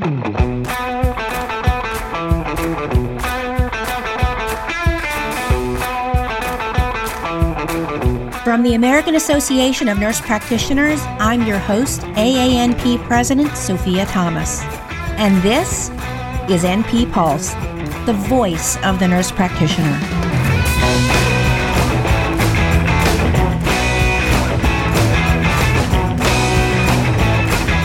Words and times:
From 0.00 0.62
the 8.62 8.76
American 8.76 9.16
Association 9.16 9.88
of 9.88 9.98
Nurse 9.98 10.22
Practitioners, 10.22 11.02
I'm 11.18 11.46
your 11.46 11.58
host, 11.58 12.00
AANP 12.00 13.06
President 13.06 13.54
Sophia 13.54 14.06
Thomas. 14.06 14.62
And 15.18 15.36
this 15.42 15.90
is 16.48 16.64
NP 16.64 17.12
Pulse, 17.12 17.52
the 18.06 18.14
voice 18.14 18.82
of 18.82 19.00
the 19.00 19.08
nurse 19.08 19.30
practitioner. 19.30 20.00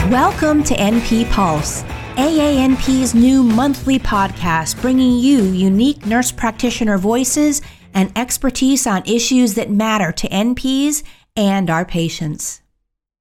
Welcome 0.09 0.63
to 0.63 0.73
NP 0.75 1.29
Pulse, 1.29 1.84
AANP's 2.16 3.13
new 3.13 3.43
monthly 3.43 4.00
podcast 4.00 4.79
bringing 4.82 5.19
you 5.19 5.43
unique 5.43 6.05
nurse 6.05 6.32
practitioner 6.32 6.97
voices 6.97 7.61
and 7.93 8.10
expertise 8.18 8.88
on 8.88 9.04
issues 9.05 9.55
that 9.55 9.69
matter 9.69 10.14
to 10.14 10.29
NPs 10.29 11.04
and 11.36 11.69
our 11.69 11.83
patients. 11.83 12.61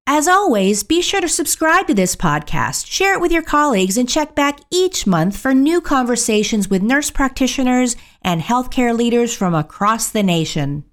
As 0.07 0.29
always, 0.29 0.83
be 0.83 1.01
sure 1.01 1.19
to 1.19 1.27
subscribe 1.27 1.87
to 1.87 1.93
this 1.93 2.15
podcast, 2.15 2.87
share 2.87 3.15
it 3.15 3.19
with 3.19 3.33
your 3.33 3.41
colleagues, 3.41 3.97
and 3.97 4.07
check 4.07 4.33
back 4.33 4.61
each 4.71 5.05
month 5.05 5.35
for 5.35 5.53
new 5.53 5.81
conversations 5.81 6.69
with 6.69 6.81
nurse 6.81 7.11
practitioners 7.11 7.97
and 8.21 8.41
healthcare 8.41 8.97
leaders 8.97 9.35
from 9.35 9.53
across 9.53 10.09
the 10.09 10.23
nation. 10.23 10.85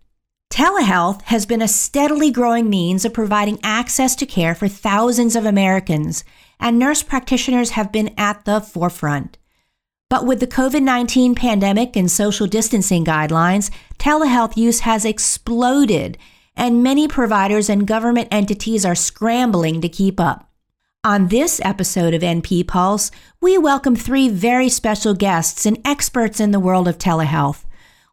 Telehealth 0.53 1.23
has 1.23 1.47
been 1.47 1.62
a 1.62 1.69
steadily 1.69 2.30
growing 2.30 2.69
means 2.69 3.05
of 3.05 3.14
providing 3.14 3.59
access 3.62 4.16
to 4.16 4.27
care 4.27 4.55
for 4.55 4.66
thousands 4.66 5.37
of 5.37 5.47
Americans, 5.47 6.25
and 6.62 6.79
nurse 6.79 7.02
practitioners 7.02 7.71
have 7.71 7.93
been 7.93 8.15
at 8.16 8.47
the 8.47 8.61
forefront. 8.61 9.37
But 10.09 10.25
with 10.25 10.41
the 10.41 10.47
COVID 10.47 10.83
19 10.83 11.34
pandemic 11.34 11.97
and 11.97 12.11
social 12.11 12.47
distancing 12.47 13.05
guidelines, 13.05 13.70
telehealth 13.98 14.56
use 14.56 14.81
has 14.81 15.05
exploded, 15.05 16.17
and 16.56 16.83
many 16.83 17.09
providers 17.09 17.69
and 17.69 17.86
government 17.86 18.28
entities 18.31 18.84
are 18.84 18.95
scrambling 18.95 19.81
to 19.81 19.89
keep 19.89 20.20
up. 20.20 20.48
On 21.05 21.28
this 21.28 21.61
episode 21.64 22.14
of 22.14 22.23
NP 22.23 22.69
Pulse, 22.69 23.11
we 23.41 23.58
welcome 23.58 23.97
three 23.97 24.29
very 24.29 24.69
special 24.69 25.14
guests 25.14 25.67
and 25.67 25.81
experts 25.84 26.39
in 26.39 26.53
the 26.53 26.61
world 26.61 26.86
of 26.86 26.97
telehealth. 26.97 27.64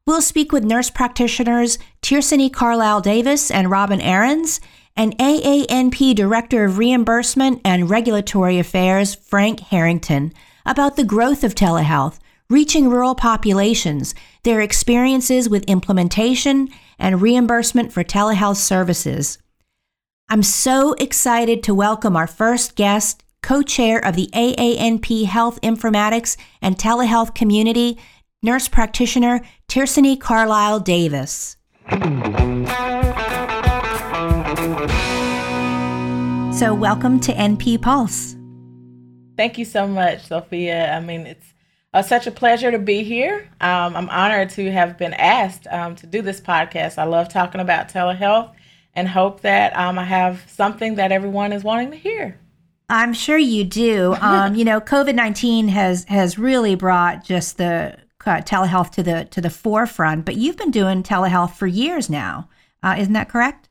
We'll 0.07 0.23
speak 0.23 0.51
with 0.51 0.63
nurse 0.63 0.89
practitioners 0.89 1.77
Tearsanee 2.01 2.51
Carlisle 2.51 3.01
Davis 3.01 3.51
and 3.51 3.69
Robin 3.69 3.99
Arends, 3.99 4.59
and 4.99 5.17
AANP 5.17 6.13
Director 6.13 6.65
of 6.65 6.77
Reimbursement 6.77 7.61
and 7.63 7.89
Regulatory 7.89 8.59
Affairs 8.59 9.15
Frank 9.15 9.61
Harrington 9.61 10.33
about 10.65 10.97
the 10.97 11.05
growth 11.05 11.45
of 11.45 11.55
telehealth, 11.55 12.19
reaching 12.49 12.89
rural 12.89 13.15
populations, 13.15 14.13
their 14.43 14.59
experiences 14.59 15.47
with 15.47 15.63
implementation, 15.69 16.67
and 16.99 17.21
reimbursement 17.21 17.93
for 17.93 18.03
telehealth 18.03 18.57
services. 18.57 19.37
I'm 20.27 20.43
so 20.43 20.91
excited 20.95 21.63
to 21.63 21.73
welcome 21.73 22.17
our 22.17 22.27
first 22.27 22.75
guest, 22.75 23.23
co 23.41 23.61
chair 23.61 24.03
of 24.03 24.17
the 24.17 24.29
AANP 24.33 25.27
Health 25.27 25.61
Informatics 25.61 26.35
and 26.61 26.77
Telehealth 26.77 27.33
Community, 27.33 27.97
nurse 28.43 28.67
practitioner 28.67 29.39
Tearsanee 29.69 30.19
Carlisle 30.19 30.81
Davis. 30.81 31.55
So, 36.59 36.73
welcome 36.73 37.21
to 37.21 37.31
NP 37.31 37.81
Pulse. 37.81 38.35
Thank 39.37 39.57
you 39.57 39.63
so 39.63 39.87
much, 39.87 40.27
Sophia. 40.27 40.93
I 40.93 40.99
mean, 40.99 41.21
it's 41.21 41.53
uh, 41.93 42.01
such 42.01 42.27
a 42.27 42.31
pleasure 42.31 42.69
to 42.69 42.77
be 42.77 43.01
here. 43.01 43.49
Um, 43.61 43.95
I'm 43.95 44.09
honored 44.09 44.49
to 44.49 44.69
have 44.69 44.97
been 44.97 45.13
asked 45.13 45.67
um, 45.67 45.95
to 45.95 46.05
do 46.05 46.21
this 46.21 46.41
podcast. 46.41 46.97
I 46.97 47.05
love 47.05 47.29
talking 47.29 47.61
about 47.61 47.87
telehealth 47.87 48.51
and 48.93 49.07
hope 49.07 49.39
that 49.39 49.73
um, 49.77 49.97
I 49.97 50.03
have 50.03 50.43
something 50.49 50.95
that 50.95 51.13
everyone 51.13 51.53
is 51.53 51.63
wanting 51.63 51.91
to 51.91 51.97
hear. 51.97 52.37
I'm 52.89 53.13
sure 53.13 53.37
you 53.37 53.63
do. 53.63 54.17
Um, 54.21 54.53
you 54.53 54.65
know, 54.65 54.81
COVID 54.81 55.15
nineteen 55.15 55.69
has 55.69 56.03
has 56.09 56.37
really 56.37 56.75
brought 56.75 57.23
just 57.23 57.55
the 57.55 57.97
uh, 58.25 58.41
telehealth 58.41 58.91
to 58.95 59.03
the 59.03 59.23
to 59.31 59.39
the 59.39 59.49
forefront. 59.49 60.25
But 60.25 60.35
you've 60.35 60.57
been 60.57 60.71
doing 60.71 61.03
telehealth 61.03 61.53
for 61.53 61.67
years 61.67 62.09
now, 62.09 62.49
uh, 62.83 62.97
isn't 62.99 63.13
that 63.13 63.29
correct? 63.29 63.68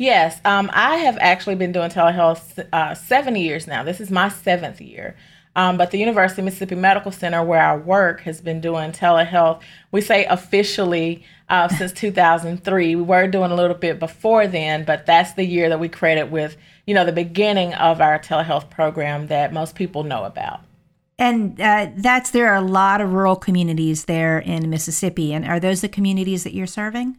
Yes, 0.00 0.40
um, 0.46 0.70
I 0.72 0.96
have 0.96 1.18
actually 1.20 1.56
been 1.56 1.72
doing 1.72 1.90
telehealth 1.90 2.66
uh, 2.72 2.94
seven 2.94 3.36
years 3.36 3.66
now. 3.66 3.84
This 3.84 4.00
is 4.00 4.10
my 4.10 4.30
seventh 4.30 4.80
year. 4.80 5.14
Um, 5.54 5.76
but 5.76 5.90
the 5.90 5.98
University 5.98 6.40
of 6.40 6.46
Mississippi 6.46 6.74
Medical 6.74 7.12
Center, 7.12 7.44
where 7.44 7.60
I 7.60 7.76
work, 7.76 8.22
has 8.22 8.40
been 8.40 8.62
doing 8.62 8.92
telehealth. 8.92 9.60
We 9.92 10.00
say 10.00 10.24
officially 10.24 11.22
uh, 11.50 11.68
since 11.68 11.92
2003. 11.92 12.96
We 12.96 13.02
were 13.02 13.28
doing 13.28 13.50
a 13.50 13.54
little 13.54 13.76
bit 13.76 13.98
before 13.98 14.46
then, 14.46 14.86
but 14.86 15.04
that's 15.04 15.34
the 15.34 15.44
year 15.44 15.68
that 15.68 15.80
we 15.80 15.90
credit 15.90 16.30
with, 16.30 16.56
you 16.86 16.94
know, 16.94 17.04
the 17.04 17.12
beginning 17.12 17.74
of 17.74 18.00
our 18.00 18.18
telehealth 18.18 18.70
program 18.70 19.26
that 19.26 19.52
most 19.52 19.74
people 19.74 20.02
know 20.02 20.24
about. 20.24 20.60
And 21.18 21.60
uh, 21.60 21.90
that's 21.94 22.30
there 22.30 22.48
are 22.48 22.56
a 22.56 22.62
lot 22.62 23.02
of 23.02 23.12
rural 23.12 23.36
communities 23.36 24.06
there 24.06 24.38
in 24.38 24.70
Mississippi. 24.70 25.34
And 25.34 25.44
are 25.44 25.60
those 25.60 25.82
the 25.82 25.90
communities 25.90 26.44
that 26.44 26.54
you're 26.54 26.66
serving? 26.66 27.18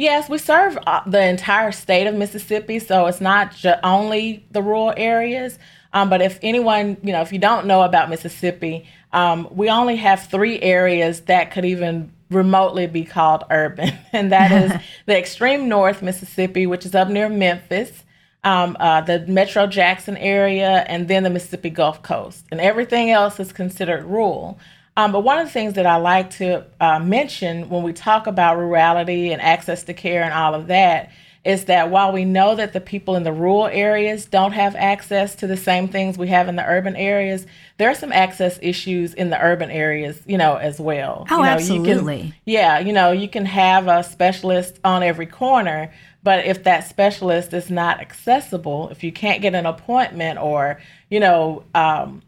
Yes, 0.00 0.30
we 0.30 0.38
serve 0.38 0.78
uh, 0.86 1.02
the 1.06 1.22
entire 1.22 1.72
state 1.72 2.06
of 2.06 2.14
Mississippi, 2.14 2.78
so 2.78 3.04
it's 3.04 3.20
not 3.20 3.54
ju- 3.54 3.74
only 3.84 4.46
the 4.50 4.62
rural 4.62 4.94
areas. 4.96 5.58
Um, 5.92 6.08
but 6.08 6.22
if 6.22 6.38
anyone, 6.40 6.96
you 7.02 7.12
know, 7.12 7.20
if 7.20 7.34
you 7.34 7.38
don't 7.38 7.66
know 7.66 7.82
about 7.82 8.08
Mississippi, 8.08 8.86
um, 9.12 9.46
we 9.50 9.68
only 9.68 9.96
have 9.96 10.22
three 10.22 10.58
areas 10.62 11.20
that 11.22 11.50
could 11.50 11.66
even 11.66 12.10
remotely 12.30 12.86
be 12.86 13.04
called 13.04 13.44
urban, 13.50 13.92
and 14.14 14.32
that 14.32 14.50
is 14.50 14.72
the 15.04 15.18
extreme 15.18 15.68
north 15.68 16.00
Mississippi, 16.00 16.66
which 16.66 16.86
is 16.86 16.94
up 16.94 17.08
near 17.08 17.28
Memphis, 17.28 18.04
um, 18.42 18.78
uh, 18.80 19.02
the 19.02 19.26
Metro 19.26 19.66
Jackson 19.66 20.16
area, 20.16 20.82
and 20.88 21.08
then 21.08 21.24
the 21.24 21.30
Mississippi 21.30 21.68
Gulf 21.68 22.02
Coast. 22.02 22.46
And 22.50 22.58
everything 22.58 23.10
else 23.10 23.38
is 23.38 23.52
considered 23.52 24.06
rural. 24.06 24.58
Um, 24.96 25.12
but 25.12 25.20
one 25.20 25.38
of 25.38 25.46
the 25.46 25.52
things 25.52 25.74
that 25.74 25.86
I 25.86 25.96
like 25.96 26.30
to 26.32 26.66
uh, 26.80 26.98
mention 26.98 27.68
when 27.68 27.82
we 27.82 27.92
talk 27.92 28.26
about 28.26 28.58
rurality 28.58 29.32
and 29.32 29.40
access 29.40 29.84
to 29.84 29.94
care 29.94 30.22
and 30.22 30.34
all 30.34 30.54
of 30.54 30.66
that 30.66 31.10
is 31.42 31.64
that 31.66 31.90
while 31.90 32.12
we 32.12 32.24
know 32.24 32.54
that 32.54 32.74
the 32.74 32.80
people 32.80 33.16
in 33.16 33.22
the 33.22 33.32
rural 33.32 33.66
areas 33.66 34.26
don't 34.26 34.52
have 34.52 34.76
access 34.76 35.34
to 35.36 35.46
the 35.46 35.56
same 35.56 35.88
things 35.88 36.18
we 36.18 36.28
have 36.28 36.48
in 36.48 36.56
the 36.56 36.64
urban 36.66 36.94
areas, 36.96 37.46
there 37.78 37.88
are 37.88 37.94
some 37.94 38.12
access 38.12 38.58
issues 38.60 39.14
in 39.14 39.30
the 39.30 39.42
urban 39.42 39.70
areas, 39.70 40.20
you 40.26 40.36
know, 40.36 40.56
as 40.56 40.78
well. 40.78 41.26
Oh, 41.30 41.38
you 41.38 41.42
know, 41.42 41.48
absolutely. 41.48 42.16
You 42.16 42.22
can, 42.22 42.34
yeah, 42.44 42.78
you 42.80 42.92
know, 42.92 43.12
you 43.12 43.28
can 43.28 43.46
have 43.46 43.88
a 43.88 44.04
specialist 44.04 44.78
on 44.84 45.02
every 45.02 45.24
corner, 45.24 45.90
but 46.22 46.44
if 46.44 46.64
that 46.64 46.86
specialist 46.86 47.54
is 47.54 47.70
not 47.70 48.00
accessible, 48.00 48.90
if 48.90 49.02
you 49.02 49.10
can't 49.10 49.40
get 49.40 49.54
an 49.54 49.64
appointment 49.64 50.38
or, 50.38 50.78
you 51.08 51.20
know, 51.20 51.64
um, 51.74 52.20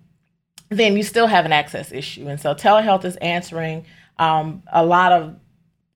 then 0.76 0.96
you 0.96 1.02
still 1.02 1.26
have 1.26 1.44
an 1.44 1.52
access 1.52 1.92
issue. 1.92 2.28
And 2.28 2.40
so 2.40 2.54
telehealth 2.54 3.04
is 3.04 3.16
answering 3.16 3.84
um, 4.18 4.62
a 4.72 4.84
lot 4.84 5.12
of 5.12 5.36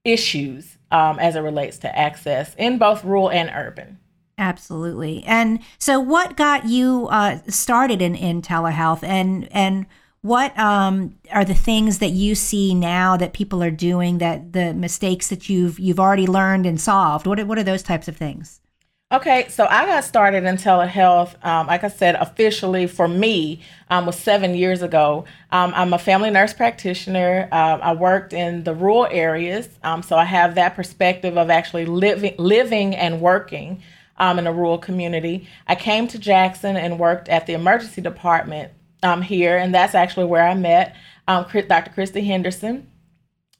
issues 0.04 0.78
um, 0.90 1.18
as 1.18 1.36
it 1.36 1.40
relates 1.40 1.78
to 1.78 1.98
access 1.98 2.54
in 2.56 2.78
both 2.78 3.04
rural 3.04 3.30
and 3.30 3.50
urban. 3.54 3.98
Absolutely. 4.38 5.24
And 5.26 5.60
so, 5.78 5.98
what 5.98 6.36
got 6.36 6.66
you 6.66 7.08
uh, 7.10 7.38
started 7.48 8.02
in, 8.02 8.14
in 8.14 8.42
telehealth, 8.42 9.02
and 9.02 9.48
and 9.50 9.86
what 10.20 10.56
um, 10.58 11.14
are 11.32 11.44
the 11.44 11.54
things 11.54 12.00
that 12.00 12.10
you 12.10 12.34
see 12.34 12.74
now 12.74 13.16
that 13.16 13.32
people 13.32 13.62
are 13.62 13.70
doing 13.70 14.18
that 14.18 14.52
the 14.52 14.74
mistakes 14.74 15.28
that 15.28 15.48
you've 15.48 15.78
you've 15.78 16.00
already 16.00 16.26
learned 16.26 16.66
and 16.66 16.78
solved? 16.78 17.26
What 17.26 17.40
are, 17.40 17.46
what 17.46 17.58
are 17.58 17.62
those 17.62 17.82
types 17.82 18.08
of 18.08 18.16
things? 18.16 18.60
Okay, 19.12 19.46
so 19.50 19.68
I 19.70 19.86
got 19.86 20.02
started 20.02 20.42
in 20.42 20.56
telehealth, 20.56 21.36
um, 21.46 21.68
like 21.68 21.84
I 21.84 21.88
said, 21.88 22.16
officially 22.16 22.88
for 22.88 23.06
me 23.06 23.60
um, 23.88 24.04
was 24.04 24.16
seven 24.18 24.56
years 24.56 24.82
ago. 24.82 25.26
Um, 25.52 25.72
I'm 25.76 25.92
a 25.92 25.98
family 25.98 26.28
nurse 26.28 26.52
practitioner. 26.52 27.48
Uh, 27.52 27.78
I 27.80 27.94
worked 27.94 28.32
in 28.32 28.64
the 28.64 28.74
rural 28.74 29.06
areas, 29.08 29.68
um, 29.84 30.02
so 30.02 30.16
I 30.16 30.24
have 30.24 30.56
that 30.56 30.74
perspective 30.74 31.38
of 31.38 31.50
actually 31.50 31.86
living, 31.86 32.34
living 32.36 32.96
and 32.96 33.20
working 33.20 33.80
um, 34.16 34.40
in 34.40 34.48
a 34.48 34.52
rural 34.52 34.76
community. 34.76 35.46
I 35.68 35.76
came 35.76 36.08
to 36.08 36.18
Jackson 36.18 36.76
and 36.76 36.98
worked 36.98 37.28
at 37.28 37.46
the 37.46 37.52
emergency 37.52 38.00
department 38.02 38.72
here, 39.22 39.56
and 39.56 39.72
that's 39.72 39.94
actually 39.94 40.26
where 40.26 40.42
I 40.42 40.54
met 40.54 40.96
Dr. 41.68 41.92
Kristi 41.92 42.26
Henderson. 42.26 42.90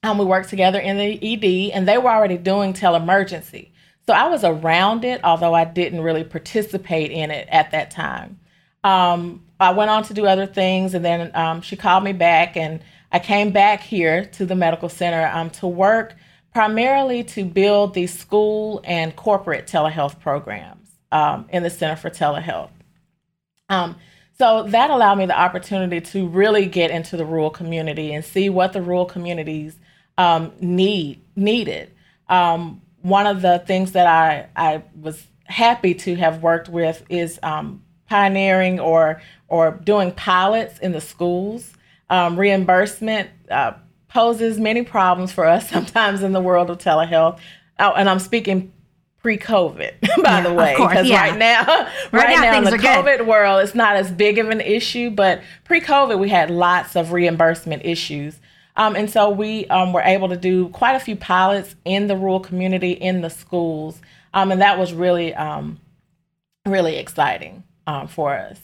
we 0.02 0.24
worked 0.24 0.48
together 0.48 0.80
in 0.80 0.96
the 0.96 1.20
ED, 1.22 1.70
and 1.72 1.86
they 1.86 1.98
were 1.98 2.10
already 2.10 2.36
doing 2.36 2.72
telemergency. 2.72 3.70
So 4.08 4.14
I 4.14 4.28
was 4.28 4.44
around 4.44 5.04
it, 5.04 5.20
although 5.24 5.54
I 5.54 5.64
didn't 5.64 6.00
really 6.00 6.24
participate 6.24 7.10
in 7.10 7.30
it 7.30 7.48
at 7.50 7.72
that 7.72 7.90
time. 7.90 8.38
Um, 8.84 9.42
I 9.58 9.72
went 9.72 9.90
on 9.90 10.04
to 10.04 10.14
do 10.14 10.26
other 10.26 10.46
things, 10.46 10.94
and 10.94 11.04
then 11.04 11.30
um, 11.34 11.60
she 11.60 11.76
called 11.76 12.04
me 12.04 12.12
back, 12.12 12.56
and 12.56 12.80
I 13.10 13.18
came 13.18 13.50
back 13.50 13.80
here 13.80 14.24
to 14.24 14.46
the 14.46 14.54
medical 14.54 14.88
center 14.88 15.28
um, 15.32 15.50
to 15.50 15.66
work 15.66 16.14
primarily 16.52 17.24
to 17.24 17.44
build 17.44 17.94
the 17.94 18.06
school 18.06 18.80
and 18.84 19.14
corporate 19.16 19.66
telehealth 19.66 20.20
programs 20.20 20.88
um, 21.12 21.46
in 21.50 21.62
the 21.62 21.70
Center 21.70 21.96
for 21.96 22.10
Telehealth. 22.10 22.70
Um, 23.68 23.96
So 24.38 24.64
that 24.64 24.90
allowed 24.90 25.16
me 25.16 25.26
the 25.26 25.38
opportunity 25.38 26.00
to 26.12 26.28
really 26.28 26.66
get 26.66 26.90
into 26.90 27.16
the 27.16 27.24
rural 27.24 27.50
community 27.50 28.12
and 28.12 28.24
see 28.24 28.50
what 28.50 28.72
the 28.72 28.82
rural 28.82 29.06
communities 29.06 29.76
um, 30.18 30.52
need 30.60 31.22
needed. 31.34 31.90
Um, 32.28 32.82
one 33.06 33.26
of 33.26 33.40
the 33.40 33.60
things 33.60 33.92
that 33.92 34.06
I, 34.06 34.48
I 34.56 34.82
was 35.00 35.26
happy 35.44 35.94
to 35.94 36.16
have 36.16 36.42
worked 36.42 36.68
with 36.68 37.04
is 37.08 37.38
um, 37.42 37.82
pioneering 38.08 38.80
or 38.80 39.22
or 39.48 39.80
doing 39.84 40.10
pilots 40.12 40.78
in 40.80 40.92
the 40.92 41.00
schools. 41.00 41.72
Um, 42.10 42.38
reimbursement 42.38 43.30
uh, 43.50 43.74
poses 44.08 44.58
many 44.58 44.82
problems 44.82 45.32
for 45.32 45.44
us 45.44 45.70
sometimes 45.70 46.22
in 46.22 46.32
the 46.32 46.40
world 46.40 46.68
of 46.68 46.78
telehealth. 46.78 47.38
Oh, 47.78 47.92
and 47.92 48.08
I'm 48.08 48.18
speaking 48.18 48.72
pre-COVID, 49.18 50.00
by 50.22 50.38
yeah, 50.38 50.40
the 50.40 50.54
way, 50.54 50.74
because 50.76 51.06
yeah. 51.08 51.20
right 51.20 51.38
now, 51.38 51.64
right, 52.12 52.12
right 52.12 52.40
now, 52.40 52.58
in 52.58 52.64
the 52.64 52.70
COVID 52.70 53.18
good. 53.18 53.26
world, 53.26 53.62
it's 53.62 53.74
not 53.74 53.96
as 53.96 54.10
big 54.10 54.38
of 54.38 54.48
an 54.50 54.60
issue. 54.60 55.10
But 55.10 55.42
pre-COVID, 55.64 56.18
we 56.18 56.28
had 56.28 56.50
lots 56.50 56.96
of 56.96 57.12
reimbursement 57.12 57.84
issues, 57.84 58.40
um, 58.76 58.96
and 58.96 59.10
so 59.10 59.30
we 59.30 59.66
um, 59.66 59.92
were 59.92 60.02
able 60.02 60.28
to 60.28 60.36
do 60.36 60.68
quite 60.68 60.94
a 60.94 61.00
few 61.00 61.16
pilots 61.16 61.74
in 61.84 62.06
the 62.06 62.16
rural 62.16 62.40
community, 62.40 62.92
in 62.92 63.20
the 63.20 63.30
schools, 63.30 64.00
um, 64.34 64.52
and 64.52 64.60
that 64.60 64.78
was 64.78 64.92
really, 64.92 65.34
um, 65.34 65.80
really 66.66 66.96
exciting 66.96 67.64
um, 67.86 68.08
for 68.08 68.34
us. 68.34 68.60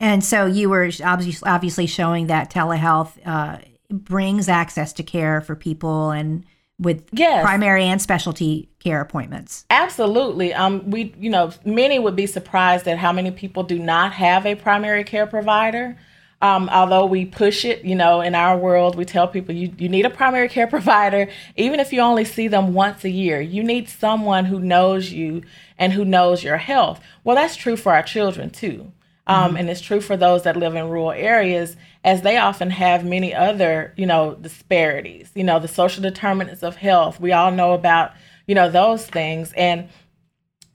And 0.00 0.24
so 0.24 0.46
you 0.46 0.68
were 0.68 0.90
obviously 1.04 1.48
obviously 1.48 1.86
showing 1.86 2.26
that 2.26 2.50
telehealth 2.50 3.12
uh, 3.24 3.58
brings 3.88 4.48
access 4.48 4.92
to 4.94 5.02
care 5.02 5.40
for 5.40 5.54
people 5.54 6.10
and 6.10 6.44
with 6.78 7.04
yes. 7.12 7.44
primary 7.44 7.84
and 7.84 8.02
specialty 8.02 8.68
care 8.80 9.00
appointments. 9.00 9.64
Absolutely. 9.70 10.52
Um, 10.52 10.90
we, 10.90 11.14
you 11.18 11.30
know, 11.30 11.52
many 11.64 11.98
would 11.98 12.16
be 12.16 12.26
surprised 12.26 12.88
at 12.88 12.98
how 12.98 13.12
many 13.12 13.30
people 13.30 13.62
do 13.62 13.78
not 13.78 14.12
have 14.12 14.44
a 14.44 14.56
primary 14.56 15.04
care 15.04 15.26
provider. 15.26 15.96
Um, 16.42 16.68
although 16.70 17.06
we 17.06 17.24
push 17.24 17.64
it, 17.64 17.84
you 17.84 17.94
know, 17.94 18.20
in 18.20 18.34
our 18.34 18.58
world, 18.58 18.96
we 18.96 19.04
tell 19.04 19.28
people 19.28 19.54
you, 19.54 19.72
you 19.78 19.88
need 19.88 20.04
a 20.04 20.10
primary 20.10 20.48
care 20.48 20.66
provider, 20.76 21.28
even 21.56 21.78
if 21.78 21.92
you 21.92 22.00
only 22.00 22.24
see 22.24 22.48
them 22.48 22.74
once 22.74 23.04
a 23.04 23.10
year. 23.10 23.40
You 23.40 23.62
need 23.62 23.88
someone 23.88 24.46
who 24.46 24.58
knows 24.58 25.12
you 25.12 25.42
and 25.78 25.92
who 25.92 26.04
knows 26.04 26.42
your 26.42 26.56
health. 26.56 27.00
Well, 27.22 27.36
that's 27.36 27.54
true 27.54 27.76
for 27.76 27.94
our 27.94 28.02
children 28.02 28.50
too. 28.50 28.90
Um, 29.28 29.50
mm-hmm. 29.50 29.56
And 29.56 29.70
it's 29.70 29.80
true 29.80 30.00
for 30.00 30.16
those 30.16 30.42
that 30.42 30.56
live 30.56 30.74
in 30.74 30.88
rural 30.88 31.12
areas, 31.12 31.76
as 32.02 32.22
they 32.22 32.36
often 32.38 32.70
have 32.70 33.04
many 33.04 33.32
other, 33.32 33.94
you 33.96 34.04
know, 34.04 34.34
disparities. 34.34 35.30
You 35.36 35.44
know, 35.44 35.60
the 35.60 35.68
social 35.68 36.02
determinants 36.02 36.64
of 36.64 36.74
health. 36.74 37.20
We 37.20 37.30
all 37.30 37.52
know 37.52 37.72
about, 37.72 38.14
you 38.48 38.56
know, 38.56 38.68
those 38.68 39.06
things. 39.06 39.52
And 39.52 39.88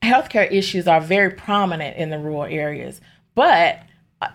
healthcare 0.02 0.50
issues 0.50 0.88
are 0.88 1.02
very 1.02 1.32
prominent 1.32 1.98
in 1.98 2.10
the 2.10 2.20
rural 2.20 2.46
areas. 2.46 3.02
But 3.36 3.82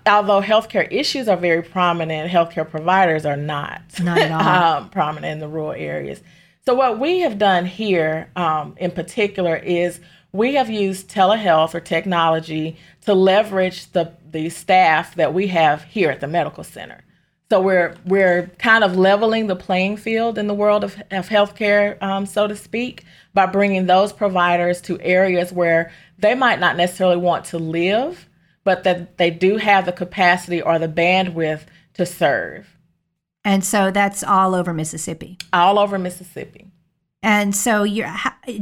although 0.07 0.41
healthcare 0.41 0.87
issues 0.91 1.29
are 1.29 1.37
very 1.37 1.63
prominent, 1.63 2.31
healthcare 2.31 2.69
providers 2.69 3.27
are 3.27 3.37
not, 3.37 3.83
not 4.01 4.19
at 4.19 4.31
all. 4.31 4.77
um, 4.83 4.91
prominent 4.91 5.33
in 5.33 5.39
the 5.41 5.49
rural 5.49 5.73
areas. 5.73 6.21
So, 6.65 6.75
what 6.75 7.01
we 7.01 7.21
have 7.21 7.39
done 7.39 7.67
here 7.67 8.31
um, 8.37 8.75
in 8.79 8.93
particular 8.93 9.57
is 9.57 10.01
we 10.33 10.55
have 10.55 10.71
used 10.71 11.11
telehealth 11.11 11.75
or 11.75 11.81
technology 11.81 12.77
to 13.03 13.15
leverage 13.15 13.91
the, 13.93 14.13
the 14.31 14.49
staff 14.49 15.15
that 15.17 15.35
we 15.35 15.49
have 15.49 15.85
here 15.85 16.11
at 16.11 16.21
the 16.21 16.29
medical 16.29 16.65
center. 16.65 17.05
So 17.51 17.61
we're 17.61 17.95
we're 18.07 18.51
kind 18.59 18.83
of 18.83 18.97
leveling 18.97 19.47
the 19.47 19.57
playing 19.57 19.99
field 19.99 20.39
in 20.39 20.47
the 20.47 20.55
world 20.55 20.85
of, 20.85 20.97
of 21.11 21.29
healthcare, 21.29 22.03
um, 22.03 22.25
so 22.25 22.47
to 22.47 22.57
speak, 22.57 23.05
by 23.35 23.45
bringing 23.45 23.85
those 23.85 24.11
providers 24.11 24.81
to 24.83 24.99
areas 25.03 25.53
where 25.53 25.93
they 26.19 26.35
might 26.35 26.61
not 26.61 26.79
necessarily 26.79 27.19
want 27.19 27.45
to 27.47 27.59
live, 27.59 28.27
but 28.65 28.85
that 28.85 29.19
they 29.19 29.31
do 29.31 29.57
have 29.57 29.87
the 29.87 29.93
capacity 29.93 30.63
or 30.63 30.79
the 30.79 30.89
bandwidth 30.89 31.63
to 31.95 32.07
serve. 32.07 32.77
And 33.45 33.65
so 33.65 33.91
that's 33.91 34.23
all 34.23 34.55
over 34.55 34.73
Mississippi. 34.73 35.39
All 35.53 35.79
over 35.79 35.99
Mississippi. 35.99 36.71
And 37.23 37.55
so, 37.55 37.85
you 37.85 38.05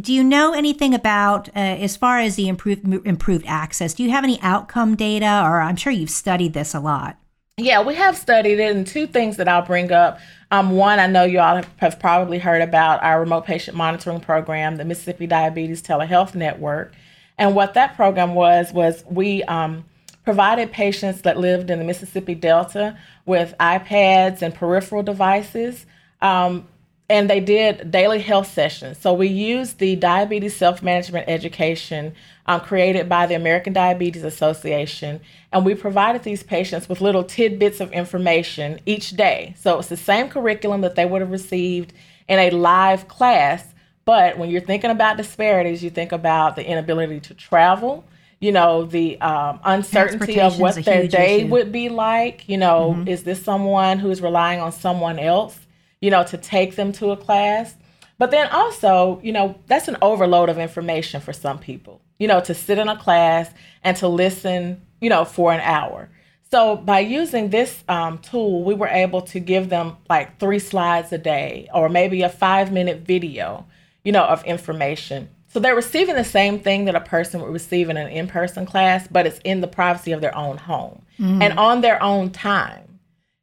do 0.00 0.12
you 0.12 0.22
know 0.22 0.52
anything 0.52 0.94
about 0.94 1.48
uh, 1.48 1.52
as 1.60 1.96
far 1.96 2.18
as 2.18 2.36
the 2.36 2.46
improved 2.46 2.86
improved 3.06 3.46
access? 3.48 3.94
Do 3.94 4.02
you 4.02 4.10
have 4.10 4.22
any 4.22 4.38
outcome 4.42 4.96
data, 4.96 5.42
or 5.44 5.62
I'm 5.62 5.76
sure 5.76 5.92
you've 5.92 6.10
studied 6.10 6.52
this 6.52 6.74
a 6.74 6.80
lot? 6.80 7.16
Yeah, 7.56 7.82
we 7.82 7.94
have 7.94 8.18
studied 8.18 8.60
it, 8.60 8.76
and 8.76 8.86
two 8.86 9.06
things 9.06 9.38
that 9.38 9.48
I'll 9.48 9.64
bring 9.64 9.92
up. 9.92 10.18
Um, 10.50 10.72
one, 10.72 10.98
I 10.98 11.06
know 11.06 11.24
you 11.24 11.40
all 11.40 11.62
have 11.78 11.98
probably 11.98 12.38
heard 12.38 12.60
about 12.60 13.02
our 13.02 13.20
remote 13.20 13.46
patient 13.46 13.76
monitoring 13.78 14.20
program, 14.20 14.76
the 14.76 14.84
Mississippi 14.84 15.26
Diabetes 15.26 15.82
Telehealth 15.82 16.34
Network, 16.34 16.92
and 17.38 17.54
what 17.54 17.72
that 17.74 17.96
program 17.96 18.34
was 18.34 18.74
was 18.74 19.04
we 19.08 19.42
um, 19.44 19.86
provided 20.24 20.70
patients 20.72 21.22
that 21.22 21.38
lived 21.38 21.70
in 21.70 21.78
the 21.78 21.84
Mississippi 21.84 22.34
Delta 22.34 22.96
with 23.26 23.54
iPads 23.58 24.42
and 24.42 24.54
peripheral 24.54 25.02
devices. 25.02 25.86
Um, 26.20 26.68
and 27.10 27.28
they 27.28 27.40
did 27.40 27.90
daily 27.90 28.20
health 28.20 28.46
sessions. 28.46 28.96
So 28.96 29.12
we 29.12 29.26
used 29.26 29.78
the 29.78 29.96
diabetes 29.96 30.54
self 30.54 30.80
management 30.80 31.28
education 31.28 32.14
um, 32.46 32.60
created 32.60 33.08
by 33.08 33.26
the 33.26 33.34
American 33.34 33.72
Diabetes 33.72 34.22
Association, 34.22 35.20
and 35.52 35.66
we 35.66 35.74
provided 35.74 36.22
these 36.22 36.44
patients 36.44 36.88
with 36.88 37.00
little 37.00 37.24
tidbits 37.24 37.80
of 37.80 37.90
information 37.92 38.78
each 38.86 39.10
day. 39.10 39.54
So 39.58 39.80
it's 39.80 39.88
the 39.88 39.96
same 39.96 40.28
curriculum 40.28 40.82
that 40.82 40.94
they 40.94 41.04
would 41.04 41.20
have 41.20 41.32
received 41.32 41.92
in 42.28 42.38
a 42.38 42.50
live 42.50 43.08
class. 43.08 43.74
But 44.04 44.38
when 44.38 44.48
you're 44.48 44.60
thinking 44.60 44.90
about 44.90 45.16
disparities, 45.16 45.82
you 45.82 45.90
think 45.90 46.12
about 46.12 46.54
the 46.54 46.64
inability 46.64 47.18
to 47.20 47.34
travel, 47.34 48.04
you 48.40 48.52
know, 48.52 48.84
the 48.84 49.20
um, 49.20 49.60
uncertainty 49.64 50.40
of 50.40 50.58
what 50.58 50.76
their 50.84 51.06
day 51.06 51.40
issue. 51.40 51.48
would 51.48 51.70
be 51.70 51.88
like. 51.88 52.48
You 52.48 52.58
know, 52.58 52.94
mm-hmm. 52.96 53.08
is 53.08 53.22
this 53.24 53.42
someone 53.42 53.98
who's 53.98 54.20
relying 54.20 54.60
on 54.60 54.72
someone 54.72 55.18
else? 55.18 55.58
you 56.00 56.10
know, 56.10 56.24
to 56.24 56.36
take 56.36 56.76
them 56.76 56.92
to 56.92 57.10
a 57.10 57.16
class. 57.16 57.74
But 58.18 58.30
then 58.30 58.48
also, 58.48 59.20
you 59.22 59.32
know, 59.32 59.58
that's 59.66 59.88
an 59.88 59.96
overload 60.02 60.48
of 60.48 60.58
information 60.58 61.20
for 61.20 61.32
some 61.32 61.58
people, 61.58 62.00
you 62.18 62.28
know, 62.28 62.40
to 62.40 62.54
sit 62.54 62.78
in 62.78 62.88
a 62.88 62.96
class 62.96 63.50
and 63.82 63.96
to 63.98 64.08
listen, 64.08 64.82
you 65.00 65.08
know, 65.08 65.24
for 65.24 65.52
an 65.52 65.60
hour. 65.60 66.10
So 66.50 66.76
by 66.76 67.00
using 67.00 67.50
this 67.50 67.84
um, 67.88 68.18
tool, 68.18 68.64
we 68.64 68.74
were 68.74 68.88
able 68.88 69.22
to 69.22 69.40
give 69.40 69.68
them 69.68 69.96
like 70.08 70.38
three 70.38 70.58
slides 70.58 71.12
a 71.12 71.18
day 71.18 71.68
or 71.72 71.88
maybe 71.88 72.22
a 72.22 72.28
five 72.28 72.72
minute 72.72 73.00
video, 73.00 73.66
you 74.04 74.12
know, 74.12 74.24
of 74.24 74.44
information. 74.44 75.30
So 75.52 75.60
they're 75.60 75.74
receiving 75.74 76.14
the 76.14 76.24
same 76.24 76.60
thing 76.60 76.86
that 76.86 76.94
a 76.94 77.00
person 77.00 77.40
would 77.40 77.52
receive 77.52 77.90
in 77.90 77.96
an 77.96 78.08
in 78.08 78.28
person 78.28 78.66
class, 78.66 79.06
but 79.08 79.26
it's 79.26 79.40
in 79.44 79.60
the 79.60 79.66
privacy 79.66 80.12
of 80.12 80.20
their 80.20 80.36
own 80.36 80.56
home 80.56 81.02
mm-hmm. 81.18 81.42
and 81.42 81.58
on 81.58 81.80
their 81.80 82.02
own 82.02 82.30
time 82.30 82.90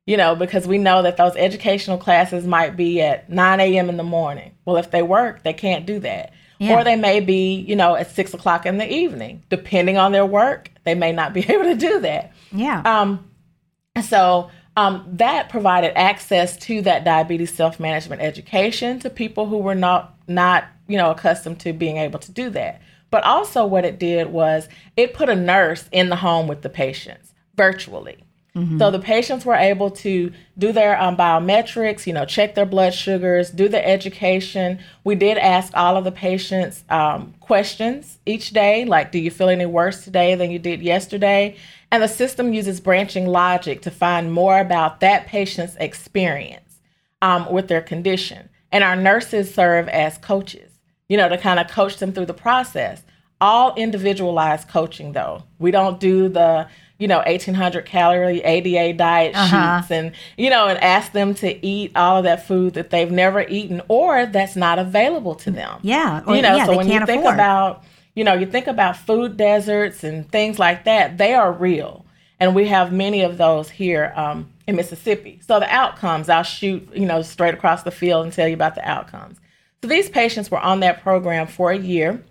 you 0.07 0.15
know, 0.15 0.35
because 0.35 0.65
we 0.65 0.77
know 0.77 1.03
that 1.03 1.17
those 1.17 1.35
educational 1.35 1.97
classes 1.97 2.47
might 2.47 2.77
be 2.77 3.01
at 3.01 3.29
9 3.29 3.59
a.m. 3.59 3.89
in 3.89 3.97
the 3.97 4.03
morning. 4.03 4.53
Well, 4.63 4.77
if 4.77 4.89
they 4.89 5.01
work, 5.01 5.43
they 5.43 5.51
can't 5.51 5.85
do 5.85 5.99
that. 5.99 6.31
Yeah. 6.59 6.79
Or 6.79 6.83
they 6.83 6.95
may 6.95 7.19
be, 7.19 7.55
you 7.55 7.75
know, 7.75 7.95
at 7.95 8.09
six 8.09 8.33
o'clock 8.33 8.65
in 8.65 8.77
the 8.77 8.91
evening. 8.91 9.43
Depending 9.49 9.97
on 9.97 10.13
their 10.13 10.25
work, 10.25 10.71
they 10.85 10.95
may 10.95 11.11
not 11.11 11.33
be 11.33 11.41
able 11.41 11.65
to 11.65 11.75
do 11.75 11.99
that. 11.99 12.31
Yeah. 12.53 12.81
Um, 12.85 13.29
so 14.01 14.49
um, 14.77 15.05
that 15.11 15.49
provided 15.49 15.95
access 15.97 16.55
to 16.57 16.81
that 16.83 17.03
diabetes 17.03 17.53
self-management 17.53 18.21
education 18.21 18.99
to 18.99 19.09
people 19.09 19.47
who 19.47 19.57
were 19.57 19.75
not 19.75 20.16
not 20.27 20.65
you 20.87 20.97
know 20.97 21.11
accustomed 21.11 21.59
to 21.61 21.73
being 21.73 21.97
able 21.97 22.19
to 22.19 22.31
do 22.31 22.49
that. 22.51 22.81
But 23.09 23.23
also, 23.23 23.65
what 23.65 23.85
it 23.85 23.99
did 23.99 24.27
was 24.27 24.67
it 24.97 25.13
put 25.13 25.29
a 25.29 25.35
nurse 25.35 25.87
in 25.91 26.09
the 26.09 26.17
home 26.17 26.47
with 26.47 26.61
the 26.61 26.69
patients 26.69 27.33
virtually. 27.55 28.17
Mm-hmm. 28.57 28.79
So 28.79 28.89
the 28.89 28.99
patients 28.99 29.45
were 29.45 29.55
able 29.55 29.91
to 29.91 30.31
do 30.57 30.71
their 30.71 30.99
um, 30.99 31.15
biometrics, 31.15 32.07
you 32.07 32.13
know, 32.13 32.25
check 32.25 32.55
their 32.55 32.65
blood 32.65 32.93
sugars, 32.93 33.51
do 33.51 33.69
the 33.69 33.85
education. 33.87 34.79
We 35.03 35.13
did 35.13 35.37
ask 35.37 35.71
all 35.75 35.95
of 35.95 36.03
the 36.03 36.11
patients 36.11 36.83
um, 36.89 37.35
questions 37.39 38.17
each 38.25 38.51
day, 38.51 38.83
like, 38.85 39.11
do 39.11 39.19
you 39.19 39.29
feel 39.29 39.49
any 39.49 39.67
worse 39.67 40.03
today 40.03 40.33
than 40.33 40.49
you 40.49 40.57
did 40.57 40.81
yesterday? 40.81 41.55
And 41.91 42.01
the 42.01 42.07
system 42.07 42.51
uses 42.51 42.79
branching 42.79 43.27
logic 43.27 43.83
to 43.83 43.91
find 43.91 44.33
more 44.33 44.59
about 44.59 45.01
that 45.01 45.27
patient's 45.27 45.75
experience 45.79 46.79
um, 47.21 47.51
with 47.51 47.67
their 47.67 47.81
condition. 47.81 48.49
And 48.71 48.83
our 48.83 48.95
nurses 48.95 49.53
serve 49.53 49.87
as 49.89 50.17
coaches, 50.17 50.71
you 51.07 51.17
know, 51.17 51.29
to 51.29 51.37
kind 51.37 51.59
of 51.59 51.67
coach 51.67 51.97
them 51.97 52.11
through 52.11 52.25
the 52.25 52.33
process. 52.33 53.03
All 53.39 53.75
individualized 53.75 54.67
coaching, 54.67 55.13
though. 55.13 55.43
We 55.59 55.71
don't 55.71 55.99
do 55.99 56.27
the 56.27 56.67
you 56.99 57.07
know, 57.07 57.17
1800 57.19 57.85
calorie 57.85 58.43
ADA 58.43 58.97
diet 58.97 59.35
uh-huh. 59.35 59.81
sheets 59.81 59.91
and, 59.91 60.11
you 60.37 60.49
know, 60.49 60.67
and 60.67 60.79
ask 60.79 61.11
them 61.11 61.33
to 61.35 61.65
eat 61.65 61.91
all 61.95 62.17
of 62.17 62.23
that 62.23 62.47
food 62.47 62.73
that 62.73 62.89
they've 62.89 63.11
never 63.11 63.41
eaten 63.47 63.81
or 63.87 64.25
that's 64.25 64.55
not 64.55 64.79
available 64.79 65.35
to 65.35 65.51
them. 65.51 65.79
Yeah. 65.83 66.23
Or, 66.25 66.35
you 66.35 66.41
know, 66.41 66.55
yeah, 66.55 66.65
so 66.65 66.75
when 66.75 66.89
you 66.89 67.05
think 67.05 67.21
afford. 67.21 67.35
about, 67.35 67.83
you 68.15 68.23
know, 68.23 68.33
you 68.33 68.47
think 68.47 68.65
about 68.67 68.97
food 68.97 69.37
deserts 69.37 70.03
and 70.03 70.29
things 70.31 70.57
like 70.57 70.85
that, 70.85 71.19
they 71.19 71.35
are 71.35 71.51
real. 71.51 72.03
And 72.39 72.53
we 72.53 72.67
have 72.67 72.91
many 72.91 73.21
of 73.21 73.37
those 73.37 73.69
here 73.69 74.13
um, 74.15 74.51
in 74.67 74.75
Mississippi. 74.75 75.39
So 75.47 75.59
the 75.59 75.73
outcomes, 75.73 76.29
I'll 76.29 76.43
shoot, 76.43 76.87
you 76.93 77.05
know, 77.05 77.21
straight 77.21 77.53
across 77.53 77.83
the 77.83 77.91
field 77.91 78.25
and 78.25 78.33
tell 78.33 78.47
you 78.47 78.53
about 78.53 78.75
the 78.75 78.87
outcomes. 78.87 79.39
So 79.81 79.87
these 79.87 80.09
patients 80.09 80.51
were 80.51 80.59
on 80.59 80.81
that 80.81 81.01
program 81.01 81.47
for 81.47 81.71
a 81.71 81.77
year. 81.77 82.23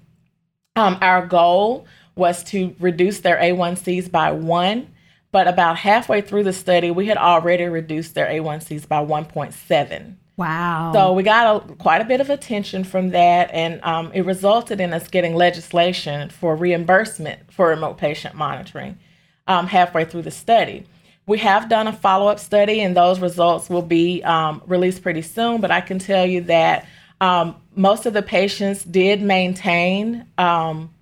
Um, 0.76 0.98
our 1.00 1.26
goal 1.26 1.86
was 2.14 2.44
to 2.44 2.74
reduce 2.78 3.20
their 3.20 3.36
A1Cs 3.36 4.10
by 4.10 4.32
one. 4.32 4.92
but 5.32 5.48
about 5.48 5.76
halfway 5.76 6.22
through 6.22 6.44
the 6.44 6.52
study, 6.52 6.90
we 6.90 7.06
had 7.06 7.18
already 7.18 7.64
reduced 7.64 8.14
their 8.14 8.26
A1Cs 8.26 8.88
by 8.88 9.04
1.7. 9.04 10.14
Wow. 10.38 10.92
So 10.94 11.12
we 11.12 11.22
got 11.22 11.56
a, 11.70 11.74
quite 11.74 12.00
a 12.00 12.04
bit 12.04 12.20
of 12.20 12.30
attention 12.30 12.84
from 12.84 13.10
that, 13.10 13.50
and 13.52 13.82
um, 13.82 14.12
it 14.12 14.22
resulted 14.22 14.80
in 14.80 14.94
us 14.94 15.08
getting 15.08 15.34
legislation 15.34 16.30
for 16.30 16.56
reimbursement 16.56 17.52
for 17.52 17.68
remote 17.68 17.98
patient 17.98 18.34
monitoring 18.34 18.98
um, 19.46 19.66
halfway 19.66 20.04
through 20.04 20.22
the 20.22 20.30
study. 20.30 20.86
We 21.26 21.38
have 21.38 21.68
done 21.68 21.88
a 21.88 21.92
follow 21.92 22.28
up 22.28 22.38
study, 22.38 22.80
and 22.80 22.96
those 22.96 23.20
results 23.20 23.68
will 23.68 23.82
be 23.82 24.22
um, 24.22 24.62
released 24.66 25.02
pretty 25.02 25.22
soon. 25.22 25.60
But 25.60 25.70
I 25.70 25.80
can 25.80 25.98
tell 25.98 26.24
you 26.24 26.42
that 26.42 26.86
um, 27.20 27.56
most 27.74 28.06
of 28.06 28.12
the 28.12 28.22
patients 28.22 28.84
did 28.84 29.22
maintain 29.22 30.26
um, 30.38 30.94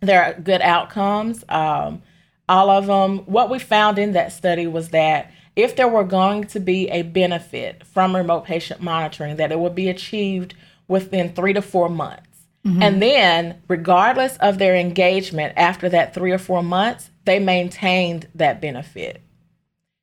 their 0.00 0.40
good 0.42 0.62
outcomes. 0.62 1.44
Um, 1.48 2.02
all 2.48 2.70
of 2.70 2.86
them, 2.86 3.18
what 3.26 3.50
we 3.50 3.58
found 3.58 3.98
in 3.98 4.12
that 4.12 4.32
study 4.32 4.66
was 4.66 4.90
that 4.90 5.32
if 5.56 5.74
there 5.74 5.88
were 5.88 6.04
going 6.04 6.44
to 6.44 6.60
be 6.60 6.88
a 6.88 7.02
benefit 7.02 7.84
from 7.84 8.14
remote 8.14 8.44
patient 8.44 8.80
monitoring, 8.80 9.36
that 9.36 9.50
it 9.50 9.58
would 9.58 9.74
be 9.74 9.88
achieved 9.88 10.54
within 10.86 11.32
three 11.34 11.52
to 11.52 11.60
four 11.60 11.88
months. 11.88 12.27
Mm-hmm. 12.66 12.82
And 12.82 13.02
then, 13.02 13.62
regardless 13.68 14.36
of 14.38 14.58
their 14.58 14.76
engagement 14.76 15.54
after 15.56 15.88
that 15.88 16.14
three 16.14 16.32
or 16.32 16.38
four 16.38 16.62
months, 16.62 17.10
they 17.24 17.38
maintained 17.38 18.28
that 18.34 18.60
benefit. 18.60 19.22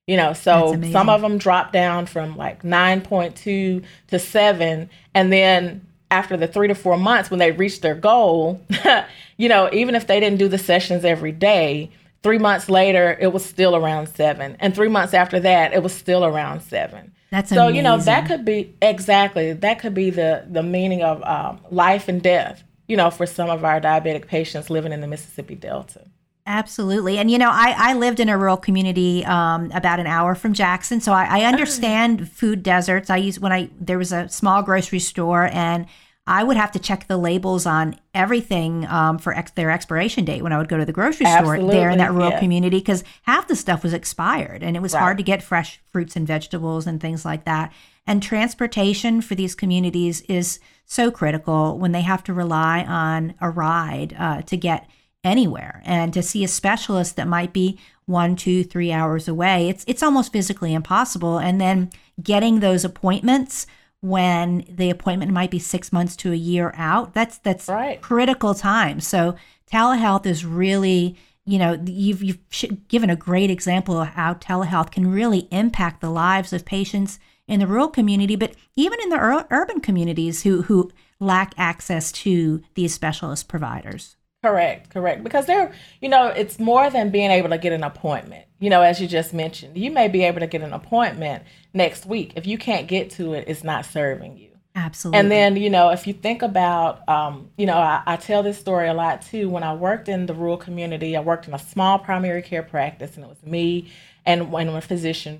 You 0.08 0.18
know, 0.18 0.34
so 0.34 0.80
some 0.92 1.10
of 1.10 1.22
them 1.22 1.40
dropped 1.40 1.74
down 1.74 2.06
from 2.06 2.38
like 2.38 2.62
9.2 2.62 3.84
to 4.08 4.20
7. 4.20 4.90
And 5.16 5.34
then 5.34 5.88
after 6.12 6.38
the 6.38 6.48
three 6.48 6.68
to 6.68 6.76
four 6.76 6.96
months, 6.96 7.32
when 7.32 7.40
they 7.40 7.52
reached 7.52 7.82
their 7.82 7.96
goal, 7.96 8.62
you 9.38 9.50
know, 9.50 9.68
even 9.74 9.96
if 9.96 10.06
they 10.06 10.20
didn't 10.20 10.38
do 10.38 10.48
the 10.48 10.60
sessions 10.60 11.04
every 11.04 11.32
day, 11.32 11.90
Three 12.26 12.40
months 12.40 12.70
later, 12.70 13.16
it 13.22 13.32
was 13.32 13.46
still 13.46 13.76
around 13.76 14.08
seven. 14.08 14.58
And 14.60 14.74
three 14.74 14.88
months 14.88 15.14
after 15.14 15.40
that, 15.42 15.74
it 15.74 15.84
was 15.84 15.94
still 15.94 16.26
around 16.26 16.62
seven. 16.62 17.12
That's 17.32 17.50
so 17.50 17.64
amazing. 17.64 17.76
you 17.76 17.82
know 17.82 17.98
that 17.98 18.28
could 18.28 18.46
be 18.46 18.76
exactly 18.82 19.54
that 19.54 19.80
could 19.80 19.94
be 19.94 20.10
the 20.10 20.46
the 20.48 20.64
meaning 20.64 21.02
of 21.04 21.24
um, 21.24 21.60
life 21.72 22.08
and 22.08 22.22
death. 22.22 22.64
You 22.88 22.98
know, 22.98 23.10
for 23.10 23.26
some 23.26 23.50
of 23.50 23.66
our 23.66 23.82
diabetic 23.82 24.28
patients 24.28 24.70
living 24.70 24.92
in 24.92 25.02
the 25.02 25.08
Mississippi 25.08 25.56
Delta. 25.56 26.06
Absolutely. 26.48 27.18
And, 27.18 27.32
you 27.32 27.40
know, 27.40 27.50
I, 27.50 27.74
I 27.76 27.94
lived 27.96 28.20
in 28.20 28.30
a 28.30 28.38
rural 28.38 28.58
community 28.58 29.26
um, 29.26 29.72
about 29.74 30.00
an 30.00 30.06
hour 30.06 30.36
from 30.36 30.54
Jackson. 30.54 31.02
So 31.02 31.12
I, 31.12 31.40
I 31.40 31.44
understand 31.46 32.22
oh. 32.22 32.26
food 32.26 32.62
deserts. 32.62 33.10
I 33.10 33.18
used 33.18 33.42
when 33.42 33.52
I, 33.52 33.72
there 33.80 33.98
was 33.98 34.12
a 34.12 34.30
small 34.30 34.62
grocery 34.62 35.00
store 35.00 35.50
and 35.52 35.88
I 36.28 36.44
would 36.44 36.58
have 36.58 36.72
to 36.72 36.80
check 36.80 37.08
the 37.08 37.18
labels 37.18 37.68
on 37.68 38.00
everything 38.16 38.86
um, 38.88 39.20
for 39.20 39.34
ex- 39.34 39.52
their 39.52 39.70
expiration 39.70 40.26
date 40.26 40.42
when 40.42 40.52
I 40.54 40.58
would 40.58 40.68
go 40.68 40.78
to 40.78 40.86
the 40.86 40.92
grocery 40.92 41.28
Absolutely, 41.28 41.70
store 41.70 41.72
there 41.72 41.90
in 41.92 42.00
that 42.00 42.14
rural 42.14 42.32
yeah. 42.32 42.40
community 42.40 42.80
because 42.80 43.04
half 43.24 43.48
the 43.48 43.56
stuff 43.56 43.84
was 43.84 43.94
expired 43.94 44.64
and 44.64 44.76
it 44.76 44.82
was 44.82 44.94
right. 44.94 45.02
hard 45.02 45.18
to 45.18 45.24
get 45.24 45.44
fresh 45.44 45.80
fruits 45.92 46.16
and 46.16 46.26
vegetables 46.26 46.88
and 46.88 47.00
things 47.00 47.26
like 47.26 47.46
that. 47.46 47.72
And 48.08 48.24
transportation 48.24 49.22
for 49.22 49.36
these 49.36 49.54
communities 49.54 50.22
is 50.22 50.60
so 50.86 51.12
critical 51.12 51.78
when 51.78 51.92
they 51.92 52.02
have 52.02 52.24
to 52.24 52.34
rely 52.34 52.84
on 52.84 53.36
a 53.40 53.50
ride 53.50 54.16
uh, 54.18 54.42
to 54.44 54.58
get 54.58 54.88
anywhere 55.24 55.82
and 55.86 56.14
to 56.14 56.24
see 56.24 56.44
a 56.44 56.48
specialist 56.48 57.16
that 57.16 57.28
might 57.28 57.54
be 57.54 57.80
one, 58.06 58.36
two, 58.36 58.64
three 58.64 58.92
hours 58.92 59.28
away. 59.28 59.70
It's 59.70 59.84
it's 59.88 60.04
almost 60.04 60.32
physically 60.32 60.74
impossible. 60.74 61.40
And 61.40 61.60
then 61.60 61.92
getting 62.22 62.60
those 62.60 62.86
appointments 62.86 63.66
when 64.06 64.64
the 64.70 64.92
appointment 64.92 65.32
might 65.32 65.50
be 65.50 65.58
six 65.58 65.92
months 65.92 66.16
to 66.18 66.32
a 66.32 66.36
year 66.36 66.72
out. 66.76 67.14
That's 67.14 67.40
that's 67.40 67.68
right. 67.68 68.00
critical 68.02 68.54
time. 68.54 69.00
So 69.00 69.36
telehealth 69.72 70.26
is 70.26 70.46
really, 70.46 71.16
you 71.46 71.58
know, 71.58 71.82
you've 71.86 72.24
you've 72.24 72.88
given 72.88 73.10
a 73.10 73.16
great 73.16 73.50
example 73.50 74.00
of 74.00 74.10
how 74.10 74.36
telehealth 74.36 74.92
can 74.92 75.12
really 75.12 75.48
impact 75.52 76.02
the 76.02 76.12
lives 76.12 76.54
of 76.54 76.66
patients 76.66 77.20
in 77.48 77.60
the 77.60 77.68
rural 77.68 77.90
community, 77.90 78.36
but 78.36 78.54
even 78.76 79.00
in 79.02 79.10
the 79.10 79.18
ur- 79.18 79.48
urban 79.50 79.82
communities 79.82 80.44
who 80.44 80.62
who 80.64 80.92
lack 81.20 81.54
access 81.58 82.12
to 82.12 82.62
these 82.76 82.94
specialist 82.94 83.48
providers. 83.48 84.18
Correct, 84.44 84.92
correct. 84.92 85.24
Because 85.24 85.48
they're, 85.48 85.74
you 86.02 86.10
know, 86.10 86.28
it's 86.28 86.60
more 86.60 86.92
than 86.92 87.10
being 87.10 87.32
able 87.32 87.50
to 87.50 87.58
get 87.58 87.74
an 87.74 87.84
appointment. 87.84 88.46
You 88.60 88.70
know, 88.70 88.84
as 88.84 89.02
you 89.02 89.08
just 89.08 89.34
mentioned, 89.34 89.76
you 89.76 89.90
may 89.90 90.08
be 90.08 90.24
able 90.24 90.42
to 90.42 90.48
get 90.48 90.62
an 90.62 90.74
appointment 90.74 91.44
next 91.76 92.06
week. 92.06 92.34
If 92.36 92.48
you 92.48 92.58
can't 92.58 92.88
get 92.88 93.12
to 93.12 93.34
it, 93.34 93.46
it's 93.48 93.64
not 93.64 93.86
serving 93.86 94.38
you. 94.38 94.50
Absolutely. 94.76 95.20
And 95.20 95.32
then, 95.32 95.56
you 95.56 95.70
know, 95.70 95.90
if 95.90 96.06
you 96.06 96.14
think 96.14 96.42
about, 96.42 97.08
um, 97.08 97.50
you 97.58 97.66
know, 97.66 97.78
I, 97.78 98.02
I, 98.06 98.18
tell 98.18 98.44
this 98.44 98.60
story 98.60 98.90
a 98.90 98.94
lot 98.94 99.22
too. 99.22 99.48
When 99.48 99.64
I 99.64 99.74
worked 99.74 100.10
in 100.10 100.26
the 100.26 100.34
rural 100.34 100.58
community, 100.58 101.16
I 101.16 101.22
worked 101.22 101.48
in 101.48 101.54
a 101.54 101.60
small 101.60 101.98
primary 101.98 102.42
care 102.42 102.64
practice, 102.64 103.16
and 103.16 103.24
it 103.24 103.30
was 103.30 103.42
me 103.44 103.90
and 104.26 104.52
one 104.52 104.82
physician 104.82 105.40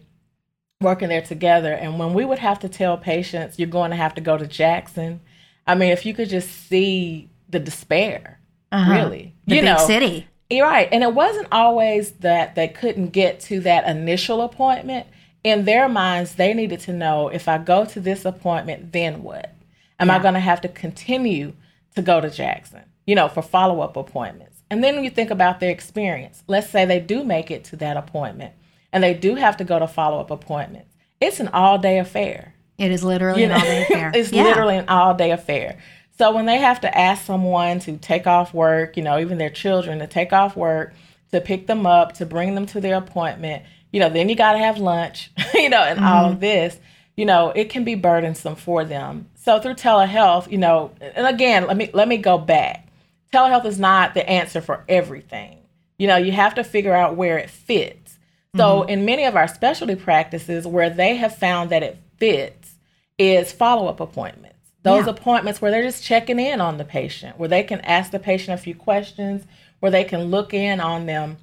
working 0.80 1.10
there 1.10 1.22
together. 1.22 1.74
And 1.74 2.00
when 2.00 2.14
we 2.14 2.24
would 2.24 2.40
have 2.40 2.60
to 2.60 2.70
tell 2.70 2.98
patients, 2.98 3.60
you're 3.60 3.68
going 3.68 3.92
to 3.92 3.98
have 3.98 4.16
to 4.16 4.22
go 4.22 4.38
to 4.38 4.48
Jackson, 4.48 5.20
I 5.68 5.76
mean, 5.76 5.92
if 5.92 6.06
you 6.06 6.14
could 6.14 6.30
just 6.30 6.50
see 6.50 7.30
the 7.50 7.60
despair, 7.60 8.40
uh-huh. 8.72 8.94
really, 8.94 9.34
the 9.48 9.56
you 9.56 9.62
big 9.62 9.66
know, 9.70 9.78
city. 9.86 10.28
You're 10.50 10.68
right. 10.68 10.88
And 10.92 11.04
it 11.04 11.14
wasn't 11.14 11.48
always 11.52 12.12
that 12.20 12.56
they 12.56 12.68
couldn't 12.68 13.10
get 13.10 13.40
to 13.42 13.60
that 13.62 13.88
initial 13.88 14.42
appointment 14.42 15.08
in 15.46 15.66
their 15.66 15.88
minds, 15.88 16.36
they 16.36 16.56
needed 16.56 16.80
to 16.82 16.92
know 16.92 17.28
if 17.28 17.48
I 17.48 17.60
go 17.60 17.86
to 17.86 18.00
this 18.00 18.26
appointment, 18.26 18.92
then 18.92 19.22
what? 19.22 19.54
Am 20.00 20.08
yeah. 20.08 20.16
I 20.16 20.20
going 20.20 20.34
to 20.34 20.40
have 20.40 20.60
to 20.62 20.68
continue 20.68 21.54
to 21.96 22.02
go 22.02 22.20
to 22.20 22.32
Jackson, 22.32 22.82
you 23.06 23.14
know, 23.14 23.30
for 23.30 23.44
follow 23.44 23.80
up 23.82 23.96
appointments? 23.96 24.64
And 24.72 24.84
then 24.84 24.96
when 24.96 25.04
you 25.04 25.12
think 25.12 25.30
about 25.30 25.60
their 25.60 25.70
experience, 25.70 26.44
let's 26.48 26.72
say 26.72 26.84
they 26.84 27.00
do 27.00 27.24
make 27.24 27.52
it 27.52 27.64
to 27.66 27.76
that 27.76 27.96
appointment 27.96 28.56
and 28.92 29.04
they 29.04 29.14
do 29.14 29.36
have 29.36 29.56
to 29.58 29.64
go 29.64 29.78
to 29.78 29.88
follow 29.88 30.20
up 30.20 30.32
appointments. 30.32 30.96
It's 31.22 31.40
an 31.40 31.50
all 31.50 31.78
day 31.78 32.00
affair. 32.00 32.56
It 32.80 32.92
is 32.92 33.04
literally 33.04 33.44
you 33.44 33.48
know? 33.48 33.54
an 33.54 33.62
all 33.62 33.68
day 33.68 33.82
affair. 33.84 34.12
it's 34.16 34.32
yeah. 34.32 34.44
literally 34.46 34.78
an 34.78 34.90
all 34.90 35.14
day 35.14 35.30
affair. 35.30 35.78
So 36.18 36.34
when 36.34 36.48
they 36.48 36.58
have 36.58 36.82
to 36.82 36.98
ask 36.98 37.24
someone 37.24 37.78
to 37.82 37.98
take 37.98 38.26
off 38.26 38.52
work, 38.52 38.98
you 38.98 39.04
know, 39.04 39.20
even 39.20 39.38
their 39.38 39.52
children 39.52 40.00
to 40.00 40.08
take 40.08 40.34
off 40.34 40.58
work, 40.58 40.96
to 41.32 41.40
pick 41.40 41.68
them 41.68 41.86
up, 41.86 42.14
to 42.14 42.26
bring 42.26 42.56
them 42.56 42.66
to 42.68 42.82
their 42.82 42.96
appointment, 42.96 43.64
you 43.96 44.02
know, 44.02 44.10
then 44.10 44.28
you 44.28 44.36
got 44.36 44.52
to 44.52 44.60
have 44.60 44.78
lunch, 44.78 45.32
you 45.54 45.70
know, 45.70 45.82
and 45.82 45.98
mm-hmm. 45.98 46.06
all 46.06 46.26
of 46.26 46.32
mm-hmm. 46.34 46.42
this, 46.42 46.78
you 47.16 47.24
know, 47.24 47.52
it 47.52 47.70
can 47.70 47.86
be 47.86 47.96
burdensome 47.96 48.58
for 48.58 48.84
them. 48.84 49.30
So 49.36 49.58
through 49.62 49.76
telehealth, 49.76 50.52
you 50.52 50.58
know, 50.58 50.92
and 51.00 51.26
again, 51.26 51.66
let 51.66 51.78
me 51.78 51.90
let 51.94 52.10
me 52.10 52.18
go 52.18 52.38
back. 52.38 52.90
Telehealth 53.34 53.66
is 53.66 53.80
not 53.80 54.14
the 54.14 54.30
answer 54.30 54.60
for 54.60 54.84
everything. 54.90 55.60
You 55.98 56.08
know, 56.08 56.18
you 56.18 56.34
have 56.34 56.56
to 56.56 56.64
figure 56.66 56.94
out 56.94 57.16
where 57.16 57.38
it 57.38 57.50
fits. 57.50 58.20
So 58.58 58.82
mm-hmm. 58.82 58.90
in 58.90 59.06
many 59.06 59.24
of 59.24 59.38
our 59.38 59.48
specialty 59.48 59.96
practices 59.96 60.68
where 60.68 60.90
they 60.90 61.16
have 61.16 61.38
found 61.38 61.70
that 61.70 61.82
it 61.82 61.98
fits 62.18 62.76
is 63.18 63.54
follow-up 63.54 64.02
appointments. 64.02 64.58
Those 64.84 65.06
yeah. 65.06 65.14
appointments 65.14 65.62
where 65.62 65.72
they're 65.72 65.84
just 65.84 66.04
checking 66.04 66.42
in 66.42 66.60
on 66.60 66.78
the 66.78 66.84
patient, 66.84 67.40
where 67.40 67.48
they 67.48 67.64
can 67.64 67.80
ask 67.80 68.12
the 68.12 68.20
patient 68.20 68.60
a 68.60 68.62
few 68.62 68.76
questions, 68.76 69.46
where 69.80 69.92
they 69.92 70.04
can 70.04 70.26
look 70.26 70.54
in 70.54 70.82
on 70.82 71.06
them 71.06 71.38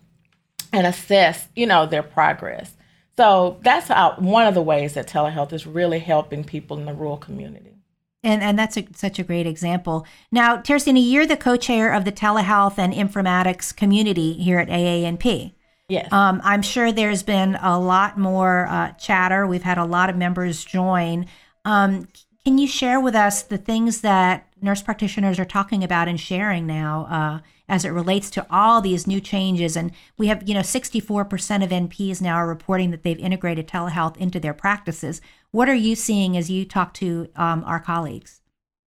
and 0.73 0.87
assess, 0.87 1.49
you 1.55 1.67
know, 1.67 1.87
their 1.87 2.03
progress. 2.03 2.77
So 3.17 3.61
that's 3.63 3.89
how, 3.89 4.15
one 4.19 4.47
of 4.47 4.55
the 4.55 4.63
ways 4.63 4.95
that 4.95 5.07
telehealth 5.07 5.53
is 5.53 5.67
really 5.67 5.99
helping 5.99 6.45
people 6.45 6.79
in 6.79 6.87
the 6.87 6.95
rural 6.95 7.19
community. 7.19 7.77
And, 8.25 8.41
and 8.41 8.59
that's 8.59 8.77
a, 8.77 8.87
such 8.95 9.19
a 9.19 9.25
great 9.25 9.47
example. 9.47 10.07
Now, 10.31 10.57
Teresina, 10.57 11.01
you're 11.03 11.27
the 11.27 11.37
co-chair 11.37 11.93
of 11.93 12.05
the 12.05 12.13
telehealth 12.13 12.79
and 12.79 12.93
informatics 12.93 13.75
community 13.75 14.35
here 14.35 14.59
at 14.59 14.69
AANP. 14.69 15.55
Yes. 15.89 16.11
Um, 16.13 16.41
I'm 16.45 16.63
sure 16.63 16.93
there's 16.93 17.23
been 17.23 17.57
a 17.57 17.79
lot 17.79 18.17
more 18.17 18.67
uh, 18.69 18.93
chatter. 18.93 19.47
We've 19.47 19.63
had 19.63 19.77
a 19.77 19.85
lot 19.85 20.09
of 20.09 20.17
members 20.17 20.65
join. 20.65 21.27
Um, 21.65 22.09
can 22.45 22.59
you 22.59 22.67
share 22.67 23.01
with 23.01 23.15
us 23.15 23.43
the 23.43 23.59
things 23.59 24.01
that 24.01 24.49
nurse 24.61 24.83
practitioners 24.83 25.39
are 25.39 25.45
talking 25.45 25.85
about 25.85 26.09
and 26.09 26.19
sharing 26.19 26.67
now 26.67 27.07
uh, 27.07 27.41
as 27.69 27.85
it 27.85 27.91
relates 27.91 28.31
to 28.31 28.47
all 28.51 28.81
these 28.81 29.07
new 29.07 29.21
changes. 29.21 29.77
And 29.77 29.93
we 30.17 30.29
have, 30.29 30.49
you 30.49 30.55
know, 30.55 30.61
64% 30.61 31.65
of 31.65 31.71
NPs 31.71 32.21
now 32.21 32.37
are 32.37 32.47
reporting 32.47 32.91
that 32.91 33.03
they've 33.03 33.19
integrated 33.19 33.67
telehealth 33.69 34.17
into 34.17 34.39
their 34.41 34.55
practices. 34.55 35.21
What 35.51 35.69
are 35.69 35.75
you 35.75 35.95
seeing 35.95 36.37
as 36.37 36.51
you 36.51 36.65
talk 36.65 36.95
to 36.95 37.29
um, 37.37 37.65
our 37.65 37.81
colleagues? 37.81 38.41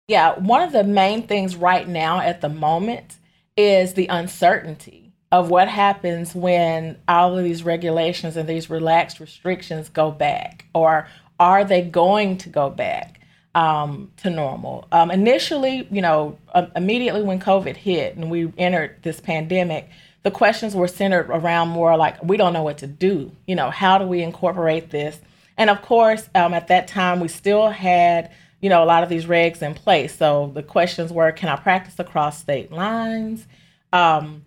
Yeah, 0.09 0.39
one 0.39 0.63
of 0.63 0.73
the 0.73 0.85
main 0.85 1.27
things 1.27 1.55
right 1.55 1.87
now 1.87 2.21
at 2.21 2.41
the 2.41 2.49
moment 2.49 3.19
is 3.57 3.95
the 3.95 4.09
uncertainty 4.09 5.13
of 5.31 5.51
what 5.51 5.69
happens 5.69 6.35
when 6.35 6.99
all 7.07 7.39
of 7.39 7.45
these 7.45 7.63
regulations 7.63 8.37
and 8.37 8.49
these 8.49 8.69
relaxed 8.69 9.21
restrictions 9.21 9.89
go 9.89 10.11
back, 10.11 10.67
or 10.75 11.07
are 11.39 11.65
they 11.65 11.83
going 11.83 12.37
to 12.39 12.49
go 12.49 12.69
back? 12.69 13.20
Um, 13.55 14.11
to 14.19 14.31
normal. 14.31 14.87
Um, 14.93 15.11
initially, 15.11 15.89
you 15.91 16.03
know, 16.03 16.39
uh, 16.55 16.67
immediately 16.77 17.23
when 17.23 17.41
COVID 17.41 17.77
hit 17.77 18.17
and 18.17 18.31
we 18.31 18.53
entered 18.57 18.97
this 19.03 19.21
pandemic, 19.21 19.89
the 20.23 20.31
questions 20.31 20.75
were 20.75 20.89
centered 20.89 21.29
around 21.31 21.69
more 21.69 21.97
like, 21.97 22.23
we 22.23 22.37
don't 22.37 22.53
know 22.53 22.63
what 22.63 22.79
to 22.79 22.87
do. 22.87 23.33
You 23.47 23.57
know, 23.57 23.71
how 23.71 23.99
do 23.99 24.07
we 24.07 24.23
incorporate 24.23 24.91
this? 24.91 25.19
And 25.57 25.71
of 25.71 25.83
course, 25.83 26.29
um, 26.35 26.55
at 26.55 26.69
that 26.69 26.89
time, 26.89 27.21
we 27.21 27.29
still 27.29 27.71
had, 27.71 28.31
you 28.61 28.69
know, 28.69 28.83
a 28.83 28.87
lot 28.87 29.03
of 29.03 29.09
these 29.09 29.27
regs 29.27 29.63
in 29.63 29.75
place. 29.75 30.17
So 30.17 30.53
the 30.55 30.63
questions 30.63 31.13
were, 31.13 31.33
can 31.33 31.49
I 31.49 31.57
practice 31.57 31.99
across 31.99 32.39
state 32.39 32.71
lines? 32.71 33.47
Um, 33.93 34.45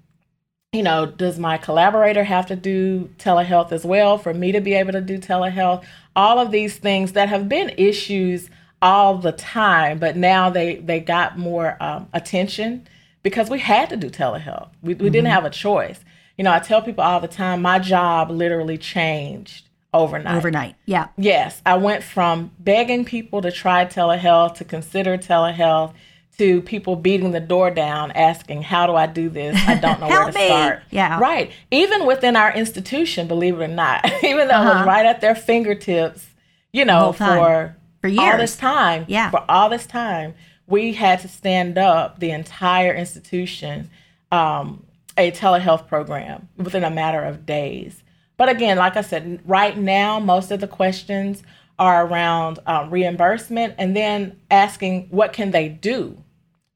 you 0.72 0.82
know, 0.82 1.06
does 1.06 1.38
my 1.38 1.58
collaborator 1.58 2.24
have 2.24 2.48
to 2.48 2.56
do 2.56 3.10
telehealth 3.20 3.72
as 3.72 3.86
well 3.86 4.18
for 4.18 4.34
me 4.34 4.52
to 4.54 4.62
be 4.62 4.74
able 4.74 4.94
to 4.94 5.02
do 5.02 5.20
telehealth? 5.20 5.84
All 6.16 6.40
of 6.40 6.52
these 6.52 6.78
things 6.78 7.12
that 7.12 7.30
have 7.30 7.48
been 7.48 7.70
issues 7.78 8.50
all 8.84 9.18
the 9.18 9.32
time, 9.32 9.98
but 9.98 10.18
now 10.18 10.50
they 10.50 10.76
they 10.76 11.00
got 11.00 11.40
more 11.40 11.78
um, 11.82 12.10
attention 12.14 12.86
because 13.24 13.50
we 13.50 13.60
had 13.60 13.90
to 13.90 13.98
do 13.98 14.10
telehealth. 14.10 14.70
We, 14.82 14.90
we 14.90 14.94
mm-hmm. 14.94 15.14
didn't 15.14 15.28
have 15.30 15.46
a 15.46 15.50
choice. 15.50 16.00
You 16.38 16.44
know, 16.44 16.52
I 16.52 16.60
tell 16.60 16.82
people 16.82 17.04
all 17.04 17.22
the 17.22 17.28
time, 17.30 17.62
my 17.62 17.80
job 17.80 18.30
literally 18.30 18.78
changed 18.78 19.70
overnight. 19.94 20.36
Overnight, 20.36 20.76
yeah. 20.86 21.08
Yes, 21.18 21.62
I 21.66 21.78
went 21.78 22.04
from 22.04 22.52
begging 22.60 23.06
people 23.06 23.42
to 23.42 23.52
try 23.52 23.86
telehealth 23.86 24.56
to 24.56 24.66
consider 24.66 25.18
telehealth 25.18 25.94
to 26.38 26.62
people 26.64 26.96
beating 26.96 27.32
the 27.32 27.40
door 27.40 27.70
down 27.70 28.10
asking 28.14 28.64
how 28.64 28.88
do 28.88 28.96
i 28.96 29.06
do 29.06 29.30
this 29.30 29.56
i 29.68 29.76
don't 29.76 30.00
know 30.00 30.08
where 30.10 30.32
to 30.32 30.40
me. 30.40 30.48
start 30.48 30.82
yeah 30.90 31.20
right 31.20 31.52
even 31.70 32.08
within 32.08 32.36
our 32.36 32.52
institution 32.56 33.28
believe 33.28 33.60
it 33.60 33.64
or 33.64 33.68
not 33.68 34.04
even 34.24 34.48
though 34.48 34.56
uh-huh. 34.56 34.64
it 34.64 34.66
was 34.66 34.76
uh-huh. 34.78 34.86
right 34.86 35.06
at 35.06 35.22
their 35.22 35.36
fingertips 35.36 36.26
you 36.72 36.86
know 36.86 37.12
for 37.12 37.76
for 38.04 38.10
years 38.10 38.20
all 38.20 38.38
this 38.38 38.58
time 38.58 39.06
yeah 39.08 39.32
for 39.32 39.44
all 39.48 39.70
this 39.70 39.86
time 39.86 40.34
we 40.68 40.94
had 40.94 41.20
to 41.20 41.28
stand 41.28 41.78
up 41.78 42.20
the 42.20 42.32
entire 42.32 42.94
institution 42.94 43.90
um, 44.32 44.86
a 45.18 45.32
telehealth 45.32 45.88
program 45.88 46.50
within 46.58 46.84
a 46.84 46.90
matter 46.90 47.24
of 47.24 47.46
days 47.46 48.04
but 48.36 48.50
again 48.50 48.78
like 48.78 48.98
i 48.98 49.02
said 49.02 49.40
right 49.46 49.78
now 49.78 50.20
most 50.20 50.52
of 50.52 50.60
the 50.60 50.68
questions 50.68 51.44
are 51.80 52.06
around 52.06 52.60
um, 52.66 52.90
reimbursement 52.90 53.74
and 53.78 53.96
then 53.96 54.40
asking 54.52 55.08
what 55.10 55.34
can 55.34 55.52
they 55.52 55.68
do 55.68 56.18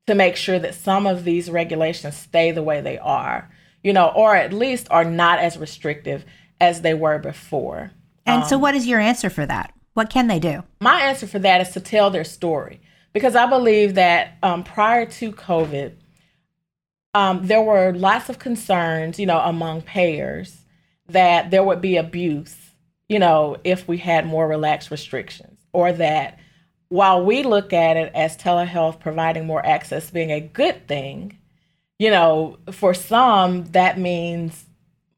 to 0.07 0.15
make 0.15 0.35
sure 0.35 0.57
that 0.57 0.73
some 0.73 1.05
of 1.05 1.23
these 1.23 1.51
regulations 1.51 2.15
stay 2.15 2.51
the 2.51 2.63
way 2.63 2.81
they 2.81 2.97
are, 2.97 3.49
you 3.83 3.93
know, 3.93 4.07
or 4.15 4.35
at 4.35 4.53
least 4.53 4.87
are 4.89 5.03
not 5.03 5.39
as 5.39 5.57
restrictive 5.57 6.25
as 6.59 6.81
they 6.81 6.93
were 6.93 7.19
before. 7.19 7.91
And 8.25 8.43
um, 8.43 8.49
so, 8.49 8.57
what 8.57 8.73
is 8.73 8.87
your 8.87 8.99
answer 8.99 9.29
for 9.29 9.45
that? 9.45 9.73
What 9.97 10.11
can 10.11 10.27
they 10.27 10.37
do? 10.37 10.63
My 10.79 11.01
answer 11.01 11.25
for 11.25 11.39
that 11.39 11.59
is 11.59 11.71
to 11.71 11.79
tell 11.79 12.11
their 12.11 12.23
story 12.23 12.81
because 13.13 13.35
I 13.35 13.47
believe 13.47 13.95
that 13.95 14.37
um, 14.43 14.63
prior 14.63 15.07
to 15.07 15.31
COVID, 15.31 15.93
um, 17.15 17.47
there 17.47 17.63
were 17.63 17.91
lots 17.93 18.29
of 18.29 18.37
concerns, 18.37 19.17
you 19.17 19.25
know, 19.25 19.39
among 19.39 19.81
payers 19.81 20.65
that 21.07 21.49
there 21.49 21.63
would 21.63 21.81
be 21.81 21.97
abuse, 21.97 22.55
you 23.09 23.17
know, 23.17 23.57
if 23.63 23.87
we 23.87 23.97
had 23.97 24.27
more 24.27 24.47
relaxed 24.47 24.91
restrictions 24.91 25.59
or 25.73 25.91
that 25.93 26.37
while 26.89 27.25
we 27.25 27.41
look 27.41 27.73
at 27.73 27.97
it 27.97 28.11
as 28.13 28.37
telehealth 28.37 28.99
providing 28.99 29.47
more 29.47 29.65
access 29.65 30.11
being 30.11 30.29
a 30.29 30.39
good 30.39 30.87
thing, 30.87 31.39
you 31.97 32.11
know, 32.11 32.59
for 32.71 32.93
some 32.93 33.63
that 33.71 33.97
means 33.97 34.63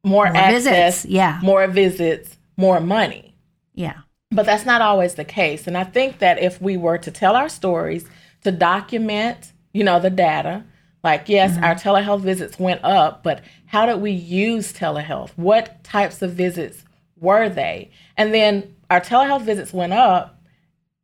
more, 0.02 0.24
more 0.24 0.34
access, 0.34 1.02
visits. 1.02 1.04
yeah, 1.04 1.38
more 1.42 1.66
visits, 1.66 2.38
more 2.56 2.80
money. 2.80 3.36
Yeah. 3.74 3.98
But 4.30 4.46
that's 4.46 4.64
not 4.64 4.80
always 4.80 5.14
the 5.14 5.24
case. 5.24 5.66
And 5.66 5.76
I 5.76 5.84
think 5.84 6.18
that 6.20 6.38
if 6.38 6.60
we 6.62 6.76
were 6.76 6.98
to 6.98 7.10
tell 7.10 7.34
our 7.34 7.48
stories, 7.48 8.06
to 8.42 8.52
document, 8.52 9.52
you 9.72 9.84
know, 9.84 10.00
the 10.00 10.10
data, 10.10 10.64
like 11.02 11.28
yes, 11.28 11.52
mm-hmm. 11.52 11.64
our 11.64 11.74
telehealth 11.74 12.20
visits 12.20 12.58
went 12.58 12.84
up, 12.84 13.22
but 13.22 13.42
how 13.66 13.86
did 13.86 14.00
we 14.00 14.10
use 14.10 14.72
telehealth? 14.72 15.30
What 15.36 15.82
types 15.82 16.22
of 16.22 16.32
visits 16.32 16.84
were 17.18 17.48
they? 17.48 17.90
And 18.16 18.34
then 18.34 18.74
our 18.90 19.00
telehealth 19.00 19.42
visits 19.42 19.72
went 19.72 19.92
up, 19.92 20.40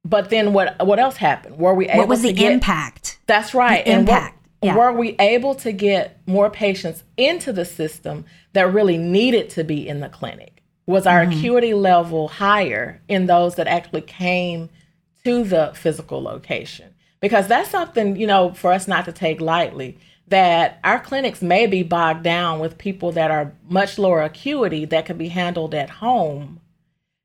but 0.04 0.30
then 0.30 0.52
what 0.52 0.86
what 0.86 0.98
else 0.98 1.16
happened? 1.16 1.58
Were 1.58 1.74
we 1.74 1.88
able 1.88 2.00
What 2.00 2.08
was 2.08 2.22
the 2.22 2.32
get, 2.32 2.52
impact? 2.52 3.18
That's 3.26 3.54
right. 3.54 3.84
The 3.84 3.90
and 3.90 4.00
impact. 4.08 4.36
Were, 4.62 4.66
yeah. 4.66 4.76
were 4.76 4.92
we 4.92 5.16
able 5.18 5.54
to 5.56 5.72
get 5.72 6.20
more 6.26 6.50
patients 6.50 7.02
into 7.16 7.52
the 7.52 7.64
system 7.64 8.24
that 8.52 8.72
really 8.72 8.98
needed 8.98 9.50
to 9.50 9.64
be 9.64 9.86
in 9.86 10.00
the 10.00 10.08
clinic? 10.08 10.55
Was 10.86 11.06
our 11.06 11.24
mm-hmm. 11.24 11.38
acuity 11.38 11.74
level 11.74 12.28
higher 12.28 13.00
in 13.08 13.26
those 13.26 13.56
that 13.56 13.66
actually 13.66 14.02
came 14.02 14.70
to 15.24 15.44
the 15.44 15.72
physical 15.74 16.22
location? 16.22 16.94
Because 17.20 17.48
that's 17.48 17.70
something, 17.70 18.16
you 18.16 18.26
know, 18.26 18.52
for 18.52 18.72
us 18.72 18.86
not 18.86 19.04
to 19.06 19.12
take 19.12 19.40
lightly 19.40 19.98
that 20.28 20.80
our 20.82 20.98
clinics 20.98 21.40
may 21.40 21.66
be 21.66 21.84
bogged 21.84 22.24
down 22.24 22.58
with 22.58 22.78
people 22.78 23.12
that 23.12 23.30
are 23.30 23.52
much 23.68 23.96
lower 23.96 24.22
acuity 24.22 24.84
that 24.84 25.06
could 25.06 25.18
be 25.18 25.28
handled 25.28 25.72
at 25.72 25.88
home 25.88 26.60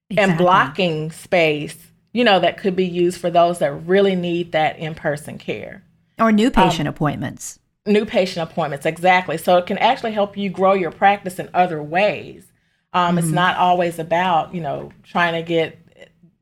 exactly. 0.09 0.31
and 0.31 0.38
blocking 0.38 1.12
space 1.12 1.91
you 2.13 2.23
know, 2.23 2.39
that 2.39 2.57
could 2.57 2.75
be 2.75 2.86
used 2.86 3.19
for 3.19 3.29
those 3.29 3.59
that 3.59 3.71
really 3.71 4.15
need 4.15 4.51
that 4.51 4.77
in 4.77 4.95
person 4.95 5.38
care. 5.38 5.83
Or 6.19 6.31
new 6.31 6.51
patient 6.51 6.88
um, 6.88 6.93
appointments. 6.93 7.59
New 7.86 8.05
patient 8.05 8.49
appointments, 8.49 8.86
exactly. 8.86 9.38
So 9.38 9.57
it 9.57 9.65
can 9.65 9.77
actually 9.77 10.12
help 10.12 10.38
you 10.38 10.49
grow 10.49 10.73
your 10.73 10.91
practice 10.91 11.39
in 11.39 11.49
other 11.53 11.81
ways. 11.81 12.50
Um, 12.93 13.15
mm-hmm. 13.15 13.19
It's 13.19 13.27
not 13.27 13.58
always 13.58 13.99
about, 13.99 14.54
you 14.54 14.62
know, 14.62 14.91
trying 15.04 15.34
to 15.34 15.47
get 15.47 15.77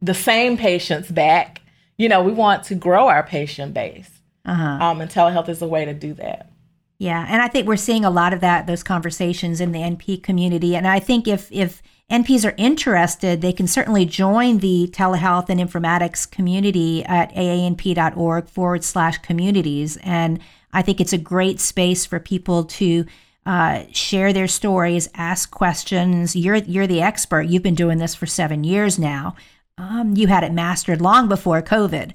the 0.02 0.14
same 0.14 0.58
patients 0.58 1.10
back. 1.10 1.62
You 1.98 2.10
know, 2.10 2.24
we 2.24 2.32
want 2.32 2.64
to 2.66 2.76
grow 2.76 3.08
our 3.08 3.24
patient 3.24 3.74
base. 3.74 4.10
Uh-huh. 4.46 4.64
Um, 4.64 5.02
and 5.02 5.12
telehealth 5.12 5.50
is 5.50 5.62
a 5.62 5.68
way 5.68 5.86
to 5.86 5.94
do 5.94 6.14
that. 6.16 6.50
Yeah, 6.98 7.26
and 7.30 7.42
I 7.42 7.48
think 7.48 7.66
we're 7.66 7.78
seeing 7.78 8.04
a 8.04 8.10
lot 8.10 8.34
of 8.34 8.42
that 8.42 8.68
those 8.68 8.84
conversations 8.84 9.62
in 9.62 9.72
the 9.72 9.80
NP 9.80 10.22
community. 10.22 10.76
And 10.76 10.86
I 10.86 11.00
think 11.00 11.28
if 11.28 11.50
if 11.50 11.82
NPs 12.12 12.44
are 12.44 12.56
interested, 12.58 13.42
they 13.42 13.54
can 13.54 13.68
certainly 13.68 14.06
join 14.06 14.58
the 14.58 14.90
telehealth 14.92 15.48
and 15.48 15.62
informatics 15.62 16.30
community 16.30 17.06
at 17.06 17.32
aanp.org 17.36 18.50
forward 18.50 18.84
slash 18.84 19.20
communities. 19.20 19.98
And 20.04 20.40
I 20.74 20.82
think 20.82 21.00
it's 21.00 21.14
a 21.14 21.18
great 21.18 21.60
space 21.60 22.06
for 22.06 22.20
people 22.20 22.66
to 22.66 23.06
uh, 23.46 23.84
share 23.92 24.34
their 24.34 24.48
stories, 24.48 25.10
ask 25.16 25.50
questions. 25.52 26.36
You're 26.36 26.56
you're 26.56 26.88
the 26.88 27.02
expert. 27.02 27.44
You've 27.44 27.64
been 27.64 27.76
doing 27.76 27.98
this 27.98 28.16
for 28.16 28.26
seven 28.26 28.64
years 28.64 29.00
now. 29.00 29.36
Um, 29.78 30.16
you 30.16 30.28
had 30.28 30.44
it 30.44 30.52
mastered 30.52 31.02
long 31.02 31.28
before 31.28 31.62
COVID. 31.62 32.14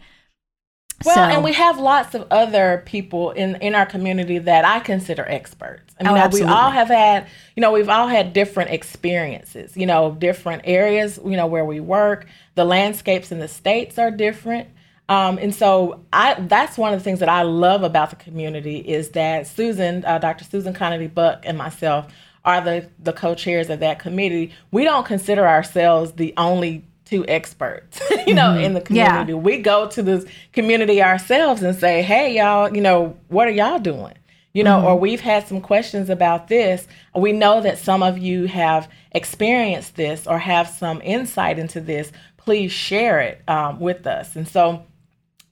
Well, 1.05 1.15
so, 1.15 1.21
and 1.21 1.43
we 1.43 1.53
have 1.55 1.79
lots 1.79 2.15
of 2.15 2.27
other 2.31 2.83
people 2.87 3.33
in 3.33 3.57
in 3.57 3.75
our 3.75 3.87
community 3.87 4.39
that 4.39 4.65
I 4.65 4.81
consider 4.81 5.25
experts. 5.29 5.95
I 6.01 6.05
mean, 6.05 6.23
oh, 6.23 6.29
we 6.33 6.43
all 6.43 6.71
have 6.71 6.89
had, 6.89 7.27
you 7.57 7.61
know, 7.61 7.73
we've 7.73 7.89
all 7.89 8.09
had 8.09 8.33
different 8.33 8.71
experiences, 8.71 9.77
you 9.77 9.87
know, 9.87 10.13
different 10.13 10.63
areas, 10.65 11.19
you 11.25 11.37
know, 11.37 11.47
where 11.47 11.65
we 11.65 11.81
work. 11.81 12.27
The 12.55 12.65
landscapes 12.65 13.33
in 13.33 13.39
the 13.39 13.49
states 13.49 13.99
are 13.99 14.11
different. 14.11 14.69
Um, 15.09 15.39
and 15.39 15.55
so 15.55 16.01
I 16.13 16.35
that's 16.35 16.79
one 16.79 16.95
of 16.95 17.01
the 17.01 17.05
things 17.05 17.21
that 17.21 17.29
I 17.29 17.43
love 17.43 17.83
about 17.83 18.11
the 18.11 18.17
community 18.17 18.79
is 18.79 19.11
that 19.11 19.47
Susan, 19.47 20.05
uh, 20.05 20.19
Dr. 20.19 20.45
Susan 20.45 20.73
Connolly 20.73 21.09
Buck 21.09 21.43
and 21.45 21.59
myself 21.59 22.07
are 22.45 22.61
the 22.61 22.89
the 22.99 23.13
co-chairs 23.13 23.69
of 23.69 23.81
that 23.81 23.99
committee. 23.99 24.53
We 24.71 24.85
don't 24.85 25.05
consider 25.05 25.47
ourselves 25.47 26.13
the 26.13 26.33
only 26.37 26.85
two 27.05 27.25
experts, 27.29 28.01
you 28.27 28.35
know, 28.35 28.51
mm-hmm. 28.51 28.65
in 28.65 28.75
the 28.75 28.81
community. 28.81 29.33
Yeah. 29.33 29.39
We 29.39 29.59
go 29.59 29.89
to 29.89 30.03
the 30.03 30.29
community 30.53 31.03
ourselves 31.03 31.63
and 31.63 31.77
say, 31.77 32.03
hey, 32.03 32.37
y'all, 32.37 32.75
you 32.75 32.81
know, 32.81 33.17
what 33.29 33.47
are 33.47 33.53
y'all 33.53 33.79
doing? 33.79 34.15
You 34.55 34.63
know, 34.63 34.79
mm-hmm. 34.79 34.87
or 34.87 34.99
we've 34.99 35.21
had 35.21 35.47
some 35.47 35.61
questions 35.61 36.09
about 36.09 36.49
this. 36.49 36.87
We 37.15 37.33
know 37.33 37.61
that 37.61 37.77
some 37.77 38.03
of 38.03 38.19
you 38.19 38.47
have 38.47 38.89
experienced 39.11 39.97
this 39.97 40.27
or 40.27 40.39
have 40.39 40.69
some 40.69 41.03
insight 41.03 41.59
into 41.59 41.81
this. 41.81 42.13
Please 42.37 42.71
share 42.71 43.21
it 43.21 43.43
um, 43.49 43.81
with 43.81 44.07
us. 44.07 44.37
And 44.37 44.47
so 44.47 44.85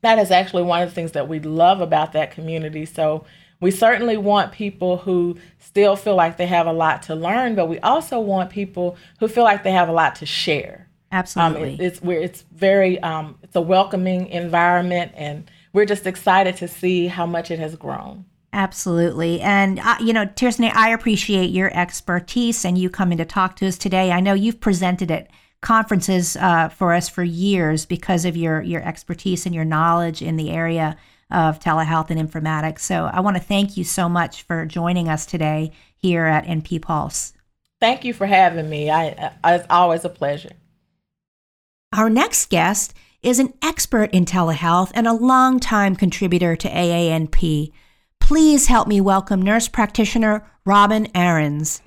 that 0.02 0.18
is 0.18 0.30
actually 0.30 0.62
one 0.62 0.82
of 0.82 0.88
the 0.88 0.94
things 0.94 1.12
that 1.12 1.28
we 1.28 1.40
love 1.40 1.80
about 1.80 2.12
that 2.12 2.30
community. 2.30 2.84
So 2.84 3.24
we 3.60 3.70
certainly 3.70 4.16
want 4.16 4.52
people 4.52 4.98
who 4.98 5.38
still 5.58 5.96
feel 5.96 6.16
like 6.16 6.36
they 6.36 6.46
have 6.46 6.66
a 6.66 6.72
lot 6.72 7.02
to 7.04 7.14
learn, 7.14 7.54
but 7.54 7.68
we 7.68 7.78
also 7.80 8.20
want 8.20 8.50
people 8.50 8.96
who 9.20 9.28
feel 9.28 9.44
like 9.44 9.62
they 9.62 9.72
have 9.72 9.88
a 9.88 9.92
lot 9.92 10.16
to 10.16 10.26
share. 10.26 10.88
Absolutely. 11.12 11.74
Um, 11.74 11.80
it, 11.80 11.80
it's 11.80 12.02
where 12.02 12.20
it's 12.20 12.42
very 12.52 12.98
um, 13.00 13.38
it's 13.42 13.54
a 13.54 13.60
welcoming 13.60 14.26
environment, 14.28 15.12
and 15.14 15.50
we're 15.72 15.84
just 15.84 16.06
excited 16.06 16.56
to 16.56 16.68
see 16.68 17.06
how 17.06 17.26
much 17.26 17.50
it 17.50 17.58
has 17.58 17.76
grown. 17.76 18.24
Absolutely. 18.54 19.40
And, 19.40 19.78
uh, 19.78 19.96
you 20.00 20.12
know, 20.12 20.26
Tierney, 20.26 20.70
I 20.70 20.90
appreciate 20.90 21.50
your 21.50 21.74
expertise 21.74 22.66
and 22.66 22.76
you 22.76 22.90
coming 22.90 23.16
to 23.18 23.24
talk 23.24 23.56
to 23.56 23.66
us 23.66 23.78
today. 23.78 24.12
I 24.12 24.20
know 24.20 24.34
you've 24.34 24.60
presented 24.60 25.10
at 25.10 25.30
conferences 25.62 26.36
uh, 26.36 26.68
for 26.68 26.92
us 26.92 27.08
for 27.08 27.22
years 27.22 27.86
because 27.86 28.26
of 28.26 28.36
your, 28.36 28.60
your 28.60 28.82
expertise 28.82 29.46
and 29.46 29.54
your 29.54 29.64
knowledge 29.64 30.20
in 30.20 30.36
the 30.36 30.50
area 30.50 30.96
of 31.30 31.58
telehealth 31.58 32.10
and 32.10 32.20
informatics. 32.20 32.80
So 32.80 33.08
I 33.10 33.20
want 33.20 33.36
to 33.36 33.42
thank 33.42 33.76
you 33.76 33.84
so 33.84 34.08
much 34.08 34.42
for 34.42 34.66
joining 34.66 35.08
us 35.08 35.24
today 35.24 35.72
here 35.96 36.26
at 36.26 36.44
NP 36.44 36.82
Pulse. 36.82 37.32
Thank 37.80 38.04
you 38.04 38.12
for 38.12 38.26
having 38.26 38.68
me. 38.68 38.90
I, 38.90 39.32
I 39.42 39.54
it's 39.54 39.66
always 39.70 40.04
a 40.04 40.08
pleasure. 40.08 40.52
Our 41.96 42.10
next 42.10 42.50
guest 42.50 42.94
is 43.22 43.38
an 43.38 43.54
expert 43.62 44.10
in 44.12 44.24
telehealth 44.24 44.90
and 44.94 45.06
a 45.06 45.12
longtime 45.12 45.96
contributor 45.96 46.56
to 46.56 46.68
AANP. 46.68 47.72
Please 48.20 48.66
help 48.66 48.88
me 48.88 49.00
welcome 49.00 49.40
nurse 49.42 49.68
practitioner 49.68 50.44
Robin 50.64 51.06
Arends. 51.06 51.80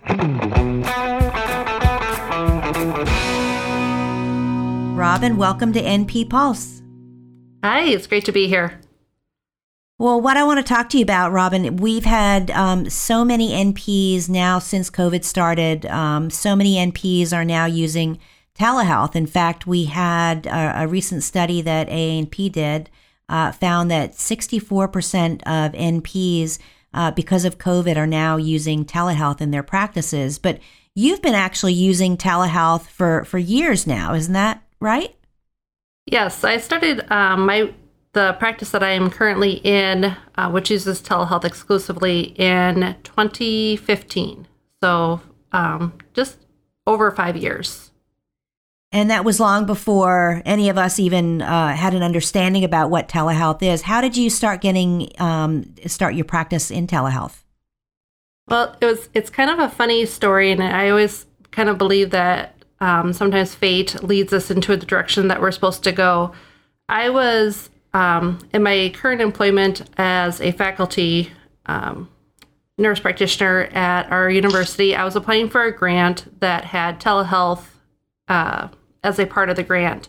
Robin, 4.96 5.36
welcome 5.36 5.74
to 5.74 5.82
NP 5.82 6.30
Pulse. 6.30 6.82
Hi, 7.62 7.82
it's 7.82 8.08
great 8.08 8.24
to 8.26 8.32
be 8.32 8.48
here. 8.48 8.80
Well, 10.00 10.22
what 10.22 10.38
I 10.38 10.46
want 10.46 10.66
to 10.66 10.74
talk 10.74 10.88
to 10.90 10.98
you 10.98 11.04
about, 11.04 11.34
Robin, 11.34 11.76
we've 11.76 12.06
had 12.06 12.50
um, 12.52 12.90
so 12.90 13.26
many 13.26 13.50
NPs 13.52 14.30
now 14.30 14.58
since 14.58 14.90
COVID 14.90 15.26
started. 15.26 15.86
Um, 15.88 16.30
so 16.30 16.56
many 16.56 16.76
NPs 16.76 17.34
are 17.34 17.44
now 17.44 17.66
using 17.66 18.20
telehealth. 18.58 19.18
In 19.18 19.28
fact, 19.28 19.68
we 19.68 19.84
had 19.84 20.46
a, 20.48 20.84
a 20.84 20.88
recent 20.88 21.24
study 21.24 21.62
that 21.62 21.90
AANP 21.90 22.54
did 22.54 22.90
uh, 23.28 23.52
found 23.52 23.92
that 23.92 24.14
64% 24.14 25.42
of 25.42 25.74
NPs, 25.74 26.58
uh, 26.94 27.12
because 27.12 27.44
of 27.44 27.58
COVID, 27.58 27.98
are 27.98 28.08
now 28.08 28.38
using 28.38 28.86
telehealth 28.86 29.42
in 29.42 29.52
their 29.52 29.62
practices. 29.62 30.40
But 30.40 30.60
you've 30.94 31.22
been 31.22 31.36
actually 31.36 31.74
using 31.74 32.16
telehealth 32.16 32.88
for, 32.88 33.26
for 33.26 33.38
years 33.38 33.86
now, 33.86 34.14
isn't 34.14 34.32
that 34.32 34.65
right? 34.86 35.16
Yes, 36.06 36.44
I 36.44 36.58
started 36.58 37.12
um, 37.12 37.46
my 37.46 37.74
the 38.14 38.34
practice 38.40 38.72
that 38.72 38.82
I 38.82 38.92
am 38.92 39.10
currently 39.10 39.56
in, 39.56 40.16
uh, 40.36 40.50
which 40.50 40.72
uses 40.72 41.02
telehealth 41.02 41.44
exclusively, 41.44 42.34
in 42.38 42.96
2015. 43.04 44.48
So 44.82 45.20
um, 45.52 45.98
just 46.14 46.38
over 46.88 47.12
five 47.12 47.36
years. 47.36 47.92
And 48.94 49.12
that 49.12 49.26
was 49.26 49.42
long 49.42 49.66
before 49.66 50.42
any 50.46 50.70
of 50.70 50.78
us 50.78 50.98
even 50.98 51.42
uh, 51.42 51.76
had 51.76 51.94
an 51.94 52.04
understanding 52.04 52.64
about 52.64 52.90
what 52.90 53.10
telehealth 53.10 53.62
is. 53.62 53.82
How 53.82 54.00
did 54.00 54.16
you 54.16 54.30
start 54.30 54.62
getting 54.62 55.12
um, 55.20 55.76
start 55.86 56.16
your 56.16 56.24
practice 56.24 56.72
in 56.72 56.88
telehealth? 56.88 57.44
Well, 58.48 58.78
it 58.80 58.86
was 58.86 59.10
it's 59.14 59.30
kind 59.30 59.50
of 59.50 59.60
a 59.60 59.68
funny 59.68 60.06
story, 60.06 60.52
and 60.52 60.64
I 60.64 60.90
always 60.90 61.26
kind 61.52 61.68
of 61.68 61.78
believe 61.78 62.12
that 62.12 62.55
um, 62.80 63.14
sometimes 63.14 63.56
fate 63.56 64.02
leads 64.04 64.34
us 64.34 64.52
into 64.52 64.76
the 64.76 64.86
direction 64.86 65.28
that 65.30 65.42
we're 65.42 65.52
supposed 65.52 65.84
to 65.84 65.92
go. 65.92 66.34
I 66.90 67.10
was 67.10 67.70
um, 67.94 68.40
in 68.54 68.62
my 68.64 68.92
current 68.94 69.22
employment 69.22 69.90
as 69.98 70.42
a 70.42 70.52
faculty 70.52 71.32
um, 71.66 72.10
nurse 72.78 73.00
practitioner 73.00 73.70
at 73.72 74.12
our 74.12 74.30
university, 74.30 74.96
I 74.96 75.06
was 75.06 75.16
applying 75.16 75.50
for 75.50 75.64
a 75.64 75.76
grant 75.76 76.40
that 76.42 76.66
had 76.66 77.00
telehealth 77.00 77.64
uh, 78.28 78.68
as 79.04 79.20
a 79.20 79.26
part 79.26 79.50
of 79.50 79.56
the 79.56 79.64
grant 79.64 80.08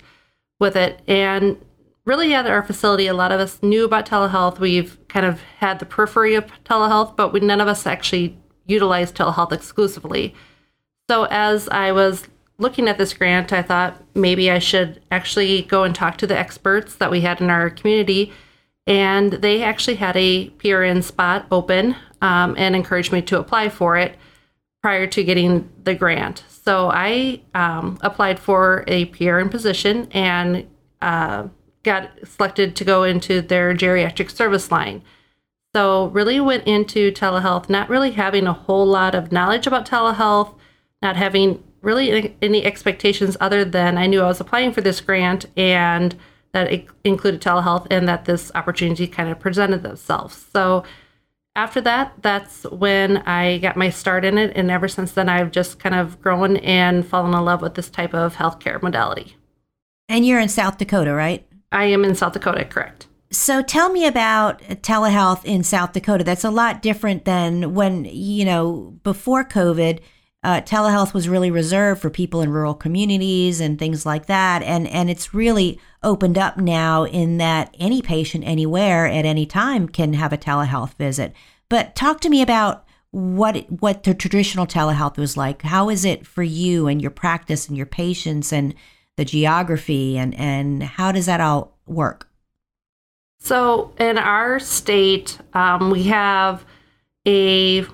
with 0.58 0.74
it. 0.74 1.00
And 1.06 1.64
really, 2.04 2.34
at 2.34 2.46
our 2.46 2.62
facility, 2.62 3.06
a 3.06 3.14
lot 3.14 3.32
of 3.32 3.40
us 3.40 3.62
knew 3.62 3.84
about 3.84 4.06
telehealth. 4.06 4.58
We've 4.58 4.98
kind 5.08 5.26
of 5.26 5.40
had 5.58 5.78
the 5.78 5.86
periphery 5.86 6.34
of 6.34 6.46
telehealth, 6.64 7.16
but 7.16 7.32
we, 7.32 7.40
none 7.40 7.60
of 7.60 7.68
us 7.68 7.86
actually 7.86 8.36
utilized 8.66 9.14
telehealth 9.14 9.52
exclusively. 9.52 10.34
So, 11.08 11.24
as 11.30 11.68
I 11.68 11.92
was 11.92 12.26
looking 12.58 12.88
at 12.88 12.98
this 12.98 13.12
grant, 13.12 13.52
I 13.52 13.62
thought 13.62 14.02
maybe 14.14 14.50
I 14.50 14.58
should 14.58 15.02
actually 15.10 15.62
go 15.62 15.84
and 15.84 15.94
talk 15.94 16.16
to 16.18 16.26
the 16.26 16.38
experts 16.38 16.96
that 16.96 17.10
we 17.10 17.20
had 17.20 17.40
in 17.40 17.50
our 17.50 17.70
community. 17.70 18.32
And 18.86 19.32
they 19.32 19.62
actually 19.62 19.96
had 19.96 20.16
a 20.16 20.50
PRN 20.50 21.02
spot 21.02 21.46
open 21.50 21.96
um, 22.22 22.54
and 22.56 22.76
encouraged 22.76 23.12
me 23.12 23.22
to 23.22 23.38
apply 23.38 23.68
for 23.68 23.96
it 23.96 24.16
prior 24.82 25.06
to 25.08 25.24
getting 25.24 25.68
the 25.82 25.94
grant. 25.94 26.44
So 26.48 26.90
I 26.92 27.42
um, 27.54 27.98
applied 28.02 28.38
for 28.38 28.84
a 28.86 29.06
PRN 29.06 29.50
position 29.50 30.08
and 30.12 30.68
uh, 31.02 31.48
got 31.82 32.10
selected 32.24 32.76
to 32.76 32.84
go 32.84 33.02
into 33.02 33.42
their 33.42 33.74
geriatric 33.74 34.30
service 34.30 34.70
line. 34.70 35.02
So 35.74 36.06
really 36.08 36.40
went 36.40 36.66
into 36.66 37.12
telehealth, 37.12 37.68
not 37.68 37.88
really 37.88 38.12
having 38.12 38.46
a 38.46 38.52
whole 38.52 38.86
lot 38.86 39.14
of 39.14 39.30
knowledge 39.32 39.66
about 39.66 39.86
telehealth, 39.86 40.54
not 41.02 41.16
having 41.16 41.62
really 41.86 42.36
any 42.42 42.64
expectations 42.64 43.36
other 43.40 43.64
than 43.64 43.96
I 43.96 44.06
knew 44.08 44.20
I 44.20 44.26
was 44.26 44.40
applying 44.40 44.72
for 44.72 44.80
this 44.80 45.00
grant 45.00 45.46
and 45.56 46.16
that 46.52 46.72
it 46.72 46.86
included 47.04 47.40
telehealth 47.40 47.86
and 47.90 48.08
that 48.08 48.24
this 48.24 48.50
opportunity 48.54 49.06
kind 49.06 49.30
of 49.30 49.38
presented 49.38 49.84
themselves. 49.84 50.46
So 50.52 50.82
after 51.54 51.80
that, 51.82 52.12
that's 52.20 52.64
when 52.64 53.18
I 53.18 53.58
got 53.58 53.76
my 53.76 53.88
start 53.88 54.24
in 54.24 54.36
it. 54.36 54.52
And 54.56 54.70
ever 54.70 54.88
since 54.88 55.12
then, 55.12 55.28
I've 55.28 55.52
just 55.52 55.78
kind 55.78 55.94
of 55.94 56.20
grown 56.20 56.56
and 56.58 57.06
fallen 57.06 57.32
in 57.32 57.44
love 57.44 57.62
with 57.62 57.76
this 57.76 57.88
type 57.88 58.14
of 58.14 58.34
healthcare 58.34 58.82
modality. 58.82 59.36
And 60.08 60.26
you're 60.26 60.40
in 60.40 60.48
South 60.48 60.78
Dakota, 60.78 61.14
right? 61.14 61.46
I 61.70 61.84
am 61.84 62.04
in 62.04 62.14
South 62.14 62.32
Dakota, 62.32 62.64
correct. 62.64 63.06
So 63.30 63.62
tell 63.62 63.90
me 63.90 64.06
about 64.06 64.60
telehealth 64.60 65.44
in 65.44 65.62
South 65.62 65.92
Dakota. 65.92 66.24
That's 66.24 66.44
a 66.44 66.50
lot 66.50 66.82
different 66.82 67.24
than 67.24 67.74
when, 67.74 68.06
you 68.06 68.44
know, 68.44 68.98
before 69.02 69.44
COVID 69.44 70.00
uh, 70.46 70.60
telehealth 70.60 71.12
was 71.12 71.28
really 71.28 71.50
reserved 71.50 72.00
for 72.00 72.08
people 72.08 72.40
in 72.40 72.50
rural 72.50 72.72
communities 72.72 73.60
and 73.60 73.80
things 73.80 74.06
like 74.06 74.26
that. 74.26 74.62
And, 74.62 74.86
and 74.86 75.10
it's 75.10 75.34
really 75.34 75.80
opened 76.04 76.38
up 76.38 76.56
now 76.56 77.04
in 77.04 77.38
that 77.38 77.74
any 77.80 78.00
patient 78.00 78.44
anywhere 78.46 79.08
at 79.08 79.24
any 79.24 79.44
time 79.44 79.88
can 79.88 80.12
have 80.12 80.32
a 80.32 80.38
telehealth 80.38 80.94
visit. 80.94 81.32
But 81.68 81.96
talk 81.96 82.20
to 82.20 82.28
me 82.28 82.42
about 82.42 82.84
what 83.10 83.56
what 83.80 84.04
the 84.04 84.14
traditional 84.14 84.68
telehealth 84.68 85.16
was 85.16 85.36
like. 85.36 85.62
How 85.62 85.90
is 85.90 86.04
it 86.04 86.24
for 86.24 86.44
you 86.44 86.86
and 86.86 87.02
your 87.02 87.10
practice 87.10 87.66
and 87.66 87.76
your 87.76 87.86
patients 87.86 88.52
and 88.52 88.72
the 89.16 89.24
geography 89.24 90.16
and 90.16 90.32
and 90.36 90.80
how 90.80 91.10
does 91.10 91.26
that 91.26 91.40
all 91.40 91.76
work? 91.86 92.28
So 93.40 93.92
in 93.98 94.16
our 94.16 94.60
state, 94.60 95.38
um, 95.54 95.90
we 95.90 96.04
have 96.04 96.64
a 97.26 97.84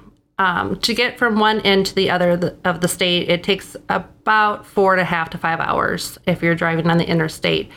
um, 0.42 0.74
to 0.81 0.92
get 0.92 1.18
from 1.18 1.38
one 1.38 1.61
end 1.61 1.87
to 1.87 1.94
the 1.94 2.11
other 2.11 2.59
of 2.64 2.81
the 2.81 2.88
state, 2.88 3.28
it 3.28 3.44
takes 3.44 3.76
about 3.88 4.66
four 4.66 4.92
and 4.92 5.00
a 5.00 5.05
half 5.05 5.31
to 5.31 5.38
five 5.38 5.61
hours 5.61 6.18
if 6.26 6.42
you're 6.42 6.57
driving 6.57 6.90
on 6.90 6.98
the 6.98 7.09
interstate. 7.09 7.70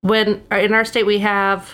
When 0.00 0.42
uh, 0.50 0.56
in 0.56 0.74
our 0.74 0.84
state, 0.84 1.06
we 1.06 1.20
have 1.20 1.70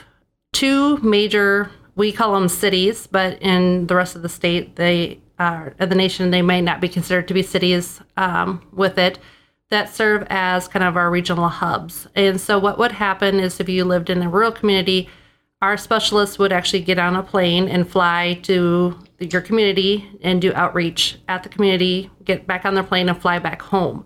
two 0.53 0.99
major, 0.99 1.71
we 1.97 2.13
call 2.13 2.35
them 2.35 2.51
cities, 2.51 3.07
but 3.07 3.41
in 3.41 3.87
the 3.87 3.95
rest 3.97 4.15
of 4.15 4.21
the 4.21 4.29
state, 4.29 4.77
they 4.77 5.21
are 5.39 5.75
uh, 5.81 5.87
the 5.87 5.95
nation, 5.95 6.31
they 6.31 6.43
may 6.43 6.61
not 6.61 6.83
be 6.83 6.89
considered 6.89 7.27
to 7.29 7.35
be 7.35 7.43
cities 7.43 8.03
um, 8.19 8.61
with 8.73 8.99
it 8.99 9.19
that 9.71 9.89
serve 9.89 10.27
as 10.29 10.69
kind 10.69 10.85
of 10.85 10.99
our 10.99 11.11
regional 11.11 11.49
hubs. 11.49 12.07
And 12.15 12.39
so, 12.39 12.59
what 12.59 12.79
would 12.79 12.93
happen 12.93 13.41
is 13.41 13.59
if 13.59 13.71
you 13.71 13.87
lived 13.87 14.11
in 14.11 14.23
a 14.23 14.29
rural 14.29 14.53
community, 14.53 15.09
our 15.63 15.77
specialists 15.77 16.39
would 16.39 16.53
actually 16.53 16.83
get 16.83 16.99
on 16.99 17.17
a 17.17 17.23
plane 17.23 17.69
and 17.69 17.89
fly 17.89 18.39
to 18.43 18.99
your 19.19 19.41
community 19.41 20.09
and 20.23 20.43
do 20.43 20.53
outreach 20.55 21.17
at 21.29 21.43
the 21.43 21.49
community, 21.49 22.11
get 22.25 22.47
back 22.47 22.65
on 22.65 22.75
their 22.75 22.85
plane 22.85 23.09
and 23.09 23.21
fly 23.21 23.39
back 23.39 23.63
home. 23.63 24.05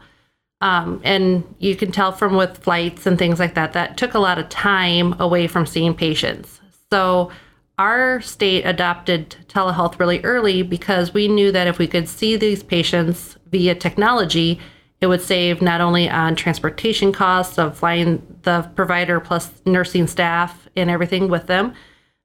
Um, 0.60 1.00
and 1.04 1.42
you 1.58 1.76
can 1.76 1.92
tell 1.92 2.12
from 2.12 2.36
with 2.36 2.58
flights 2.58 3.06
and 3.06 3.18
things 3.18 3.38
like 3.38 3.54
that, 3.54 3.72
that 3.72 3.96
took 3.96 4.14
a 4.14 4.18
lot 4.18 4.38
of 4.38 4.48
time 4.48 5.14
away 5.20 5.46
from 5.46 5.66
seeing 5.66 5.94
patients. 5.94 6.60
So 6.90 7.30
our 7.78 8.20
state 8.20 8.64
adopted 8.64 9.36
telehealth 9.48 9.98
really 10.00 10.20
early 10.24 10.62
because 10.62 11.14
we 11.14 11.28
knew 11.28 11.52
that 11.52 11.68
if 11.68 11.78
we 11.78 11.86
could 11.86 12.08
see 12.08 12.36
these 12.36 12.62
patients 12.62 13.36
via 13.50 13.74
technology, 13.74 14.58
it 15.00 15.06
would 15.06 15.22
save 15.22 15.62
not 15.62 15.80
only 15.80 16.08
on 16.08 16.34
transportation 16.34 17.12
costs 17.12 17.56
of 17.56 17.78
flying 17.78 18.20
the 18.42 18.68
provider 18.74 19.20
plus 19.20 19.52
nursing 19.64 20.08
staff 20.08 20.67
and 20.78 20.90
everything 20.90 21.28
with 21.28 21.46
them, 21.46 21.74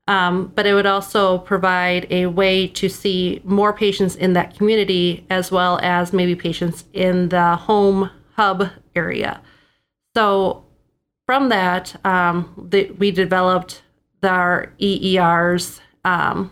um, 0.08 0.52
but 0.56 0.66
it 0.66 0.74
would 0.74 0.86
also 0.86 1.38
provide 1.40 2.08
a 2.10 2.26
way 2.26 2.68
to 2.68 2.90
see 2.90 3.42
more 3.44 3.74
patients 3.74 4.16
in 4.16 4.34
that 4.34 4.56
community 4.56 5.26
as 5.30 5.52
well 5.52 5.80
as 5.82 6.12
maybe 6.12 6.36
patients 6.36 6.86
in 6.94 7.30
the 7.30 7.56
home 7.56 8.10
hub 8.36 8.70
area. 8.96 9.42
So 10.16 10.66
from 11.26 11.50
that, 11.50 11.96
um, 12.06 12.68
the, 12.70 12.92
we 12.92 13.12
developed 13.12 13.82
our 14.24 14.74
EERs 14.80 15.80
um, 16.04 16.52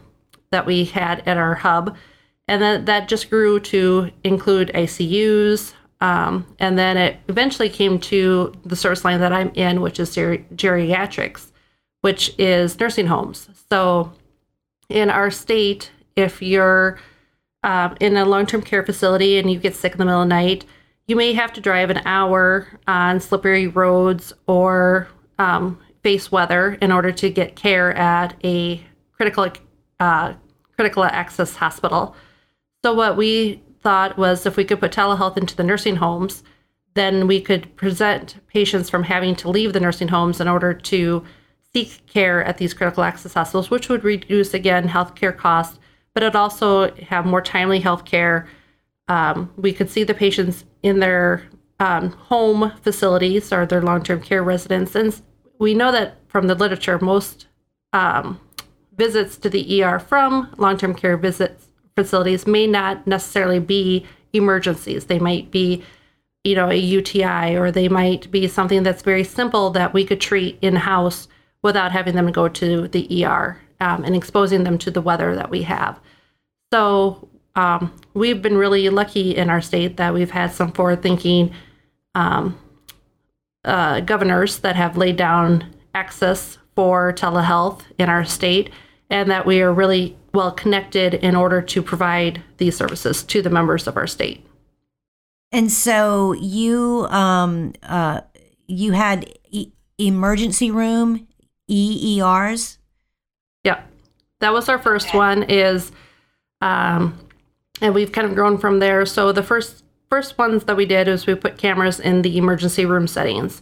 that 0.52 0.66
we 0.66 0.86
had 0.86 1.28
at 1.28 1.38
our 1.38 1.56
hub. 1.56 1.96
And 2.48 2.62
then 2.62 2.86
that 2.86 3.08
just 3.08 3.30
grew 3.30 3.60
to 3.62 4.12
include 4.24 4.72
ICUs. 4.74 5.74
Um, 6.02 6.46
and 6.60 6.78
then 6.78 6.98
it 6.98 7.18
eventually 7.28 7.70
came 7.70 8.00
to 8.00 8.54
the 8.66 8.76
service 8.76 9.06
line 9.06 9.20
that 9.20 9.32
I'm 9.32 9.52
in, 9.54 9.82
which 9.82 10.00
is 10.00 10.16
geriatrics 10.16 11.51
which 12.02 12.34
is 12.38 12.80
nursing 12.80 13.08
homes. 13.08 13.50
So, 13.70 14.14
in 14.90 15.10
our 15.10 15.32
state, 15.32 15.92
if 16.16 16.42
you're 16.42 17.00
um, 17.64 17.96
in 18.00 18.18
a 18.18 18.26
long 18.26 18.46
term 18.46 18.62
care 18.62 18.84
facility 18.84 19.38
and 19.38 19.52
you 19.52 19.60
get 19.60 19.76
sick 19.76 19.94
in 19.94 19.98
the 19.98 20.06
middle 20.06 20.22
of 20.22 20.28
the 20.28 20.36
night, 20.36 20.66
you 21.08 21.16
may 21.16 21.34
have 21.34 21.54
to 21.54 21.62
drive 21.62 21.90
an 21.90 22.02
hour 22.06 22.68
on 22.88 23.20
slippery 23.20 23.68
roads 23.68 24.34
or 24.48 25.08
um, 25.40 25.80
face 26.04 26.32
weather 26.32 26.78
in 26.82 26.92
order 26.92 27.12
to 27.12 27.30
get 27.30 27.56
care 27.56 27.94
at 27.94 28.36
a 28.44 28.84
critical 29.12 29.48
uh, 30.00 30.34
critical 30.76 31.04
access 31.04 31.56
hospital. 31.56 32.16
So 32.84 32.94
what 32.94 33.16
we 33.16 33.62
thought 33.82 34.18
was 34.18 34.46
if 34.46 34.58
we 34.58 34.66
could 34.66 34.80
put 34.80 34.92
telehealth 34.92 35.38
into 35.38 35.56
the 35.56 35.64
nursing 35.64 35.96
homes, 35.96 36.44
then 36.94 37.28
we 37.28 37.40
could 37.40 37.76
present 37.76 38.36
patients 38.48 38.90
from 38.90 39.04
having 39.04 39.36
to 39.36 39.50
leave 39.50 39.74
the 39.74 39.80
nursing 39.80 40.08
homes 40.08 40.42
in 40.42 40.48
order 40.48 40.74
to 40.74 41.24
seek 41.74 42.06
care 42.08 42.44
at 42.44 42.58
these 42.58 42.74
critical 42.74 43.04
access 43.04 43.34
hospitals, 43.34 43.70
which 43.70 43.90
would 43.90 44.04
reduce 44.04 44.54
again 44.54 44.88
healthcare 44.88 45.36
costs, 45.36 45.80
but 46.14 46.24
it 46.24 46.36
also 46.36 46.94
have 46.96 47.26
more 47.26 47.42
timely 47.42 47.80
health 47.80 48.06
care. 48.06 48.48
Um, 49.08 49.52
we 49.58 49.74
could 49.74 49.90
see 49.90 50.04
the 50.04 50.14
patients 50.14 50.66
in 50.84 51.00
their 51.00 51.44
um, 51.80 52.12
home 52.12 52.72
facilities 52.82 53.52
or 53.52 53.66
their 53.66 53.82
long-term 53.82 54.22
care 54.22 54.44
residence, 54.44 54.96
and 54.96 55.20
we 55.60 55.74
know 55.74 55.92
that 55.92 56.18
from 56.28 56.48
the 56.48 56.56
literature, 56.56 57.00
most 57.00 57.48
um, 57.94 58.40
visits 58.96 59.38
to 59.38 59.50
the 59.50 59.84
ER 59.84 60.00
from 60.00 60.54
long 60.58 60.78
term 60.78 60.94
care 60.94 61.18
visits 61.18 61.68
facilities 61.96 62.48
may 62.48 62.68
not 62.68 63.06
necessarily 63.06 63.60
be 63.60 64.06
emergencies. 64.34 65.06
They 65.06 65.20
might 65.20 65.52
be, 65.52 65.84
you 66.44 66.56
know, 66.56 66.70
a 66.70 66.76
UTI 66.76 67.58
or 67.58 67.72
they 67.72 67.90
might 67.90 68.32
be 68.32 68.48
something 68.48 68.84
that's 68.84 69.02
very 69.02 69.24
simple 69.24 69.70
that 69.72 69.94
we 69.94 70.06
could 70.06 70.22
treat 70.22 70.58
in 70.62 70.76
house 70.76 71.28
without 71.63 71.91
having 71.91 72.15
them 72.15 72.32
go 72.32 72.47
to 72.47 72.88
the 72.88 73.26
ER 73.26 73.60
um, 73.80 74.04
and 74.04 74.15
exposing 74.15 74.63
them 74.63 74.78
to 74.78 74.91
the 74.91 75.02
weather 75.02 75.36
that 75.36 75.50
we 75.50 75.63
have. 75.63 76.00
So 76.74 77.28
um, 77.56 77.93
we've 78.13 78.41
been 78.41 78.58
really 78.58 78.89
lucky 78.89 79.36
in 79.36 79.50
our 79.50 79.62
state 79.62 79.97
that 79.97 80.13
we've 80.13 80.32
had 80.32 80.52
some 80.52 80.71
forward 80.71 81.02
thinking 81.02 81.54
um, 82.15 82.58
uh, 83.65 84.00
governors 84.02 84.60
that 84.60 84.76
have 84.76 84.97
laid 84.97 85.17
down 85.17 85.76
access 85.93 86.58
for 86.76 87.13
telehealth 87.13 87.82
in 87.97 88.10
our 88.10 88.24
state 88.24 88.71
and 89.10 89.30
that 89.30 89.45
we 89.45 89.62
are 89.62 89.74
really 89.74 90.17
well 90.34 90.52
connected 90.52 91.13
in 91.15 91.36
order 91.36 91.62
to 91.62 91.82
provide 91.82 92.41
these 92.58 92.78
services 92.78 93.24
to 93.24 93.41
the 93.41 93.50
members 93.50 93.88
of 93.88 93.97
our 93.97 94.08
state. 94.08 94.45
And 95.52 95.69
so 95.69 96.32
you 96.32 97.08
um, 97.10 97.74
uh, 97.84 98.21
you 98.67 98.93
had 98.93 99.38
e- 99.50 99.74
emergency 99.97 100.71
room 100.71 101.28
EERs. 101.72 102.78
Yeah, 103.64 103.82
that 104.40 104.54
was 104.54 104.68
our 104.70 104.80
first 104.80 105.14
one. 105.14 105.44
Is 105.44 105.92
um, 106.62 107.18
and 107.82 107.96
we've 107.96 108.12
kind 108.12 108.28
of 108.28 108.36
grown 108.36 108.58
from 108.58 108.80
there. 108.80 109.06
So 109.06 109.32
the 109.32 109.44
first 109.44 109.84
first 110.10 110.38
ones 110.38 110.66
that 110.66 110.76
we 110.76 110.86
did 110.86 111.08
was 111.08 111.26
we 111.26 111.36
put 111.36 111.58
cameras 111.58 112.00
in 112.00 112.22
the 112.22 112.38
emergency 112.38 112.86
room 112.86 113.08
settings. 113.08 113.62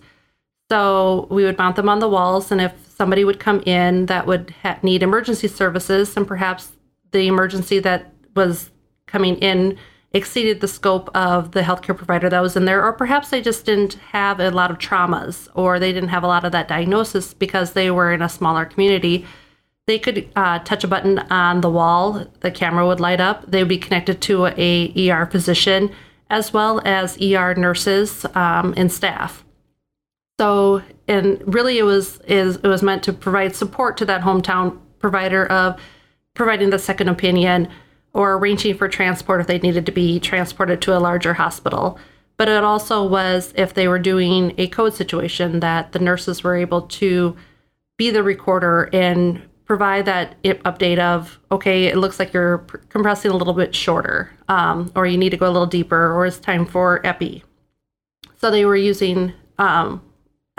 So 0.72 1.28
we 1.30 1.44
would 1.44 1.58
mount 1.58 1.76
them 1.76 1.90
on 1.90 2.00
the 2.00 2.10
walls, 2.10 2.52
and 2.52 2.62
if 2.62 2.74
somebody 2.88 3.24
would 3.24 3.40
come 3.40 3.62
in 3.62 4.08
that 4.08 4.28
would 4.28 4.54
ha- 4.62 4.80
need 4.84 5.04
emergency 5.04 5.48
services, 5.48 6.16
and 6.18 6.28
perhaps 6.28 6.74
the 7.12 7.28
emergency 7.28 7.80
that 7.80 8.12
was 8.36 8.70
coming 9.08 9.36
in 9.38 9.78
exceeded 10.14 10.60
the 10.60 10.68
scope 10.68 11.10
of 11.16 11.52
the 11.52 11.62
healthcare 11.62 11.96
provider 11.96 12.30
that 12.30 12.42
was 12.42 12.56
in 12.56 12.66
there, 12.66 12.84
or 12.84 12.94
perhaps 12.94 13.30
they 13.30 13.42
just 13.42 13.66
didn't 13.66 13.94
have 14.12 14.40
a 14.40 14.50
lot 14.52 14.72
of 14.72 14.80
traumas, 14.80 15.48
or 15.54 15.80
they 15.80 15.94
didn't 15.94 16.10
have 16.10 16.24
a 16.24 16.28
lot 16.28 16.46
of 16.46 16.52
that 16.52 16.68
diagnosis 16.68 17.34
because 17.34 17.74
they 17.74 17.92
were 17.92 18.12
in 18.12 18.22
a 18.22 18.30
smaller 18.30 18.66
community. 18.66 19.26
They 19.86 20.00
could 20.00 20.28
uh, 20.36 20.60
touch 20.60 20.84
a 20.84 20.88
button 20.88 21.20
on 21.20 21.62
the 21.62 21.70
wall, 21.70 22.26
the 22.42 22.52
camera 22.52 22.86
would 22.88 23.00
light 23.00 23.22
up. 23.22 23.50
They 23.50 23.60
would 23.60 23.70
be 23.70 23.78
connected 23.78 24.22
to 24.22 24.48
a 24.48 25.10
ER 25.10 25.26
physician 25.28 25.92
as 26.30 26.54
well 26.54 26.82
as 26.86 27.18
ER 27.22 27.56
nurses 27.56 28.26
um, 28.36 28.74
and 28.78 28.92
staff. 28.92 29.44
So, 30.40 30.84
and 31.08 31.42
really, 31.54 31.80
it 31.80 31.84
was 31.84 32.20
is 32.22 32.58
it 32.58 32.68
was 32.68 32.82
meant 32.82 33.04
to 33.04 33.14
provide 33.14 33.56
support 33.56 33.98
to 33.98 34.06
that 34.06 34.22
hometown 34.22 34.80
provider 35.00 35.46
of 35.48 35.80
providing 36.34 36.70
the 36.70 36.80
second 36.80 37.10
opinion 37.10 37.68
or 38.14 38.34
arranging 38.34 38.76
for 38.76 38.88
transport 38.88 39.42
if 39.42 39.48
they 39.48 39.60
needed 39.60 39.86
to 39.86 39.92
be 39.92 40.20
transported 40.20 40.82
to 40.82 40.98
a 40.98 41.00
larger 41.00 41.34
hospital. 41.34 42.00
But 42.38 42.48
it 42.48 42.64
also 42.64 43.06
was 43.06 43.54
if 43.56 43.74
they 43.74 43.88
were 43.88 44.00
doing 44.00 44.54
a 44.58 44.68
code 44.68 44.94
situation 44.94 45.60
that 45.60 45.92
the 45.92 46.00
nurses 46.00 46.44
were 46.44 46.56
able 46.56 46.84
to 46.84 47.36
be 47.98 48.10
the 48.10 48.24
recorder 48.24 48.90
and 48.94 49.42
provide 49.66 50.06
that 50.06 50.42
update 50.44 50.98
of 50.98 51.38
okay 51.52 51.86
it 51.86 51.98
looks 51.98 52.18
like 52.18 52.34
you're 52.34 52.58
compressing 52.90 53.30
a 53.30 53.38
little 53.38 53.54
bit 53.54 53.76
shorter 53.76 54.32
um, 54.48 54.92
or 54.96 55.06
you 55.06 55.16
need 55.16 55.30
to 55.30 55.38
go 55.38 55.48
a 55.48 55.52
little 55.52 55.68
deeper 55.68 56.12
or 56.12 56.26
it's 56.26 56.40
time 56.40 56.66
for 56.66 57.06
epi 57.06 57.44
so 58.40 58.50
they 58.50 58.66
were 58.66 58.76
using 58.76 59.34
um, 59.60 60.02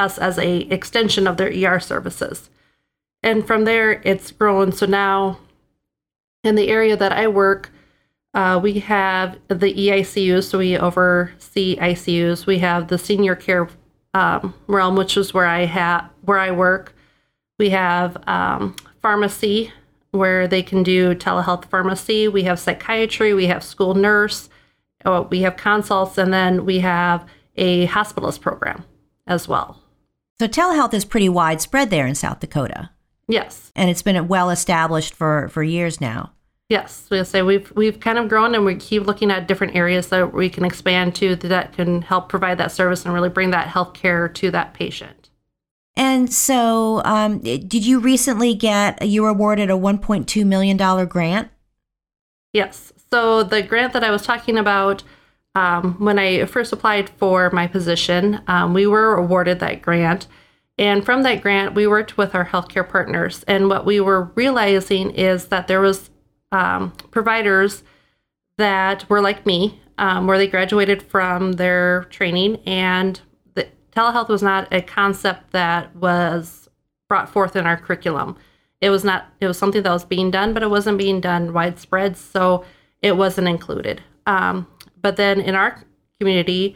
us 0.00 0.18
as 0.18 0.38
a 0.38 0.60
extension 0.72 1.26
of 1.26 1.36
their 1.36 1.48
ER 1.48 1.78
services. 1.78 2.50
And 3.22 3.46
from 3.46 3.64
there, 3.64 4.00
it's 4.04 4.32
grown. 4.32 4.72
So 4.72 4.86
now, 4.86 5.38
in 6.44 6.54
the 6.54 6.68
area 6.68 6.96
that 6.96 7.12
I 7.12 7.28
work, 7.28 7.70
uh, 8.32 8.60
we 8.62 8.74
have 8.80 9.38
the 9.48 9.74
EICUs, 9.74 10.44
so 10.44 10.58
we 10.58 10.78
oversee 10.78 11.76
ICUs. 11.76 12.46
We 12.46 12.58
have 12.58 12.88
the 12.88 12.98
senior 12.98 13.34
care 13.34 13.68
um, 14.14 14.54
realm, 14.66 14.96
which 14.96 15.16
is 15.16 15.34
where 15.34 15.46
I 15.46 15.64
have 15.64 16.08
where 16.22 16.38
I 16.38 16.50
work. 16.50 16.94
We 17.58 17.70
have 17.70 18.16
um, 18.28 18.76
pharmacy, 19.02 19.72
where 20.12 20.46
they 20.46 20.62
can 20.62 20.82
do 20.82 21.14
telehealth 21.14 21.64
pharmacy. 21.66 22.28
We 22.28 22.44
have 22.44 22.58
psychiatry. 22.58 23.34
We 23.34 23.46
have 23.46 23.62
school 23.62 23.94
nurse. 23.94 24.48
Oh, 25.04 25.22
we 25.22 25.42
have 25.42 25.56
consults, 25.56 26.18
and 26.18 26.32
then 26.32 26.64
we 26.64 26.80
have 26.80 27.26
a 27.56 27.86
hospitalist 27.88 28.40
program 28.40 28.84
as 29.26 29.48
well. 29.48 29.80
So 30.38 30.46
telehealth 30.46 30.94
is 30.94 31.04
pretty 31.04 31.28
widespread 31.28 31.90
there 31.90 32.06
in 32.06 32.14
South 32.14 32.40
Dakota. 32.40 32.90
Yes. 33.30 33.72
And 33.76 33.88
it's 33.90 34.02
been 34.02 34.28
well 34.28 34.50
established 34.50 35.14
for, 35.14 35.48
for 35.48 35.62
years 35.62 36.00
now. 36.00 36.32
Yes, 36.68 37.08
we'll 37.10 37.24
say 37.24 37.42
we've 37.42 37.72
we've 37.74 37.98
kind 37.98 38.16
of 38.16 38.28
grown 38.28 38.54
and 38.54 38.64
we 38.64 38.76
keep 38.76 39.04
looking 39.04 39.32
at 39.32 39.48
different 39.48 39.74
areas 39.74 40.06
that 40.08 40.32
we 40.32 40.48
can 40.48 40.64
expand 40.64 41.16
to 41.16 41.34
that 41.34 41.72
can 41.72 42.00
help 42.00 42.28
provide 42.28 42.58
that 42.58 42.70
service 42.70 43.04
and 43.04 43.12
really 43.12 43.28
bring 43.28 43.50
that 43.50 43.66
health 43.66 43.92
care 43.92 44.28
to 44.28 44.52
that 44.52 44.72
patient. 44.72 45.30
And 45.96 46.32
so, 46.32 47.02
um, 47.04 47.40
did 47.40 47.84
you 47.84 47.98
recently 47.98 48.54
get 48.54 49.04
you 49.04 49.22
were 49.22 49.30
awarded 49.30 49.68
a 49.68 49.74
1.2 49.74 50.46
million 50.46 50.76
dollar 50.76 51.06
grant? 51.06 51.50
Yes. 52.52 52.92
So 53.10 53.42
the 53.42 53.62
grant 53.62 53.92
that 53.92 54.04
I 54.04 54.12
was 54.12 54.22
talking 54.22 54.56
about 54.56 55.02
um, 55.56 55.94
when 55.98 56.20
I 56.20 56.44
first 56.44 56.72
applied 56.72 57.10
for 57.10 57.50
my 57.50 57.66
position, 57.66 58.42
um, 58.46 58.74
we 58.74 58.86
were 58.86 59.14
awarded 59.14 59.58
that 59.58 59.82
grant. 59.82 60.28
And 60.80 61.04
from 61.04 61.22
that 61.24 61.42
grant, 61.42 61.74
we 61.74 61.86
worked 61.86 62.16
with 62.16 62.34
our 62.34 62.46
healthcare 62.46 62.88
partners. 62.88 63.44
And 63.46 63.68
what 63.68 63.84
we 63.84 64.00
were 64.00 64.32
realizing 64.34 65.10
is 65.10 65.48
that 65.48 65.68
there 65.68 65.82
was 65.82 66.08
um, 66.52 66.92
providers 67.10 67.84
that 68.56 69.08
were 69.10 69.20
like 69.20 69.44
me, 69.44 69.78
um, 69.98 70.26
where 70.26 70.38
they 70.38 70.46
graduated 70.46 71.02
from 71.02 71.52
their 71.52 72.04
training, 72.04 72.56
and 72.64 73.20
the 73.54 73.68
telehealth 73.94 74.28
was 74.28 74.42
not 74.42 74.72
a 74.72 74.80
concept 74.80 75.52
that 75.52 75.94
was 75.94 76.70
brought 77.08 77.28
forth 77.28 77.56
in 77.56 77.66
our 77.66 77.76
curriculum. 77.76 78.36
It 78.80 78.88
was 78.88 79.04
not. 79.04 79.26
It 79.38 79.46
was 79.46 79.58
something 79.58 79.82
that 79.82 79.92
was 79.92 80.06
being 80.06 80.30
done, 80.30 80.54
but 80.54 80.62
it 80.62 80.70
wasn't 80.70 80.96
being 80.96 81.20
done 81.20 81.52
widespread, 81.52 82.16
so 82.16 82.64
it 83.02 83.18
wasn't 83.18 83.48
included. 83.48 84.02
Um, 84.26 84.66
but 85.00 85.16
then 85.16 85.42
in 85.42 85.54
our 85.54 85.84
community, 86.18 86.74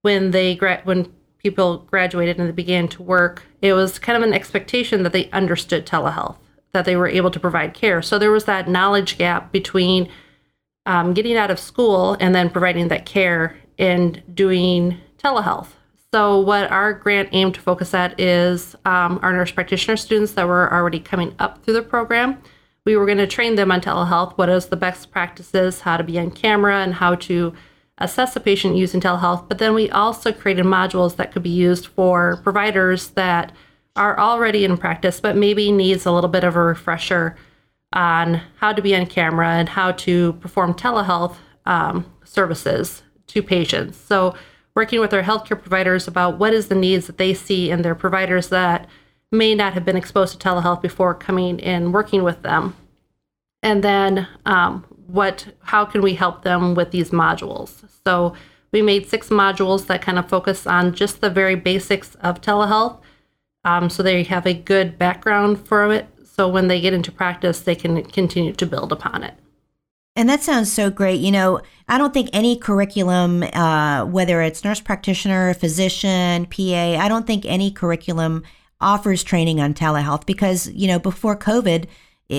when 0.00 0.30
they 0.30 0.54
when 0.84 1.12
people 1.44 1.78
graduated 1.90 2.38
and 2.38 2.48
they 2.48 2.52
began 2.52 2.88
to 2.88 3.02
work, 3.02 3.44
it 3.62 3.72
was 3.74 4.00
kind 4.00 4.16
of 4.16 4.26
an 4.26 4.34
expectation 4.34 5.04
that 5.04 5.12
they 5.12 5.30
understood 5.30 5.86
telehealth, 5.86 6.36
that 6.72 6.84
they 6.84 6.96
were 6.96 7.06
able 7.06 7.30
to 7.30 7.38
provide 7.38 7.74
care. 7.74 8.02
So 8.02 8.18
there 8.18 8.32
was 8.32 8.46
that 8.46 8.68
knowledge 8.68 9.16
gap 9.16 9.52
between 9.52 10.08
um, 10.86 11.14
getting 11.14 11.36
out 11.36 11.52
of 11.52 11.60
school 11.60 12.16
and 12.18 12.34
then 12.34 12.50
providing 12.50 12.88
that 12.88 13.06
care 13.06 13.56
and 13.78 14.20
doing 14.34 14.98
telehealth. 15.18 15.68
So, 16.12 16.38
what 16.38 16.70
our 16.70 16.92
grant 16.92 17.30
aimed 17.32 17.54
to 17.54 17.60
focus 17.60 17.92
at 17.92 18.18
is 18.20 18.76
um, 18.84 19.18
our 19.22 19.32
nurse 19.32 19.50
practitioner 19.50 19.96
students 19.96 20.32
that 20.32 20.46
were 20.46 20.72
already 20.72 21.00
coming 21.00 21.34
up 21.38 21.64
through 21.64 21.74
the 21.74 21.82
program 21.82 22.40
we 22.84 22.96
were 22.96 23.06
going 23.06 23.18
to 23.18 23.26
train 23.26 23.54
them 23.54 23.72
on 23.72 23.80
telehealth, 23.80 24.36
what 24.36 24.48
is 24.48 24.66
the 24.66 24.76
best 24.76 25.10
practices, 25.10 25.80
how 25.80 25.96
to 25.96 26.04
be 26.04 26.18
on 26.18 26.30
camera, 26.30 26.82
and 26.82 26.94
how 26.94 27.14
to 27.14 27.54
assess 27.98 28.34
a 28.36 28.40
patient 28.40 28.76
using 28.76 29.00
telehealth. 29.00 29.48
But 29.48 29.58
then 29.58 29.74
we 29.74 29.90
also 29.90 30.32
created 30.32 30.64
modules 30.64 31.16
that 31.16 31.32
could 31.32 31.42
be 31.42 31.50
used 31.50 31.86
for 31.86 32.40
providers 32.42 33.08
that 33.10 33.52
are 33.96 34.18
already 34.18 34.64
in 34.64 34.76
practice, 34.76 35.20
but 35.20 35.36
maybe 35.36 35.70
needs 35.70 36.04
a 36.04 36.12
little 36.12 36.30
bit 36.30 36.44
of 36.44 36.56
a 36.56 36.62
refresher 36.62 37.36
on 37.92 38.40
how 38.56 38.72
to 38.72 38.82
be 38.82 38.94
on 38.96 39.06
camera 39.06 39.50
and 39.50 39.68
how 39.68 39.92
to 39.92 40.32
perform 40.34 40.74
telehealth 40.74 41.36
um, 41.66 42.04
services 42.24 43.02
to 43.28 43.42
patients. 43.42 43.96
So 43.96 44.34
working 44.74 44.98
with 44.98 45.14
our 45.14 45.22
healthcare 45.22 45.60
providers 45.60 46.08
about 46.08 46.38
what 46.38 46.52
is 46.52 46.68
the 46.68 46.74
needs 46.74 47.06
that 47.06 47.18
they 47.18 47.32
see 47.34 47.70
in 47.70 47.82
their 47.82 47.94
providers 47.94 48.48
that 48.48 48.88
may 49.30 49.54
not 49.54 49.74
have 49.74 49.84
been 49.84 49.96
exposed 49.96 50.38
to 50.38 50.48
telehealth 50.48 50.82
before 50.82 51.14
coming 51.14 51.60
and 51.60 51.94
working 51.94 52.24
with 52.24 52.42
them. 52.42 52.76
And 53.62 53.82
then 53.82 54.28
um, 54.44 54.84
what 55.06 55.46
how 55.60 55.84
can 55.84 56.02
we 56.02 56.14
help 56.14 56.42
them 56.42 56.74
with 56.74 56.90
these 56.90 57.10
modules? 57.10 57.84
So 58.04 58.34
we 58.72 58.82
made 58.82 59.08
six 59.08 59.28
modules 59.28 59.86
that 59.86 60.02
kind 60.02 60.18
of 60.18 60.28
focus 60.28 60.66
on 60.66 60.94
just 60.94 61.20
the 61.20 61.30
very 61.30 61.54
basics 61.54 62.14
of 62.16 62.40
telehealth. 62.40 62.98
Um, 63.64 63.88
so 63.88 64.02
they 64.02 64.24
have 64.24 64.46
a 64.46 64.54
good 64.54 64.98
background 64.98 65.66
for 65.66 65.92
it. 65.92 66.06
So 66.24 66.48
when 66.48 66.68
they 66.68 66.80
get 66.80 66.92
into 66.92 67.12
practice, 67.12 67.60
they 67.60 67.76
can 67.76 68.02
continue 68.02 68.52
to 68.52 68.66
build 68.66 68.92
upon 68.92 69.22
it. 69.22 69.34
And 70.16 70.28
that 70.28 70.42
sounds 70.42 70.72
so 70.72 70.90
great. 70.90 71.20
You 71.20 71.32
know, 71.32 71.60
I 71.88 71.98
don't 71.98 72.14
think 72.14 72.30
any 72.32 72.56
curriculum, 72.56 73.42
uh, 73.42 74.04
whether 74.04 74.42
it's 74.42 74.64
nurse 74.64 74.80
practitioner, 74.80 75.54
physician, 75.54 76.46
PA, 76.46 76.96
I 76.98 77.08
don't 77.08 77.26
think 77.26 77.44
any 77.46 77.70
curriculum 77.70 78.44
offers 78.80 79.24
training 79.24 79.60
on 79.60 79.74
telehealth 79.74 80.26
because, 80.26 80.68
you 80.70 80.86
know, 80.86 80.98
before 80.98 81.36
COVID, 81.36 81.86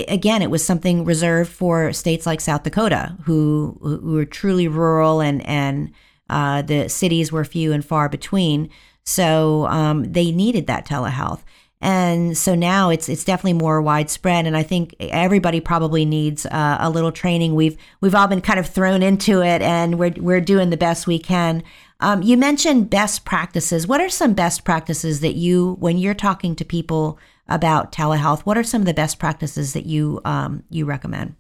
it, 0.02 0.12
again, 0.12 0.42
it 0.42 0.50
was 0.50 0.64
something 0.66 1.06
reserved 1.06 1.52
for 1.52 1.94
states 1.94 2.26
like 2.26 2.42
South 2.42 2.64
Dakota, 2.64 3.16
who 3.26 3.78
who 3.82 4.14
were 4.14 4.26
truly 4.26 4.68
rural 4.68 5.22
and 5.22 5.46
and 5.46 5.92
uh, 6.30 6.62
the 6.62 6.90
cities 6.90 7.32
were 7.32 7.46
few 7.46 7.72
and 7.72 7.86
far 7.86 8.10
between. 8.10 8.70
So 9.04 9.68
um, 9.68 10.12
they 10.12 10.32
needed 10.32 10.68
that 10.68 10.88
telehealth. 10.88 11.44
and 11.82 12.38
so 12.38 12.56
now 12.56 12.90
it's 12.90 13.08
it's 13.10 13.24
definitely 13.24 13.54
more 13.54 13.82
widespread. 13.82 14.48
And 14.48 14.58
I 14.58 14.64
think 14.64 14.96
everybody 15.00 15.60
probably 15.62 16.06
needs 16.06 16.46
uh, 16.46 16.78
a 16.80 16.90
little 16.90 17.12
training. 17.12 17.54
We've 17.56 17.78
we've 18.02 18.16
all 18.16 18.28
been 18.28 18.42
kind 18.42 18.60
of 18.60 18.68
thrown 18.68 19.04
into 19.04 19.44
it, 19.44 19.62
and 19.62 20.00
we're 20.00 20.14
we're 20.18 20.42
doing 20.42 20.70
the 20.72 20.78
best 20.78 21.08
we 21.08 21.20
can. 21.20 21.64
Um, 22.00 22.22
you 22.24 22.38
mentioned 22.38 22.90
best 22.90 23.24
practices. 23.26 23.88
What 23.88 24.02
are 24.02 24.10
some 24.10 24.34
best 24.34 24.66
practices 24.66 25.22
that 25.22 25.36
you, 25.36 25.78
when 25.80 25.98
you're 25.98 26.14
talking 26.14 26.56
to 26.58 26.66
people 26.66 27.18
about 27.48 27.92
telehealth, 27.92 28.42
what 28.42 28.58
are 28.58 28.64
some 28.64 28.82
of 28.82 28.86
the 28.86 28.94
best 28.94 29.20
practices 29.20 29.74
that 29.74 29.86
you 29.86 30.22
um, 30.26 30.64
you 30.70 30.86
recommend? 30.86 31.36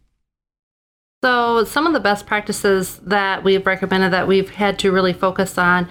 So, 1.23 1.63
some 1.63 1.87
of 1.87 1.93
the 1.93 1.99
best 1.99 2.27
practices 2.27 2.99
that 2.99 3.43
we've 3.43 3.65
recommended 3.65 4.13
that 4.13 4.27
we've 4.27 4.49
had 4.49 4.77
to 4.79 4.91
really 4.91 5.13
focus 5.13 5.57
on, 5.57 5.89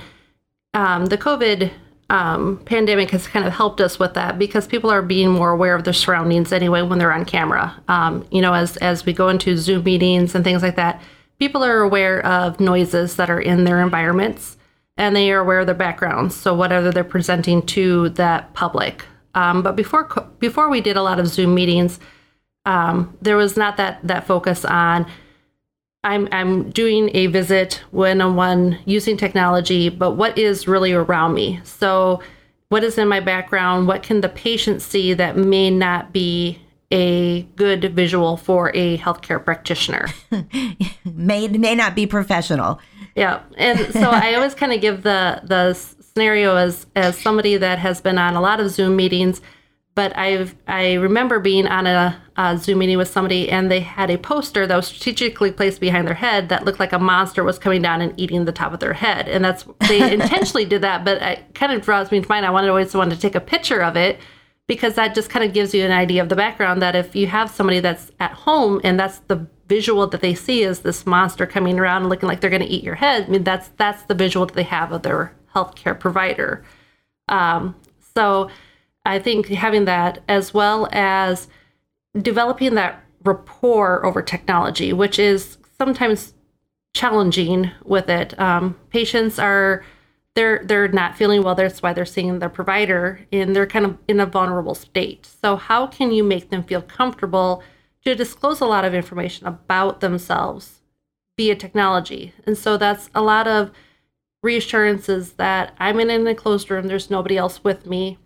um, 0.75 1.07
the 1.07 1.19
COVID 1.19 1.73
um, 2.11 2.61
pandemic 2.65 3.11
has 3.11 3.27
kind 3.27 3.45
of 3.45 3.53
helped 3.53 3.81
us 3.81 3.99
with 3.99 4.15
that 4.15 4.39
because 4.39 4.67
people 4.67 4.91
are 4.91 5.03
being 5.03 5.31
more 5.31 5.51
aware 5.51 5.75
of 5.75 5.85
their 5.85 5.93
surroundings 5.93 6.53
anyway 6.53 6.83
when 6.83 6.99
they're 6.99 7.13
on 7.13 7.25
camera. 7.25 7.75
Um, 7.89 8.27
you 8.31 8.41
know, 8.41 8.55
as 8.55 8.77
as 8.77 9.05
we 9.05 9.13
go 9.13 9.29
into 9.29 9.57
Zoom 9.57 9.85
meetings 9.85 10.35
and 10.35 10.45
things 10.45 10.63
like 10.63 10.77
that, 10.77 11.03
people 11.39 11.65
are 11.65 11.81
aware 11.81 12.25
of 12.25 12.61
noises 12.61 13.17
that 13.17 13.31
are 13.31 13.41
in 13.41 13.65
their 13.65 13.81
environments 13.81 14.57
and 14.97 15.17
they 15.17 15.33
are 15.33 15.41
aware 15.41 15.61
of 15.61 15.67
their 15.67 15.75
backgrounds. 15.75 16.37
So 16.37 16.55
whatever 16.55 16.93
they're 16.93 17.05
presenting 17.05 17.63
to 17.67 18.11
that 18.11 18.55
public. 18.55 19.05
Um, 19.35 19.63
but 19.63 19.77
before 19.77 20.05
before 20.39 20.69
we 20.69 20.81
did 20.81 20.97
a 20.97 21.03
lot 21.03 21.19
of 21.19 21.27
Zoom 21.27 21.55
meetings, 21.55 21.99
um, 22.67 23.17
there 23.21 23.37
was 23.37 23.57
not 23.57 23.77
that 23.77 24.01
that 24.07 24.27
focus 24.27 24.65
on. 24.65 25.07
I'm 26.03 26.29
I'm 26.33 26.71
doing 26.71 27.11
a 27.15 27.29
visit 27.29 27.83
one 27.91 28.21
on 28.21 28.37
one 28.37 28.79
using 28.85 29.17
technology, 29.17 29.89
but 29.89 30.13
what 30.13 30.37
is 30.39 30.69
really 30.69 30.93
around 30.93 31.35
me? 31.35 31.61
So, 31.65 32.21
what 32.69 32.85
is 32.85 32.99
in 32.99 33.09
my 33.09 33.21
background? 33.21 33.89
What 33.89 34.03
can 34.03 34.21
the 34.21 34.29
patient 34.29 34.83
see 34.83 35.15
that 35.15 35.37
may 35.37 35.71
not 35.71 36.13
be 36.13 36.61
a 36.95 37.43
good 37.57 37.93
visual 37.95 38.37
for 38.37 38.71
a 38.75 38.97
healthcare 38.99 39.45
practitioner. 39.45 40.07
may 41.05 41.49
may 41.49 41.75
not 41.75 41.95
be 41.95 42.07
professional. 42.07 42.79
Yeah, 43.17 43.41
and 43.57 43.93
so 43.93 44.11
I 44.11 44.35
always 44.35 44.55
kind 44.55 44.73
of 44.73 44.81
give 44.81 45.03
the 45.03 45.41
the 45.45 45.75
scenario 46.17 46.55
as 46.55 46.87
as 46.95 47.19
somebody 47.19 47.57
that 47.57 47.81
has 47.81 48.01
been 48.01 48.19
on 48.19 48.35
a 48.35 48.41
lot 48.41 48.61
of 48.61 48.71
Zoom 48.71 48.95
meetings, 48.95 49.41
but 49.97 50.17
I've 50.17 50.55
I 50.69 50.95
remember 50.95 51.41
being 51.41 51.67
on 51.67 51.89
a, 51.89 52.23
a 52.37 52.57
Zoom 52.57 52.79
meeting 52.79 52.99
with 52.99 53.09
somebody 53.09 53.51
and 53.51 53.69
they 53.69 53.81
had 53.81 54.11
a 54.11 54.19
poster 54.19 54.65
that 54.65 54.77
was 54.77 54.87
strategically 54.87 55.51
placed 55.51 55.81
behind 55.81 56.07
their 56.07 56.15
head 56.15 56.51
that 56.51 56.65
looked 56.65 56.79
like 56.79 56.93
a 56.93 57.01
monster 57.01 57.43
was 57.43 57.59
coming 57.59 57.83
down 57.83 58.01
and 58.01 58.15
eating 58.17 58.45
the 58.45 58.53
top 58.53 58.73
of 58.73 58.79
their 58.79 58.93
head, 58.93 59.29
and 59.29 59.45
that's 59.45 59.65
they 59.89 60.13
intentionally 60.15 60.65
did 60.65 60.83
that, 60.83 61.05
but 61.05 61.21
it 61.21 61.53
kind 61.55 61.73
of 61.73 61.83
draws 61.83 62.13
me 62.13 62.21
to 62.21 62.29
mind. 62.29 62.47
I 62.47 62.51
wanted 62.51 62.71
always 62.71 62.95
wanted 62.95 63.17
to 63.17 63.21
take 63.21 63.35
a 63.35 63.41
picture 63.41 63.83
of 63.83 63.97
it 63.97 64.21
because 64.69 64.95
that 64.95 65.17
just 65.17 65.31
kind 65.31 65.45
of 65.45 65.53
gives 65.53 65.75
you 65.75 65.85
an 65.85 65.91
idea 65.91 66.23
of 66.23 66.29
the 66.29 66.37
background 66.37 66.81
that 66.81 66.95
if 66.95 67.17
you 67.17 67.27
have 67.27 67.51
somebody 67.51 67.81
that's 67.81 68.13
at 68.21 68.31
home 68.31 68.81
and 68.85 69.01
that's 69.01 69.19
the 69.27 69.47
visual 69.69 70.07
that 70.07 70.21
they 70.21 70.35
see 70.35 70.63
is 70.63 70.81
this 70.81 71.07
monster 71.07 71.45
coming 71.45 71.79
around 71.79 72.03
and 72.03 72.09
looking 72.09 72.29
like 72.29 72.41
they're 72.41 72.51
going 72.51 72.63
to 72.63 72.69
eat 72.69 72.85
your 72.85 72.95
head, 72.95 73.25
I 73.25 73.29
mean 73.29 73.43
that's 73.43 73.71
that's 73.79 74.05
the 74.05 74.15
visual 74.15 74.47
that 74.47 74.55
they 74.55 74.63
have 74.63 74.93
of 74.93 75.03
their 75.03 75.35
healthcare 75.55 75.99
provider. 75.99 76.65
Um, 77.29 77.75
so 78.15 78.51
I 79.05 79.19
think 79.19 79.49
having 79.49 79.85
that 79.87 80.23
as 80.29 80.55
well 80.55 80.89
as 80.93 81.49
developing 82.21 82.75
that 82.75 83.03
rapport 83.25 84.05
over 84.05 84.23
technology, 84.23 84.93
which 84.93 85.19
is 85.19 85.59
sometimes 85.79 86.35
challenging 86.95 87.71
with 87.85 88.09
it. 88.09 88.39
Um, 88.39 88.77
patients 88.91 89.39
are 89.39 89.85
they're 90.35 90.63
they're 90.65 90.89
not 90.89 91.17
feeling 91.17 91.43
well 91.43 91.55
that's 91.55 91.83
why 91.83 91.93
they're 91.93 92.05
seeing 92.05 92.39
their 92.39 92.49
provider 92.49 93.21
and 93.33 93.55
they're 93.55 93.67
kind 93.67 93.85
of 93.85 93.99
in 94.09 94.21
a 94.21 94.27
vulnerable 94.27 94.75
state 94.75 95.27
so 95.27 95.57
how 95.57 95.87
can 95.87 96.13
you 96.13 96.25
make 96.25 96.51
them 96.51 96.63
feel 96.63 96.83
comfortable 96.83 97.63
to 98.05 98.15
disclose 98.15 98.61
a 98.61 98.67
lot 98.67 98.85
of 98.85 98.95
information 98.95 99.47
about 99.47 100.01
themselves 100.01 100.81
via 101.37 101.55
technology 101.55 102.33
and 102.47 102.59
so 102.59 102.77
that's 102.77 103.11
a 103.15 103.23
lot 103.23 103.47
of 103.47 103.71
reassurances 104.45 105.33
that 105.33 105.75
i'm 105.79 105.99
in 105.99 106.11
an 106.11 106.27
enclosed 106.27 106.71
room 106.71 106.87
there's 106.87 107.11
nobody 107.11 107.37
else 107.37 107.65
with 107.65 107.87
me 107.87 108.19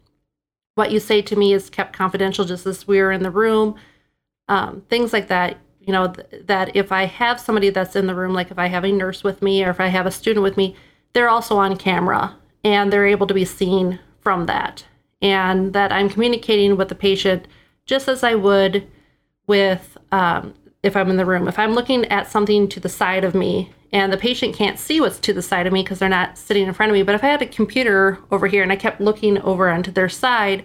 what 0.75 0.93
you 0.93 1.01
say 1.01 1.23
to 1.23 1.37
me 1.37 1.53
is 1.53 1.71
kept 1.71 1.93
confidential 1.93 2.45
just 2.45 2.67
as 2.67 2.87
we're 2.87 3.13
in 3.13 3.23
the 3.23 3.31
room 3.31 3.75
um, 4.49 4.83
things 4.89 5.13
like 5.13 5.29
that 5.29 5.57
you 5.81 5.93
know 5.93 6.09
th- 6.09 6.47
that 6.47 6.75
if 6.77 6.93
i 6.93 7.05
have 7.05 7.41
somebody 7.41 7.71
that's 7.71 7.97
in 7.97 8.07
the 8.07 8.15
room 8.15 8.35
like 8.35 8.51
if 8.51 8.59
i 8.59 8.67
have 8.67 8.85
a 8.85 8.93
nurse 8.93 9.25
with 9.25 9.41
me 9.41 9.65
or 9.65 9.71
if 9.71 9.81
i 9.81 9.87
have 9.87 10.07
a 10.07 10.11
student 10.11 10.43
with 10.43 10.57
me 10.57 10.77
they're 11.13 11.29
also 11.29 11.57
on 11.57 11.77
camera 11.77 12.37
and 12.65 12.93
they're 12.93 13.07
able 13.07 13.27
to 13.27 13.35
be 13.35 13.45
seen 13.45 13.99
from 14.21 14.47
that. 14.47 14.85
And 15.21 15.73
that 15.73 15.93
I'm 15.93 16.09
communicating 16.09 16.77
with 16.77 16.89
the 16.89 16.95
patient 16.95 17.47
just 17.87 18.09
as 18.09 18.23
I 18.23 18.35
would 18.35 18.87
with 19.47 19.97
um, 20.13 20.55
if 20.83 20.97
I'm 20.97 21.11
in 21.11 21.17
the 21.17 21.25
room. 21.25 21.49
If 21.49 21.59
I'm 21.59 21.73
looking 21.73 22.05
at 22.07 22.31
something 22.31 22.69
to 22.69 22.81
the 22.81 22.89
side 22.89 23.25
of 23.25 23.35
me 23.35 23.73
and 23.93 24.13
the 24.13 24.17
patient 24.17 24.55
can't 24.55 24.79
see 24.79 25.01
what's 25.01 25.19
to 25.21 25.33
the 25.33 25.43
side 25.43 25.67
of 25.67 25.73
me 25.73 25.83
because 25.83 25.99
they're 25.99 26.09
not 26.09 26.37
sitting 26.37 26.67
in 26.67 26.75
front 26.75 26.91
of 26.91 26.95
me, 26.95 27.03
but 27.03 27.15
if 27.15 27.25
I 27.25 27.29
had 27.29 27.43
a 27.43 27.47
computer 27.47 28.19
over 28.31 28.47
here 28.47 28.63
and 28.63 28.73
I 28.73 28.77
kept 28.77 29.01
looking 29.01 29.39
over 29.39 29.69
onto 29.69 29.91
their 29.91 30.09
side, 30.09 30.65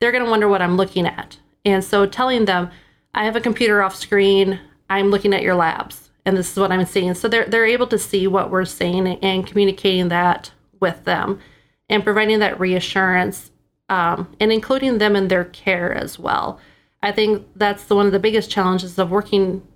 they're 0.00 0.12
going 0.12 0.24
to 0.24 0.30
wonder 0.30 0.48
what 0.48 0.62
I'm 0.62 0.76
looking 0.76 1.06
at. 1.06 1.38
And 1.64 1.82
so 1.82 2.06
telling 2.06 2.44
them, 2.44 2.70
I 3.14 3.24
have 3.24 3.36
a 3.36 3.40
computer 3.40 3.82
off 3.82 3.96
screen, 3.96 4.60
I'm 4.90 5.10
looking 5.10 5.34
at 5.34 5.42
your 5.42 5.54
labs 5.54 6.08
and 6.28 6.36
this 6.36 6.52
is 6.52 6.58
what 6.58 6.70
I'm 6.70 6.84
seeing. 6.84 7.14
So 7.14 7.26
they're 7.26 7.46
they're 7.46 7.64
able 7.64 7.86
to 7.86 7.98
see 7.98 8.26
what 8.26 8.50
we're 8.50 8.66
seeing 8.66 9.06
and 9.06 9.46
communicating 9.46 10.08
that 10.08 10.52
with 10.78 11.04
them, 11.04 11.40
and 11.88 12.04
providing 12.04 12.38
that 12.40 12.60
reassurance, 12.60 13.50
um, 13.88 14.36
and 14.38 14.52
including 14.52 14.98
them 14.98 15.16
in 15.16 15.28
their 15.28 15.46
care 15.46 15.92
as 15.92 16.18
well. 16.18 16.60
I 17.02 17.12
think 17.12 17.46
that's 17.56 17.84
the, 17.84 17.96
one 17.96 18.06
of 18.06 18.12
the 18.12 18.18
biggest 18.18 18.50
challenges 18.50 18.98
of 18.98 19.10
working 19.10 19.66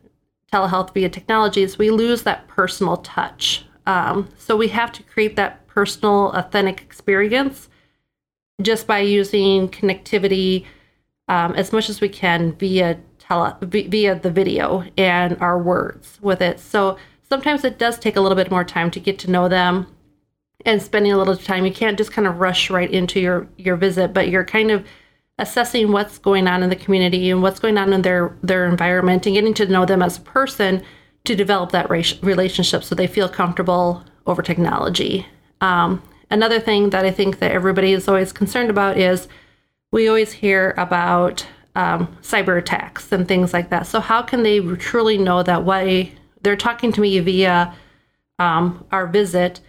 telehealth 0.52 0.92
via 0.92 1.08
technology 1.08 1.62
is 1.62 1.78
we 1.78 1.90
lose 1.90 2.22
that 2.22 2.46
personal 2.48 2.98
touch. 2.98 3.64
Um, 3.86 4.28
so 4.38 4.56
we 4.56 4.68
have 4.68 4.92
to 4.92 5.02
create 5.02 5.36
that 5.36 5.66
personal, 5.66 6.30
authentic 6.32 6.82
experience 6.82 7.68
just 8.60 8.86
by 8.86 9.00
using 9.00 9.68
connectivity 9.68 10.66
um, 11.28 11.54
as 11.54 11.72
much 11.72 11.88
as 11.88 12.00
we 12.00 12.08
can 12.08 12.52
via 12.52 13.00
tele 13.18 13.56
via 13.62 14.14
the 14.14 14.30
video 14.30 14.84
and 14.98 15.40
our 15.40 15.60
words 15.60 16.18
with 16.20 16.42
it. 16.42 16.60
So 16.60 16.98
sometimes 17.28 17.64
it 17.64 17.78
does 17.78 17.98
take 17.98 18.16
a 18.16 18.20
little 18.20 18.36
bit 18.36 18.50
more 18.50 18.64
time 18.64 18.90
to 18.90 19.00
get 19.00 19.18
to 19.20 19.30
know 19.30 19.48
them 19.48 19.86
and 20.66 20.82
spending 20.82 21.12
a 21.12 21.18
little 21.18 21.36
time. 21.36 21.64
You 21.64 21.72
can't 21.72 21.96
just 21.96 22.12
kind 22.12 22.28
of 22.28 22.38
rush 22.38 22.70
right 22.70 22.90
into 22.90 23.20
your 23.20 23.48
your 23.56 23.76
visit, 23.76 24.12
but 24.12 24.28
you're 24.28 24.44
kind 24.44 24.70
of 24.70 24.86
assessing 25.38 25.92
what's 25.92 26.18
going 26.18 26.46
on 26.46 26.62
in 26.62 26.70
the 26.70 26.76
community 26.76 27.30
and 27.30 27.42
what's 27.42 27.60
going 27.60 27.78
on 27.78 27.92
in 27.92 28.02
their 28.02 28.36
their 28.42 28.66
environment 28.66 29.26
and 29.26 29.34
getting 29.34 29.54
to 29.54 29.66
know 29.66 29.84
them 29.84 30.02
as 30.02 30.18
a 30.18 30.22
person 30.22 30.82
to 31.24 31.34
develop 31.34 31.70
that 31.72 31.88
relationship 31.90 32.82
so 32.82 32.94
they 32.94 33.06
feel 33.06 33.28
comfortable 33.28 34.04
over 34.26 34.42
technology. 34.42 35.26
Um, 35.60 36.02
another 36.30 36.60
thing 36.60 36.90
that 36.90 37.04
I 37.04 37.10
think 37.10 37.38
that 37.38 37.52
everybody 37.52 37.92
is 37.92 38.08
always 38.08 38.32
concerned 38.32 38.70
about 38.70 38.98
is 38.98 39.28
we 39.92 40.08
always 40.08 40.32
hear 40.32 40.74
about 40.76 41.46
um, 41.74 42.08
cyber 42.22 42.58
attacks 42.58 43.12
and 43.12 43.26
things 43.26 43.52
like 43.52 43.70
that. 43.70 43.86
So 43.86 44.00
how 44.00 44.22
can 44.22 44.42
they 44.42 44.60
truly 44.76 45.18
know 45.18 45.42
that 45.42 45.64
way 45.64 46.12
they're 46.42 46.56
talking 46.56 46.92
to 46.92 47.00
me 47.00 47.18
via 47.20 47.74
um, 48.38 48.84
our 48.90 49.06
visit 49.06 49.60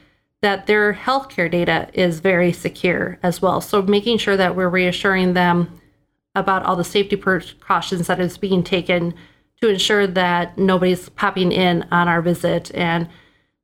that 0.43 0.67
their 0.67 0.93
healthcare 0.93 1.49
data 1.49 1.87
is 1.93 2.19
very 2.19 2.51
secure 2.51 3.17
as 3.23 3.41
well. 3.41 3.61
So 3.61 3.81
making 3.81 4.17
sure 4.17 4.35
that 4.35 4.57
we're 4.57 4.67
reassuring 4.67 5.33
them 5.33 5.79
about 6.35 6.63
all 6.63 6.75
the 6.75 6.83
safety 6.83 7.15
precautions 7.15 8.07
that 8.07 8.19
is 8.19 8.37
being 8.37 8.61
taken 8.61 9.13
to 9.61 9.69
ensure 9.69 10.05
that 10.05 10.57
nobody's 10.57 11.07
popping 11.07 11.53
in 11.53 11.87
on 11.91 12.09
our 12.09 12.21
visit 12.21 12.75
and 12.75 13.07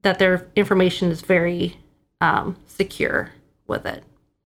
that 0.03 0.19
their 0.19 0.47
information 0.55 1.11
is 1.11 1.19
very 1.19 1.75
um, 2.21 2.55
secure 2.65 3.31
with 3.67 3.85
it. 3.85 4.01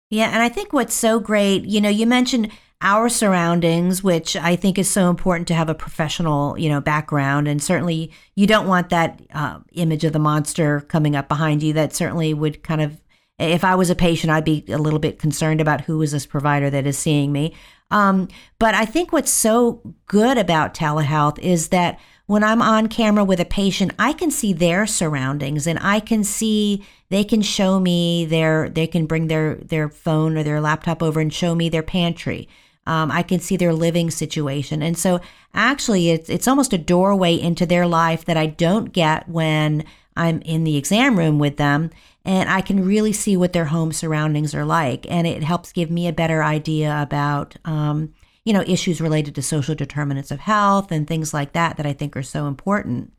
Yeah, 0.09 0.31
and 0.31 0.41
I 0.41 0.49
think 0.49 0.73
what's 0.73 0.95
so 0.95 1.19
great, 1.19 1.65
you 1.65 1.79
know, 1.79 1.89
you 1.89 2.07
mentioned 2.07 2.51
our 2.85 3.09
surroundings, 3.09 4.03
which 4.03 4.35
I 4.35 4.55
think 4.55 4.77
is 4.77 4.87
so 4.87 5.09
important 5.09 5.47
to 5.47 5.55
have 5.55 5.69
a 5.69 5.75
professional, 5.75 6.55
you 6.57 6.69
know, 6.69 6.79
background. 6.79 7.47
And 7.47 7.61
certainly, 7.61 8.11
you 8.35 8.45
don't 8.45 8.67
want 8.67 8.89
that 8.89 9.21
uh, 9.33 9.59
image 9.73 10.03
of 10.03 10.13
the 10.13 10.19
monster 10.19 10.81
coming 10.81 11.15
up 11.15 11.27
behind 11.27 11.63
you. 11.63 11.73
That 11.73 11.95
certainly 11.95 12.31
would 12.35 12.61
kind 12.61 12.81
of, 12.81 13.01
if 13.39 13.63
I 13.63 13.73
was 13.73 13.89
a 13.89 13.95
patient, 13.95 14.31
I'd 14.31 14.45
be 14.45 14.63
a 14.69 14.77
little 14.77 14.99
bit 14.99 15.17
concerned 15.17 15.61
about 15.61 15.81
who 15.81 15.99
is 16.03 16.11
this 16.11 16.27
provider 16.27 16.69
that 16.69 16.85
is 16.85 16.95
seeing 16.95 17.31
me. 17.31 17.55
Um, 17.89 18.27
but 18.59 18.75
I 18.75 18.85
think 18.85 19.11
what's 19.11 19.31
so 19.31 19.81
good 20.05 20.37
about 20.37 20.75
telehealth 20.75 21.39
is 21.39 21.69
that 21.69 21.99
when 22.27 22.43
I'm 22.43 22.61
on 22.61 22.87
camera 22.87 23.23
with 23.23 23.39
a 23.39 23.45
patient, 23.45 23.93
I 23.97 24.13
can 24.13 24.29
see 24.29 24.53
their 24.53 24.85
surroundings 24.85 25.65
and 25.65 25.79
I 25.81 25.99
can 25.99 26.23
see 26.23 26.85
they 27.09 27.23
can 27.23 27.41
show 27.41 27.79
me 27.79 28.25
their 28.25 28.69
they 28.69 28.87
can 28.87 29.05
bring 29.05 29.27
their 29.27 29.55
their 29.55 29.89
phone 29.89 30.37
or 30.37 30.43
their 30.43 30.61
laptop 30.61 31.03
over 31.03 31.19
and 31.19 31.33
show 31.33 31.55
me 31.55 31.69
their 31.69 31.83
pantry. 31.83 32.47
Um, 32.87 33.11
I 33.11 33.23
can 33.23 33.39
see 33.39 33.57
their 33.57 33.73
living 33.73 34.11
situation. 34.11 34.81
And 34.81 34.97
so 34.97 35.19
actually 35.53 36.11
it's 36.11 36.29
it's 36.29 36.47
almost 36.47 36.73
a 36.73 36.77
doorway 36.77 37.35
into 37.35 37.65
their 37.65 37.87
life 37.87 38.25
that 38.25 38.37
I 38.37 38.45
don't 38.45 38.93
get 38.93 39.27
when 39.27 39.83
I'm 40.15 40.41
in 40.41 40.63
the 40.63 40.77
exam 40.77 41.17
room 41.17 41.39
with 41.39 41.57
them 41.57 41.89
and 42.25 42.49
I 42.49 42.61
can 42.61 42.85
really 42.85 43.13
see 43.13 43.37
what 43.37 43.53
their 43.53 43.65
home 43.65 43.91
surroundings 43.91 44.55
are 44.55 44.65
like. 44.65 45.09
And 45.09 45.27
it 45.27 45.43
helps 45.43 45.71
give 45.71 45.91
me 45.91 46.07
a 46.07 46.13
better 46.13 46.43
idea 46.43 47.01
about, 47.01 47.55
um, 47.65 48.13
you 48.43 48.53
know, 48.53 48.63
issues 48.65 48.99
related 48.99 49.35
to 49.35 49.41
social 49.41 49.75
determinants 49.75 50.31
of 50.31 50.39
health 50.39 50.91
and 50.91 51.07
things 51.07 51.33
like 51.33 51.53
that 51.53 51.77
that 51.77 51.85
I 51.85 51.93
think 51.93 52.17
are 52.17 52.23
so 52.23 52.47
important. 52.47 53.13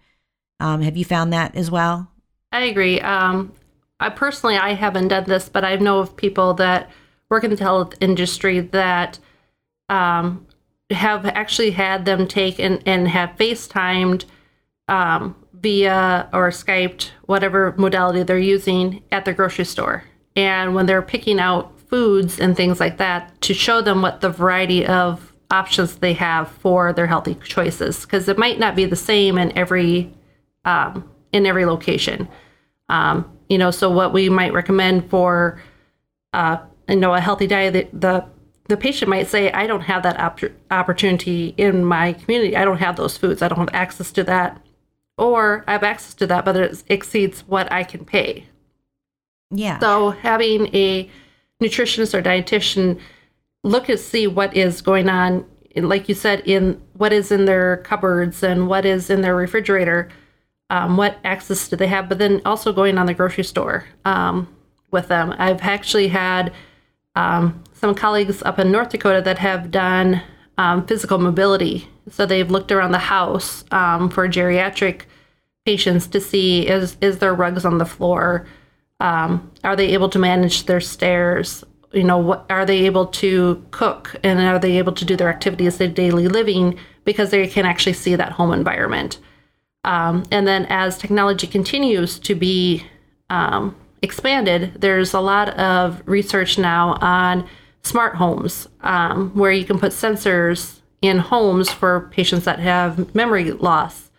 Um, 0.58 0.82
have 0.82 0.96
you 0.96 1.04
found 1.04 1.32
that 1.32 1.54
as 1.54 1.70
well? 1.70 2.10
I 2.52 2.60
agree. 2.62 3.00
Um, 3.00 3.52
I 4.00 4.08
personally, 4.10 4.56
I 4.56 4.74
haven't 4.74 5.08
done 5.08 5.24
this, 5.24 5.48
but 5.48 5.64
I 5.64 5.76
know 5.76 6.00
of 6.00 6.16
people 6.16 6.54
that 6.54 6.90
work 7.28 7.44
in 7.44 7.50
the 7.50 7.56
health 7.56 7.94
industry 8.00 8.60
that 8.60 9.18
um, 9.88 10.46
have 10.90 11.26
actually 11.26 11.70
had 11.70 12.04
them 12.04 12.26
take 12.26 12.58
and, 12.58 12.82
and 12.86 13.08
have 13.08 13.30
FaceTimed 13.36 14.24
um, 14.88 15.34
via 15.52 16.28
or 16.32 16.50
Skyped, 16.50 17.10
whatever 17.26 17.74
modality 17.76 18.22
they're 18.22 18.38
using 18.38 19.02
at 19.10 19.24
the 19.24 19.32
grocery 19.32 19.64
store. 19.64 20.04
And 20.36 20.74
when 20.74 20.86
they're 20.86 21.02
picking 21.02 21.40
out 21.40 21.78
foods 21.88 22.38
and 22.38 22.56
things 22.56 22.78
like 22.78 22.98
that, 22.98 23.40
to 23.42 23.54
show 23.54 23.80
them 23.80 24.02
what 24.02 24.20
the 24.20 24.30
variety 24.30 24.86
of 24.86 25.32
options 25.50 25.96
they 25.96 26.12
have 26.12 26.48
for 26.48 26.92
their 26.92 27.06
healthy 27.06 27.34
choices, 27.36 28.02
because 28.02 28.28
it 28.28 28.38
might 28.38 28.58
not 28.58 28.76
be 28.76 28.84
the 28.84 28.96
same 28.96 29.38
in 29.38 29.56
every 29.56 30.12
um, 30.64 31.08
in 31.32 31.46
every 31.46 31.64
location. 31.64 32.28
Um, 32.88 33.30
you 33.48 33.58
know, 33.58 33.70
so 33.70 33.90
what 33.90 34.12
we 34.12 34.28
might 34.28 34.52
recommend 34.52 35.08
for 35.08 35.62
uh, 36.32 36.58
you 36.88 36.96
know 36.96 37.14
a 37.14 37.20
healthy 37.20 37.46
diet, 37.46 37.72
the, 37.72 37.98
the 37.98 38.26
the 38.68 38.76
patient 38.76 39.08
might 39.08 39.28
say, 39.28 39.50
I 39.52 39.66
don't 39.66 39.82
have 39.82 40.02
that 40.02 40.18
op- 40.18 40.52
opportunity 40.70 41.54
in 41.56 41.84
my 41.84 42.14
community. 42.14 42.56
I 42.56 42.64
don't 42.64 42.78
have 42.78 42.96
those 42.96 43.16
foods. 43.16 43.42
I 43.42 43.48
don't 43.48 43.58
have 43.58 43.70
access 43.72 44.12
to 44.12 44.24
that 44.24 44.60
or 45.18 45.64
I 45.66 45.72
have 45.72 45.82
access 45.82 46.14
to 46.14 46.26
that, 46.26 46.44
but 46.44 46.56
it 46.56 46.84
exceeds 46.88 47.40
what 47.42 47.70
I 47.72 47.84
can 47.84 48.04
pay. 48.04 48.46
Yeah. 49.50 49.78
So 49.78 50.10
having 50.10 50.74
a 50.74 51.10
nutritionist 51.62 52.14
or 52.14 52.22
dietitian 52.22 53.00
look 53.62 53.88
and 53.88 53.98
see 53.98 54.26
what 54.26 54.54
is 54.56 54.82
going 54.82 55.08
on, 55.08 55.46
like 55.74 56.08
you 56.08 56.14
said, 56.14 56.40
in 56.40 56.80
what 56.94 57.12
is 57.12 57.32
in 57.32 57.44
their 57.46 57.78
cupboards 57.78 58.42
and 58.42 58.68
what 58.68 58.84
is 58.84 59.08
in 59.08 59.22
their 59.22 59.34
refrigerator, 59.34 60.08
um, 60.68 60.96
what 60.96 61.18
access 61.24 61.68
do 61.68 61.76
they 61.76 61.86
have, 61.86 62.08
but 62.08 62.18
then 62.18 62.42
also 62.44 62.72
going 62.72 62.98
on 62.98 63.06
the 63.06 63.14
grocery 63.14 63.44
store 63.44 63.86
um, 64.04 64.48
with 64.90 65.08
them. 65.08 65.34
I've 65.38 65.62
actually 65.62 66.08
had 66.08 66.52
um, 67.14 67.62
some 67.78 67.94
colleagues 67.94 68.42
up 68.42 68.58
in 68.58 68.72
North 68.72 68.90
Dakota 68.90 69.20
that 69.22 69.38
have 69.38 69.70
done 69.70 70.22
um, 70.58 70.86
physical 70.86 71.18
mobility. 71.18 71.88
So 72.10 72.24
they've 72.24 72.50
looked 72.50 72.72
around 72.72 72.92
the 72.92 72.98
house 72.98 73.64
um, 73.70 74.08
for 74.08 74.28
geriatric 74.28 75.02
patients 75.64 76.06
to 76.06 76.20
see 76.20 76.66
is 76.66 76.96
is 77.00 77.18
there 77.18 77.34
rugs 77.34 77.64
on 77.64 77.78
the 77.78 77.84
floor? 77.84 78.46
Um, 79.00 79.50
are 79.64 79.76
they 79.76 79.92
able 79.92 80.08
to 80.10 80.18
manage 80.18 80.64
their 80.64 80.80
stairs? 80.80 81.64
You 81.92 82.04
know, 82.04 82.18
what 82.18 82.46
are 82.48 82.64
they 82.64 82.86
able 82.86 83.06
to 83.06 83.64
cook 83.72 84.16
and 84.22 84.40
are 84.40 84.58
they 84.58 84.78
able 84.78 84.92
to 84.92 85.04
do 85.04 85.16
their 85.16 85.28
activities 85.28 85.80
of 85.80 85.94
daily 85.94 86.28
living 86.28 86.78
because 87.04 87.30
they 87.30 87.46
can 87.46 87.66
actually 87.66 87.92
see 87.92 88.14
that 88.16 88.32
home 88.32 88.52
environment? 88.52 89.18
Um, 89.84 90.24
and 90.30 90.46
then 90.46 90.66
as 90.66 90.98
technology 90.98 91.46
continues 91.46 92.18
to 92.20 92.34
be 92.34 92.84
um, 93.30 93.76
expanded, 94.02 94.72
there's 94.80 95.14
a 95.14 95.20
lot 95.20 95.50
of 95.50 96.02
research 96.06 96.58
now 96.58 96.94
on 97.00 97.48
smart 97.86 98.16
homes 98.16 98.68
um, 98.80 99.30
where 99.30 99.52
you 99.52 99.64
can 99.64 99.78
put 99.78 99.92
sensors 99.92 100.80
in 101.02 101.18
homes 101.18 101.70
for 101.70 102.08
patients 102.12 102.44
that 102.44 102.58
have 102.58 103.14
memory 103.14 103.52
loss. 103.52 104.10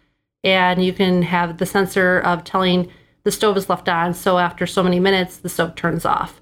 And 0.44 0.84
you 0.84 0.94
can 0.94 1.24
have 1.24 1.58
the 1.58 1.66
sensor 1.66 2.20
of 2.20 2.44
telling 2.44 2.90
the 3.24 3.32
stove 3.32 3.58
is 3.58 3.70
left 3.70 3.90
on, 3.90 4.14
so 4.14 4.38
after 4.38 4.66
so 4.66 4.82
many 4.82 5.00
minutes, 5.00 5.38
the 5.38 5.50
stove 5.50 5.76
turns 5.76 6.06
off 6.06 6.40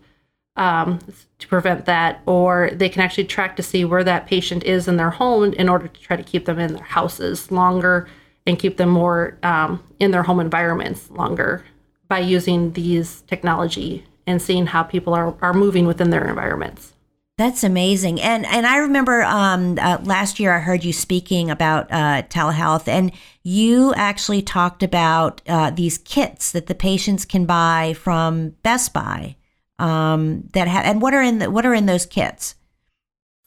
um, 0.55 0.99
to 1.39 1.47
prevent 1.47 1.86
that. 1.86 2.21
Or 2.28 2.69
they 2.73 2.89
can 2.89 3.01
actually 3.01 3.26
track 3.26 3.55
to 3.55 3.63
see 3.63 3.86
where 3.86 4.03
that 4.03 4.28
patient 4.28 4.63
is 4.63 4.88
in 4.88 4.97
their 4.97 5.09
home 5.09 5.53
in 5.53 5.67
order 5.67 5.88
to 5.88 6.01
try 6.01 6.15
to 6.15 6.23
keep 6.23 6.45
them 6.45 6.59
in 6.59 6.73
their 6.73 6.84
houses 6.84 7.51
longer 7.51 8.07
and 8.45 8.59
keep 8.59 8.78
them 8.78 8.89
more 8.89 9.38
um, 9.41 9.84
in 9.99 10.11
their 10.11 10.23
home 10.23 10.39
environments 10.39 11.09
longer 11.09 11.65
by 12.07 12.19
using 12.19 12.73
these 12.73 13.21
technology 13.21 14.05
and 14.28 14.39
seeing 14.41 14.67
how 14.67 14.84
people 14.84 15.13
are, 15.13 15.36
are 15.41 15.53
moving 15.53 15.88
within 15.88 16.11
their 16.11 16.28
environments. 16.28 16.93
That's 17.38 17.65
amazing. 17.65 18.21
And 18.21 18.45
and 18.45 18.65
I 18.65 18.77
remember 18.77 19.21
um, 19.23 19.77
uh, 19.77 19.97
last 20.03 20.39
year 20.39 20.55
I 20.55 20.59
heard 20.59 20.86
you 20.86 20.93
speaking 20.93 21.51
about 21.51 21.91
uh, 21.91 22.21
telehealth, 22.29 22.88
and 22.88 23.11
you 23.43 23.93
actually 23.95 24.41
talked 24.41 24.81
about 24.81 25.41
uh, 25.47 25.69
these 25.71 25.97
kits 25.97 26.53
that 26.53 26.67
the 26.67 26.75
patients 26.75 27.25
can 27.25 27.45
buy 27.45 27.93
from 27.97 28.51
Best 28.63 28.93
Buy. 28.93 29.36
Um, 29.77 30.47
that 30.53 30.69
have 30.69 30.86
and 30.86 31.01
what 31.01 31.13
are 31.13 31.21
in 31.21 31.39
the, 31.39 31.51
what 31.51 31.65
are 31.65 31.73
in 31.73 31.88
those 31.88 32.05
kits? 32.05 32.55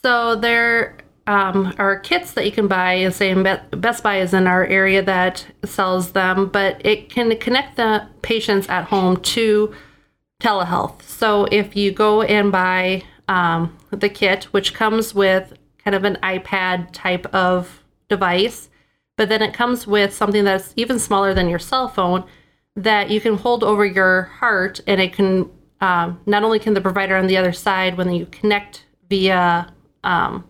So 0.03 0.36
there 0.36 0.99
um, 1.26 1.74
are 1.78 1.99
kits 1.99 2.32
that 2.32 2.45
you 2.45 2.53
can 2.53 2.68
buy, 2.68 2.93
and 2.93 3.14
say 3.14 3.32
Best 3.70 4.03
Buy 4.03 4.20
is 4.20 4.34
in 4.34 4.47
our 4.47 4.66
area 4.66 5.03
that 5.03 5.47
sells 5.64 6.12
them, 6.12 6.51
but 6.51 6.84
it 6.84 7.09
can 7.09 7.34
connect 7.39 7.76
the 7.76 8.07
patients 8.20 8.68
at 8.68 8.84
home 8.84 9.16
to 9.22 9.74
telehealth. 10.43 11.01
So 11.01 11.47
if 11.47 11.74
you 11.74 11.91
go 11.91 12.20
and 12.20 12.53
buy 12.53 13.05
um, 13.29 13.76
the 13.91 14.09
kit, 14.09 14.45
which 14.45 14.74
comes 14.74 15.14
with 15.14 15.53
kind 15.79 15.95
of 15.95 16.05
an 16.05 16.18
iPad 16.22 16.89
type 16.93 17.26
of 17.35 17.83
device, 18.09 18.68
but 19.16 19.29
then 19.29 19.43
it 19.43 19.55
comes 19.55 19.87
with 19.87 20.14
something 20.14 20.45
that's 20.45 20.72
even 20.76 20.99
smaller 20.99 21.35
than 21.35 21.49
your 21.49 21.59
cell 21.59 21.89
phone 21.89 22.24
that 22.76 23.11
you 23.11 23.20
can 23.20 23.37
hold 23.37 23.64
over 23.64 23.85
your 23.85 24.22
heart, 24.22 24.81
and 24.87 25.01
it 25.01 25.12
can 25.12 25.51
um, 25.81 26.20
not 26.26 26.43
only 26.45 26.59
can 26.59 26.74
the 26.74 26.81
provider 26.81 27.16
on 27.16 27.26
the 27.26 27.37
other 27.37 27.53
side 27.53 27.97
when 27.97 28.12
you 28.12 28.26
connect 28.26 28.85
via 29.09 29.72
um, 30.05 30.45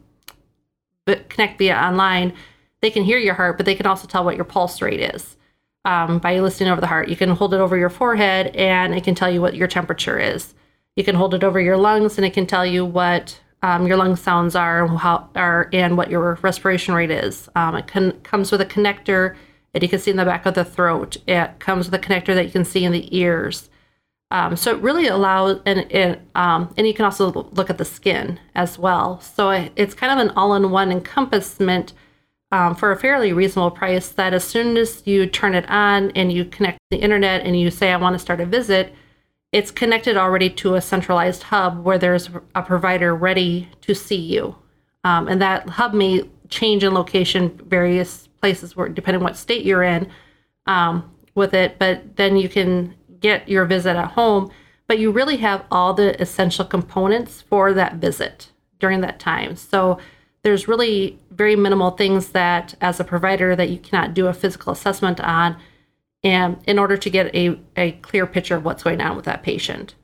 connect 1.28 1.58
via 1.58 1.74
online, 1.76 2.34
they 2.80 2.90
can 2.90 3.02
hear 3.02 3.18
your 3.18 3.34
heart, 3.34 3.56
but 3.56 3.66
they 3.66 3.74
can 3.74 3.86
also 3.86 4.06
tell 4.06 4.24
what 4.24 4.36
your 4.36 4.44
pulse 4.44 4.80
rate 4.82 5.00
is 5.00 5.36
um, 5.84 6.18
by 6.18 6.38
listening 6.38 6.68
over 6.68 6.80
the 6.80 6.86
heart. 6.86 7.08
You 7.08 7.16
can 7.16 7.30
hold 7.30 7.54
it 7.54 7.60
over 7.60 7.76
your 7.76 7.90
forehead, 7.90 8.54
and 8.54 8.94
it 8.94 9.04
can 9.04 9.14
tell 9.14 9.30
you 9.30 9.40
what 9.40 9.54
your 9.54 9.68
temperature 9.68 10.18
is. 10.18 10.54
You 10.98 11.04
can 11.04 11.14
hold 11.14 11.32
it 11.32 11.44
over 11.44 11.60
your 11.60 11.76
lungs 11.76 12.18
and 12.18 12.26
it 12.26 12.32
can 12.32 12.44
tell 12.44 12.66
you 12.66 12.84
what 12.84 13.38
um, 13.62 13.86
your 13.86 13.96
lung 13.96 14.16
sounds 14.16 14.56
are 14.56 14.84
and 14.84 14.98
how 14.98 15.30
are 15.36 15.70
and 15.72 15.96
what 15.96 16.10
your 16.10 16.36
respiration 16.42 16.92
rate 16.92 17.12
is. 17.12 17.48
Um, 17.54 17.76
it 17.76 17.86
can, 17.86 18.10
comes 18.22 18.50
with 18.50 18.60
a 18.60 18.66
connector 18.66 19.36
that 19.72 19.82
you 19.84 19.88
can 19.88 20.00
see 20.00 20.10
in 20.10 20.16
the 20.16 20.24
back 20.24 20.44
of 20.44 20.54
the 20.54 20.64
throat. 20.64 21.16
It 21.28 21.60
comes 21.60 21.88
with 21.88 21.94
a 21.94 22.04
connector 22.04 22.34
that 22.34 22.46
you 22.46 22.50
can 22.50 22.64
see 22.64 22.84
in 22.84 22.90
the 22.90 23.16
ears. 23.16 23.70
Um, 24.32 24.56
so 24.56 24.72
it 24.72 24.82
really 24.82 25.06
allows, 25.06 25.60
and 25.64 26.18
um, 26.34 26.74
and 26.76 26.84
you 26.84 26.94
can 26.94 27.04
also 27.04 27.30
look 27.52 27.70
at 27.70 27.78
the 27.78 27.84
skin 27.84 28.40
as 28.56 28.76
well. 28.76 29.20
So 29.20 29.50
it, 29.50 29.72
it's 29.76 29.94
kind 29.94 30.12
of 30.12 30.26
an 30.26 30.36
all-in-one 30.36 30.90
encompassment 30.90 31.92
um, 32.50 32.74
for 32.74 32.90
a 32.90 32.98
fairly 32.98 33.32
reasonable 33.32 33.70
price. 33.70 34.08
That 34.08 34.34
as 34.34 34.42
soon 34.42 34.76
as 34.76 35.06
you 35.06 35.26
turn 35.26 35.54
it 35.54 35.70
on 35.70 36.10
and 36.16 36.32
you 36.32 36.44
connect 36.44 36.80
the 36.90 36.98
internet 36.98 37.46
and 37.46 37.58
you 37.58 37.70
say, 37.70 37.92
"I 37.92 37.96
want 37.98 38.14
to 38.14 38.18
start 38.18 38.40
a 38.40 38.46
visit," 38.46 38.92
it's 39.52 39.70
connected 39.70 40.16
already 40.16 40.50
to 40.50 40.74
a 40.74 40.80
centralized 40.80 41.44
hub 41.44 41.84
where 41.84 41.98
there's 41.98 42.28
a 42.54 42.62
provider 42.62 43.14
ready 43.14 43.68
to 43.80 43.94
see 43.94 44.16
you. 44.16 44.54
Um, 45.04 45.28
and 45.28 45.40
that 45.40 45.68
hub 45.68 45.94
may 45.94 46.28
change 46.48 46.84
in 46.84 46.92
location, 46.92 47.58
various 47.66 48.28
places 48.40 48.76
where, 48.76 48.88
depending 48.88 49.22
what 49.22 49.36
state 49.36 49.64
you're 49.64 49.82
in 49.82 50.10
um, 50.66 51.10
with 51.34 51.54
it, 51.54 51.78
but 51.78 52.16
then 52.16 52.36
you 52.36 52.48
can 52.48 52.94
get 53.20 53.48
your 53.48 53.64
visit 53.64 53.96
at 53.96 54.12
home. 54.12 54.50
But 54.86 54.98
you 54.98 55.10
really 55.10 55.36
have 55.38 55.64
all 55.70 55.92
the 55.94 56.20
essential 56.20 56.64
components 56.64 57.42
for 57.42 57.72
that 57.74 57.96
visit 57.96 58.50
during 58.80 59.00
that 59.02 59.18
time. 59.18 59.56
So 59.56 59.98
there's 60.42 60.68
really 60.68 61.18
very 61.30 61.56
minimal 61.56 61.90
things 61.90 62.30
that, 62.30 62.74
as 62.80 63.00
a 63.00 63.04
provider, 63.04 63.56
that 63.56 63.68
you 63.70 63.78
cannot 63.78 64.14
do 64.14 64.28
a 64.28 64.34
physical 64.34 64.72
assessment 64.72 65.20
on 65.20 65.56
and 66.24 66.58
in 66.66 66.78
order 66.78 66.96
to 66.96 67.10
get 67.10 67.34
a, 67.34 67.58
a 67.76 67.92
clear 67.92 68.26
picture 68.26 68.56
of 68.56 68.64
what's 68.64 68.82
going 68.82 69.00
on 69.00 69.16
with 69.16 69.24
that 69.24 69.42
patient 69.42 69.94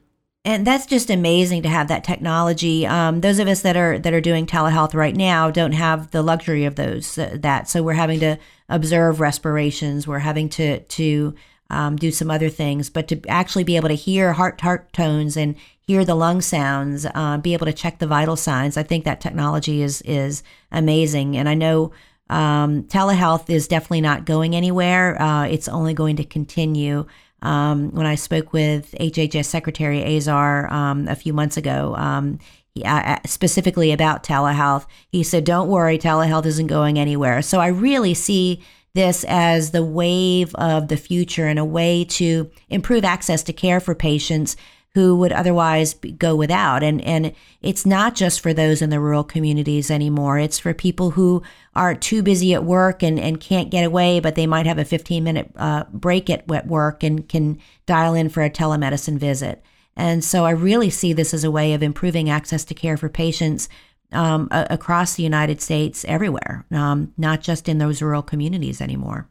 and 0.46 0.66
that's 0.66 0.84
just 0.84 1.08
amazing 1.08 1.62
to 1.62 1.70
have 1.70 1.88
that 1.88 2.04
technology. 2.04 2.86
Um, 2.86 3.22
those 3.22 3.38
of 3.38 3.48
us 3.48 3.62
that 3.62 3.78
are 3.78 3.98
that 3.98 4.12
are 4.12 4.20
doing 4.20 4.46
telehealth 4.46 4.92
right 4.92 5.16
now 5.16 5.50
don't 5.50 5.72
have 5.72 6.10
the 6.10 6.22
luxury 6.22 6.66
of 6.66 6.74
those 6.74 7.16
uh, 7.16 7.38
that. 7.40 7.68
So 7.68 7.82
we're 7.82 7.94
having 7.94 8.20
to 8.20 8.38
observe 8.68 9.20
respirations. 9.20 10.06
We're 10.06 10.18
having 10.18 10.50
to 10.50 10.80
to 10.80 11.34
um, 11.70 11.96
do 11.96 12.10
some 12.10 12.30
other 12.30 12.50
things, 12.50 12.90
but 12.90 13.08
to 13.08 13.22
actually 13.26 13.64
be 13.64 13.76
able 13.76 13.88
to 13.88 13.94
hear 13.94 14.34
heart 14.34 14.60
heart 14.60 14.92
tones 14.92 15.34
and 15.38 15.54
hear 15.80 16.04
the 16.04 16.14
lung 16.14 16.42
sounds, 16.42 17.06
uh, 17.14 17.38
be 17.38 17.54
able 17.54 17.66
to 17.66 17.72
check 17.72 17.98
the 17.98 18.06
vital 18.06 18.36
signs. 18.36 18.76
I 18.76 18.82
think 18.82 19.04
that 19.04 19.22
technology 19.22 19.80
is 19.80 20.02
is 20.02 20.42
amazing, 20.70 21.38
and 21.38 21.48
I 21.48 21.54
know 21.54 21.92
um, 22.30 22.84
telehealth 22.84 23.50
is 23.50 23.68
definitely 23.68 24.00
not 24.00 24.24
going 24.24 24.56
anywhere. 24.56 25.20
Uh, 25.20 25.46
it's 25.46 25.68
only 25.68 25.94
going 25.94 26.16
to 26.16 26.24
continue. 26.24 27.06
Um, 27.42 27.90
when 27.90 28.06
I 28.06 28.14
spoke 28.14 28.52
with 28.52 28.94
HHS 28.98 29.44
Secretary 29.44 30.16
Azar 30.16 30.72
um, 30.72 31.08
a 31.08 31.14
few 31.14 31.34
months 31.34 31.58
ago, 31.58 31.94
um, 31.96 32.38
he, 32.74 32.82
uh, 32.84 33.18
specifically 33.26 33.92
about 33.92 34.24
telehealth, 34.24 34.86
he 35.10 35.22
said, 35.22 35.44
"Don't 35.44 35.68
worry, 35.68 35.98
telehealth 35.98 36.46
isn't 36.46 36.68
going 36.68 36.98
anywhere." 36.98 37.42
So 37.42 37.60
I 37.60 37.66
really 37.66 38.14
see 38.14 38.62
this 38.94 39.24
as 39.28 39.72
the 39.72 39.84
wave 39.84 40.54
of 40.54 40.88
the 40.88 40.96
future 40.96 41.46
and 41.46 41.58
a 41.58 41.64
way 41.64 42.04
to 42.04 42.50
improve 42.70 43.04
access 43.04 43.42
to 43.42 43.52
care 43.52 43.80
for 43.80 43.94
patients 43.94 44.56
who 44.94 45.16
would 45.16 45.32
otherwise 45.32 45.94
go 45.94 46.36
without. 46.36 46.82
And, 46.82 47.00
and 47.02 47.32
it's 47.60 47.84
not 47.84 48.14
just 48.14 48.40
for 48.40 48.54
those 48.54 48.80
in 48.80 48.90
the 48.90 49.00
rural 49.00 49.24
communities 49.24 49.90
anymore. 49.90 50.38
It's 50.38 50.58
for 50.58 50.72
people 50.72 51.10
who 51.10 51.42
are 51.74 51.94
too 51.96 52.22
busy 52.22 52.54
at 52.54 52.64
work 52.64 53.02
and, 53.02 53.18
and 53.18 53.40
can't 53.40 53.70
get 53.70 53.84
away, 53.84 54.20
but 54.20 54.36
they 54.36 54.46
might 54.46 54.66
have 54.66 54.78
a 54.78 54.84
15 54.84 55.24
minute 55.24 55.50
uh, 55.56 55.84
break 55.92 56.30
at, 56.30 56.48
at 56.50 56.68
work 56.68 57.02
and 57.02 57.28
can 57.28 57.58
dial 57.86 58.14
in 58.14 58.28
for 58.28 58.42
a 58.42 58.50
telemedicine 58.50 59.18
visit. 59.18 59.62
And 59.96 60.22
so 60.22 60.44
I 60.44 60.50
really 60.50 60.90
see 60.90 61.12
this 61.12 61.34
as 61.34 61.44
a 61.44 61.50
way 61.50 61.72
of 61.72 61.82
improving 61.82 62.30
access 62.30 62.64
to 62.66 62.74
care 62.74 62.96
for 62.96 63.08
patients 63.08 63.68
um, 64.12 64.48
a- 64.52 64.68
across 64.70 65.14
the 65.14 65.22
United 65.24 65.60
States, 65.60 66.04
everywhere, 66.06 66.66
um, 66.70 67.12
not 67.18 67.40
just 67.40 67.68
in 67.68 67.78
those 67.78 68.00
rural 68.00 68.22
communities 68.22 68.80
anymore. 68.80 69.28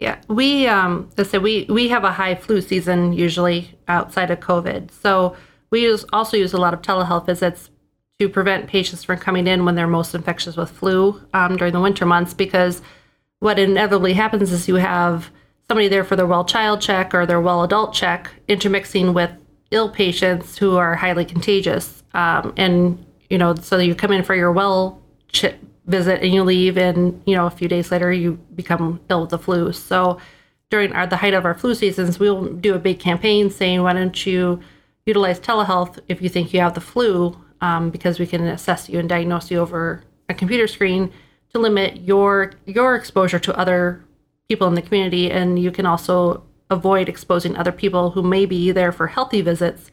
Yeah, 0.00 0.20
we 0.28 0.66
um, 0.66 1.08
I 1.16 1.22
said 1.22 1.42
we 1.42 1.66
we 1.68 1.88
have 1.88 2.04
a 2.04 2.12
high 2.12 2.34
flu 2.34 2.60
season 2.60 3.12
usually 3.12 3.78
outside 3.88 4.30
of 4.30 4.40
COVID, 4.40 4.90
so 4.90 5.36
we 5.70 5.82
use 5.82 6.04
also 6.12 6.36
use 6.36 6.52
a 6.52 6.58
lot 6.58 6.74
of 6.74 6.82
telehealth 6.82 7.26
visits 7.26 7.70
to 8.18 8.28
prevent 8.28 8.68
patients 8.68 9.04
from 9.04 9.18
coming 9.18 9.46
in 9.46 9.64
when 9.64 9.74
they're 9.74 9.86
most 9.86 10.14
infectious 10.14 10.56
with 10.56 10.70
flu 10.70 11.20
um, 11.32 11.56
during 11.56 11.72
the 11.72 11.80
winter 11.80 12.06
months. 12.06 12.34
Because 12.34 12.82
what 13.40 13.58
inevitably 13.58 14.14
happens 14.14 14.52
is 14.52 14.68
you 14.68 14.76
have 14.76 15.30
somebody 15.68 15.88
there 15.88 16.04
for 16.04 16.16
their 16.16 16.26
well 16.26 16.44
child 16.44 16.80
check 16.80 17.14
or 17.14 17.24
their 17.24 17.40
well 17.40 17.62
adult 17.62 17.94
check, 17.94 18.30
intermixing 18.48 19.14
with 19.14 19.30
ill 19.70 19.88
patients 19.88 20.58
who 20.58 20.76
are 20.76 20.96
highly 20.96 21.24
contagious, 21.24 22.02
um, 22.14 22.52
and 22.56 23.04
you 23.30 23.38
know, 23.38 23.54
so 23.54 23.78
you 23.78 23.94
come 23.94 24.12
in 24.12 24.24
for 24.24 24.34
your 24.34 24.52
well 24.52 25.00
ch- 25.32 25.54
visit 25.86 26.22
and 26.22 26.32
you 26.32 26.42
leave 26.42 26.76
and 26.76 27.22
you 27.26 27.34
know 27.34 27.46
a 27.46 27.50
few 27.50 27.68
days 27.68 27.90
later 27.90 28.12
you 28.12 28.34
become 28.54 29.00
ill 29.10 29.22
with 29.22 29.30
the 29.30 29.38
flu. 29.38 29.72
So 29.72 30.18
during 30.70 30.92
our, 30.92 31.06
the 31.06 31.16
height 31.16 31.34
of 31.34 31.44
our 31.44 31.54
flu 31.54 31.74
seasons 31.74 32.18
we'll 32.18 32.46
do 32.54 32.74
a 32.74 32.78
big 32.78 32.98
campaign 32.98 33.50
saying 33.50 33.82
why 33.82 33.92
don't 33.92 34.26
you 34.26 34.60
utilize 35.06 35.38
telehealth 35.40 35.98
if 36.08 36.22
you 36.22 36.28
think 36.28 36.52
you 36.52 36.60
have 36.60 36.74
the 36.74 36.80
flu? 36.80 37.38
Um, 37.60 37.90
because 37.90 38.18
we 38.18 38.26
can 38.26 38.44
assess 38.46 38.88
you 38.88 38.98
and 38.98 39.08
diagnose 39.08 39.50
you 39.50 39.58
over 39.58 40.02
a 40.28 40.34
computer 40.34 40.66
screen 40.66 41.12
to 41.52 41.58
limit 41.58 41.98
your 42.02 42.52
your 42.66 42.94
exposure 42.94 43.38
to 43.38 43.56
other 43.58 44.04
people 44.48 44.68
in 44.68 44.74
the 44.74 44.82
community. 44.82 45.30
And 45.30 45.58
you 45.58 45.70
can 45.70 45.86
also 45.86 46.44
avoid 46.70 47.08
exposing 47.08 47.56
other 47.56 47.72
people 47.72 48.10
who 48.10 48.22
may 48.22 48.46
be 48.46 48.72
there 48.72 48.92
for 48.92 49.06
healthy 49.06 49.40
visits 49.40 49.90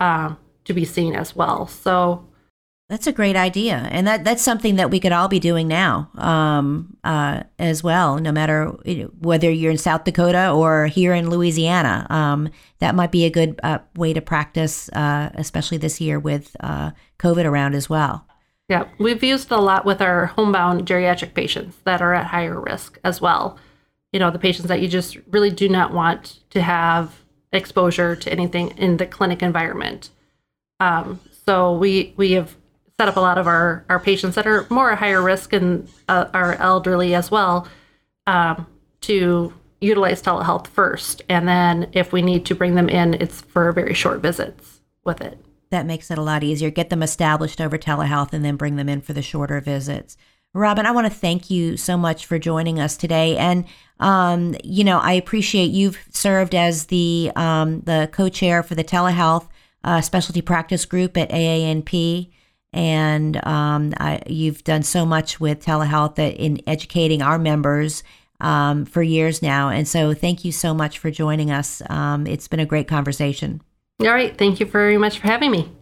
uh, 0.00 0.34
to 0.64 0.74
be 0.74 0.84
seen 0.84 1.14
as 1.14 1.34
well. 1.34 1.66
So 1.66 2.27
that's 2.88 3.06
a 3.06 3.12
great 3.12 3.36
idea, 3.36 3.86
and 3.90 4.06
that 4.06 4.24
that's 4.24 4.42
something 4.42 4.76
that 4.76 4.90
we 4.90 4.98
could 4.98 5.12
all 5.12 5.28
be 5.28 5.38
doing 5.38 5.68
now, 5.68 6.10
um, 6.16 6.96
uh, 7.04 7.42
as 7.58 7.82
well. 7.82 8.18
No 8.18 8.32
matter 8.32 8.68
whether 9.20 9.50
you're 9.50 9.72
in 9.72 9.78
South 9.78 10.04
Dakota 10.04 10.50
or 10.50 10.86
here 10.86 11.12
in 11.12 11.28
Louisiana, 11.28 12.06
um, 12.08 12.48
that 12.78 12.94
might 12.94 13.12
be 13.12 13.26
a 13.26 13.30
good 13.30 13.60
uh, 13.62 13.80
way 13.94 14.14
to 14.14 14.22
practice, 14.22 14.88
uh, 14.94 15.28
especially 15.34 15.76
this 15.76 16.00
year 16.00 16.18
with 16.18 16.56
uh, 16.60 16.92
COVID 17.18 17.44
around 17.44 17.74
as 17.74 17.90
well. 17.90 18.26
Yeah, 18.70 18.88
we've 18.98 19.22
used 19.22 19.50
a 19.50 19.58
lot 19.58 19.84
with 19.84 20.00
our 20.00 20.26
homebound 20.26 20.86
geriatric 20.86 21.34
patients 21.34 21.76
that 21.84 22.00
are 22.00 22.14
at 22.14 22.28
higher 22.28 22.58
risk 22.58 22.98
as 23.04 23.20
well. 23.20 23.58
You 24.12 24.20
know, 24.20 24.30
the 24.30 24.38
patients 24.38 24.68
that 24.68 24.80
you 24.80 24.88
just 24.88 25.18
really 25.30 25.50
do 25.50 25.68
not 25.68 25.92
want 25.92 26.40
to 26.50 26.62
have 26.62 27.20
exposure 27.52 28.16
to 28.16 28.32
anything 28.32 28.70
in 28.78 28.96
the 28.96 29.06
clinic 29.06 29.42
environment. 29.42 30.08
Um, 30.80 31.20
so 31.44 31.76
we 31.76 32.14
we 32.16 32.32
have 32.32 32.56
set 32.98 33.08
up 33.08 33.16
a 33.16 33.20
lot 33.20 33.38
of 33.38 33.46
our, 33.46 33.84
our 33.88 34.00
patients 34.00 34.34
that 34.34 34.46
are 34.46 34.66
more 34.70 34.94
higher 34.96 35.22
risk 35.22 35.52
and 35.52 35.88
uh, 36.08 36.26
are 36.34 36.54
elderly 36.54 37.14
as 37.14 37.30
well 37.30 37.68
um, 38.26 38.66
to 39.00 39.54
utilize 39.80 40.20
telehealth 40.20 40.66
first. 40.66 41.22
And 41.28 41.46
then 41.46 41.88
if 41.92 42.12
we 42.12 42.22
need 42.22 42.44
to 42.46 42.56
bring 42.56 42.74
them 42.74 42.88
in, 42.88 43.14
it's 43.14 43.40
for 43.42 43.70
very 43.70 43.94
short 43.94 44.20
visits 44.20 44.80
with 45.04 45.20
it. 45.20 45.38
That 45.70 45.86
makes 45.86 46.10
it 46.10 46.18
a 46.18 46.22
lot 46.22 46.42
easier. 46.42 46.70
Get 46.70 46.90
them 46.90 47.02
established 47.02 47.60
over 47.60 47.78
telehealth 47.78 48.32
and 48.32 48.44
then 48.44 48.56
bring 48.56 48.74
them 48.74 48.88
in 48.88 49.00
for 49.00 49.12
the 49.12 49.22
shorter 49.22 49.60
visits. 49.60 50.16
Robin, 50.52 50.84
I 50.84 50.90
want 50.90 51.06
to 51.06 51.12
thank 51.12 51.50
you 51.50 51.76
so 51.76 51.96
much 51.96 52.26
for 52.26 52.38
joining 52.38 52.80
us 52.80 52.96
today. 52.96 53.36
And, 53.36 53.64
um, 54.00 54.56
you 54.64 54.82
know, 54.82 54.98
I 54.98 55.12
appreciate 55.12 55.70
you've 55.70 55.98
served 56.10 56.54
as 56.54 56.86
the, 56.86 57.30
um, 57.36 57.82
the 57.82 58.08
co 58.10 58.28
chair 58.28 58.64
for 58.64 58.74
the 58.74 58.82
telehealth 58.82 59.46
uh, 59.84 60.00
specialty 60.00 60.40
practice 60.40 60.84
group 60.84 61.16
at 61.16 61.30
AANP 61.30 62.30
and 62.78 63.44
um, 63.44 63.92
I, 63.98 64.22
you've 64.28 64.62
done 64.62 64.84
so 64.84 65.04
much 65.04 65.40
with 65.40 65.64
telehealth 65.64 66.16
in 66.16 66.60
educating 66.64 67.22
our 67.22 67.36
members 67.36 68.04
um, 68.38 68.84
for 68.84 69.02
years 69.02 69.42
now. 69.42 69.68
And 69.68 69.88
so, 69.88 70.14
thank 70.14 70.44
you 70.44 70.52
so 70.52 70.72
much 70.72 71.00
for 71.00 71.10
joining 71.10 71.50
us. 71.50 71.82
Um, 71.90 72.24
it's 72.24 72.46
been 72.46 72.60
a 72.60 72.66
great 72.66 72.86
conversation. 72.86 73.62
All 74.00 74.06
right. 74.06 74.38
Thank 74.38 74.60
you 74.60 74.66
very 74.66 74.96
much 74.96 75.18
for 75.18 75.26
having 75.26 75.50
me. 75.50 75.72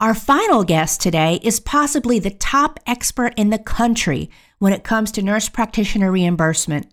Our 0.00 0.14
final 0.14 0.64
guest 0.64 1.00
today 1.00 1.38
is 1.44 1.60
possibly 1.60 2.18
the 2.18 2.30
top 2.30 2.80
expert 2.84 3.34
in 3.36 3.50
the 3.50 3.58
country 3.58 4.28
when 4.58 4.72
it 4.72 4.82
comes 4.82 5.12
to 5.12 5.22
nurse 5.22 5.48
practitioner 5.48 6.10
reimbursement. 6.10 6.92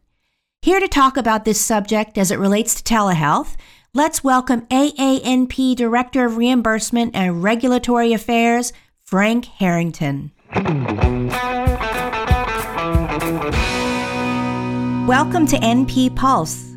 Here 0.61 0.79
to 0.79 0.87
talk 0.87 1.17
about 1.17 1.45
this 1.45 1.59
subject 1.59 2.19
as 2.19 2.29
it 2.29 2.37
relates 2.37 2.75
to 2.75 2.83
telehealth, 2.83 3.55
let's 3.95 4.23
welcome 4.23 4.67
AANP 4.67 5.75
Director 5.75 6.25
of 6.25 6.37
Reimbursement 6.37 7.15
and 7.15 7.41
Regulatory 7.41 8.13
Affairs, 8.13 8.71
Frank 9.09 9.45
Harrington. 9.45 10.31
Welcome 15.07 15.47
to 15.47 15.55
NP 15.55 16.15
Pulse. 16.15 16.75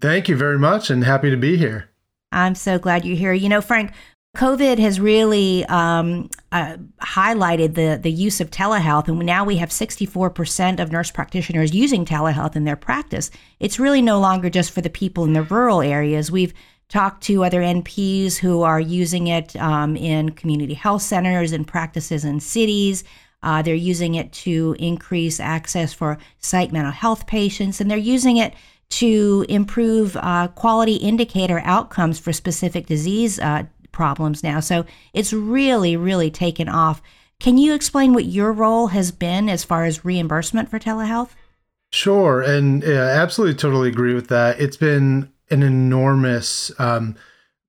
Thank 0.00 0.28
you 0.28 0.34
very 0.34 0.58
much 0.58 0.90
and 0.90 1.04
happy 1.04 1.30
to 1.30 1.36
be 1.36 1.56
here. 1.56 1.90
I'm 2.32 2.56
so 2.56 2.80
glad 2.80 3.04
you're 3.04 3.16
here. 3.16 3.32
You 3.32 3.48
know, 3.48 3.60
Frank, 3.60 3.92
COVID 4.36 4.80
has 4.80 4.98
really 4.98 5.64
um, 5.66 6.28
uh, 6.50 6.78
highlighted 7.00 7.74
the, 7.76 8.00
the 8.02 8.10
use 8.10 8.40
of 8.40 8.50
telehealth, 8.50 9.06
and 9.06 9.20
now 9.20 9.44
we 9.44 9.58
have 9.58 9.68
64% 9.68 10.80
of 10.80 10.90
nurse 10.90 11.12
practitioners 11.12 11.72
using 11.72 12.04
telehealth 12.04 12.56
in 12.56 12.64
their 12.64 12.74
practice. 12.74 13.30
It's 13.60 13.78
really 13.78 14.02
no 14.02 14.18
longer 14.18 14.50
just 14.50 14.72
for 14.72 14.80
the 14.80 14.90
people 14.90 15.22
in 15.22 15.34
the 15.34 15.42
rural 15.44 15.82
areas. 15.82 16.32
We've 16.32 16.52
talked 16.90 17.22
to 17.22 17.44
other 17.44 17.62
NPs 17.62 18.36
who 18.36 18.62
are 18.62 18.80
using 18.80 19.28
it 19.28 19.56
um, 19.56 19.96
in 19.96 20.30
community 20.32 20.74
health 20.74 21.02
centers 21.02 21.52
and 21.52 21.66
practices 21.66 22.24
in 22.24 22.40
cities. 22.40 23.04
Uh, 23.42 23.62
they're 23.62 23.74
using 23.74 24.16
it 24.16 24.30
to 24.32 24.76
increase 24.78 25.40
access 25.40 25.94
for 25.94 26.18
psych 26.40 26.72
mental 26.72 26.92
health 26.92 27.26
patients, 27.26 27.80
and 27.80 27.90
they're 27.90 27.96
using 27.96 28.36
it 28.36 28.52
to 28.90 29.46
improve 29.48 30.16
uh, 30.16 30.48
quality 30.48 30.96
indicator 30.96 31.62
outcomes 31.64 32.18
for 32.18 32.32
specific 32.32 32.86
disease 32.86 33.38
uh, 33.38 33.62
problems 33.92 34.42
now. 34.42 34.60
So 34.60 34.84
it's 35.14 35.32
really, 35.32 35.96
really 35.96 36.30
taken 36.30 36.68
off. 36.68 37.00
Can 37.38 37.56
you 37.56 37.72
explain 37.72 38.12
what 38.12 38.26
your 38.26 38.52
role 38.52 38.88
has 38.88 39.12
been 39.12 39.48
as 39.48 39.64
far 39.64 39.84
as 39.84 40.04
reimbursement 40.04 40.68
for 40.68 40.78
telehealth? 40.78 41.30
Sure, 41.92 42.42
and 42.42 42.82
yeah, 42.82 43.00
absolutely, 43.22 43.54
totally 43.54 43.88
agree 43.88 44.14
with 44.14 44.28
that. 44.28 44.60
It's 44.60 44.76
been 44.76 45.32
an 45.50 45.62
enormous 45.62 46.70
um, 46.78 47.16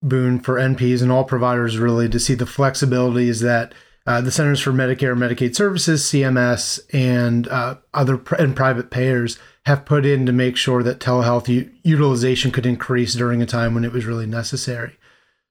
boon 0.02 0.40
for 0.40 0.56
NPs 0.56 1.02
and 1.02 1.12
all 1.12 1.24
providers 1.24 1.78
really 1.78 2.10
to 2.10 2.20
see 2.20 2.34
the 2.34 2.46
flexibilities 2.46 3.42
that 3.42 3.74
uh, 4.08 4.20
the 4.20 4.32
Centers 4.32 4.60
for 4.60 4.72
Medicare 4.72 5.12
and 5.12 5.22
Medicaid 5.22 5.56
Services, 5.56 6.04
CMS, 6.04 6.80
and 6.92 7.48
uh, 7.48 7.76
other 7.94 8.18
pr- 8.18 8.36
and 8.36 8.56
private 8.56 8.90
payers 8.90 9.38
have 9.66 9.86
put 9.86 10.06
in 10.06 10.26
to 10.26 10.32
make 10.32 10.58
sure 10.58 10.82
that 10.82 11.00
telehealth 11.00 11.48
u- 11.48 11.70
utilization 11.84 12.52
could 12.52 12.66
increase 12.66 13.14
during 13.14 13.42
a 13.42 13.46
time 13.46 13.76
when 13.76 13.86
it 13.86 13.92
was 13.94 14.06
really 14.06 14.26
necessary. 14.26 14.98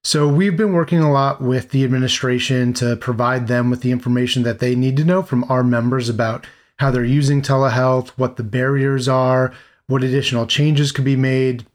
So 0.03 0.27
we've 0.27 0.57
been 0.57 0.73
working 0.73 0.99
a 0.99 1.13
lot 1.13 1.41
with 1.41 1.71
the 1.71 1.85
administration 1.85 2.73
to 2.75 2.97
provide 2.97 3.47
them 3.47 3.71
with 3.71 3.83
the 3.83 3.93
information 3.93 4.43
that 4.43 4.59
they 4.59 4.75
need 4.75 4.97
to 4.97 5.05
know 5.05 5.23
from 5.23 5.45
our 5.45 5.63
members 5.63 6.09
about 6.09 6.47
how 6.79 6.91
they're 6.91 7.05
using 7.05 7.43
telehealth, 7.43 8.09
what 8.11 8.37
the 8.37 8.43
barriers 8.43 9.07
are, 9.07 9.53
what 9.87 10.03
additional 10.03 10.47
changes 10.47 10.91
could 10.91 11.05
be 11.05 11.17
made, 11.17 11.67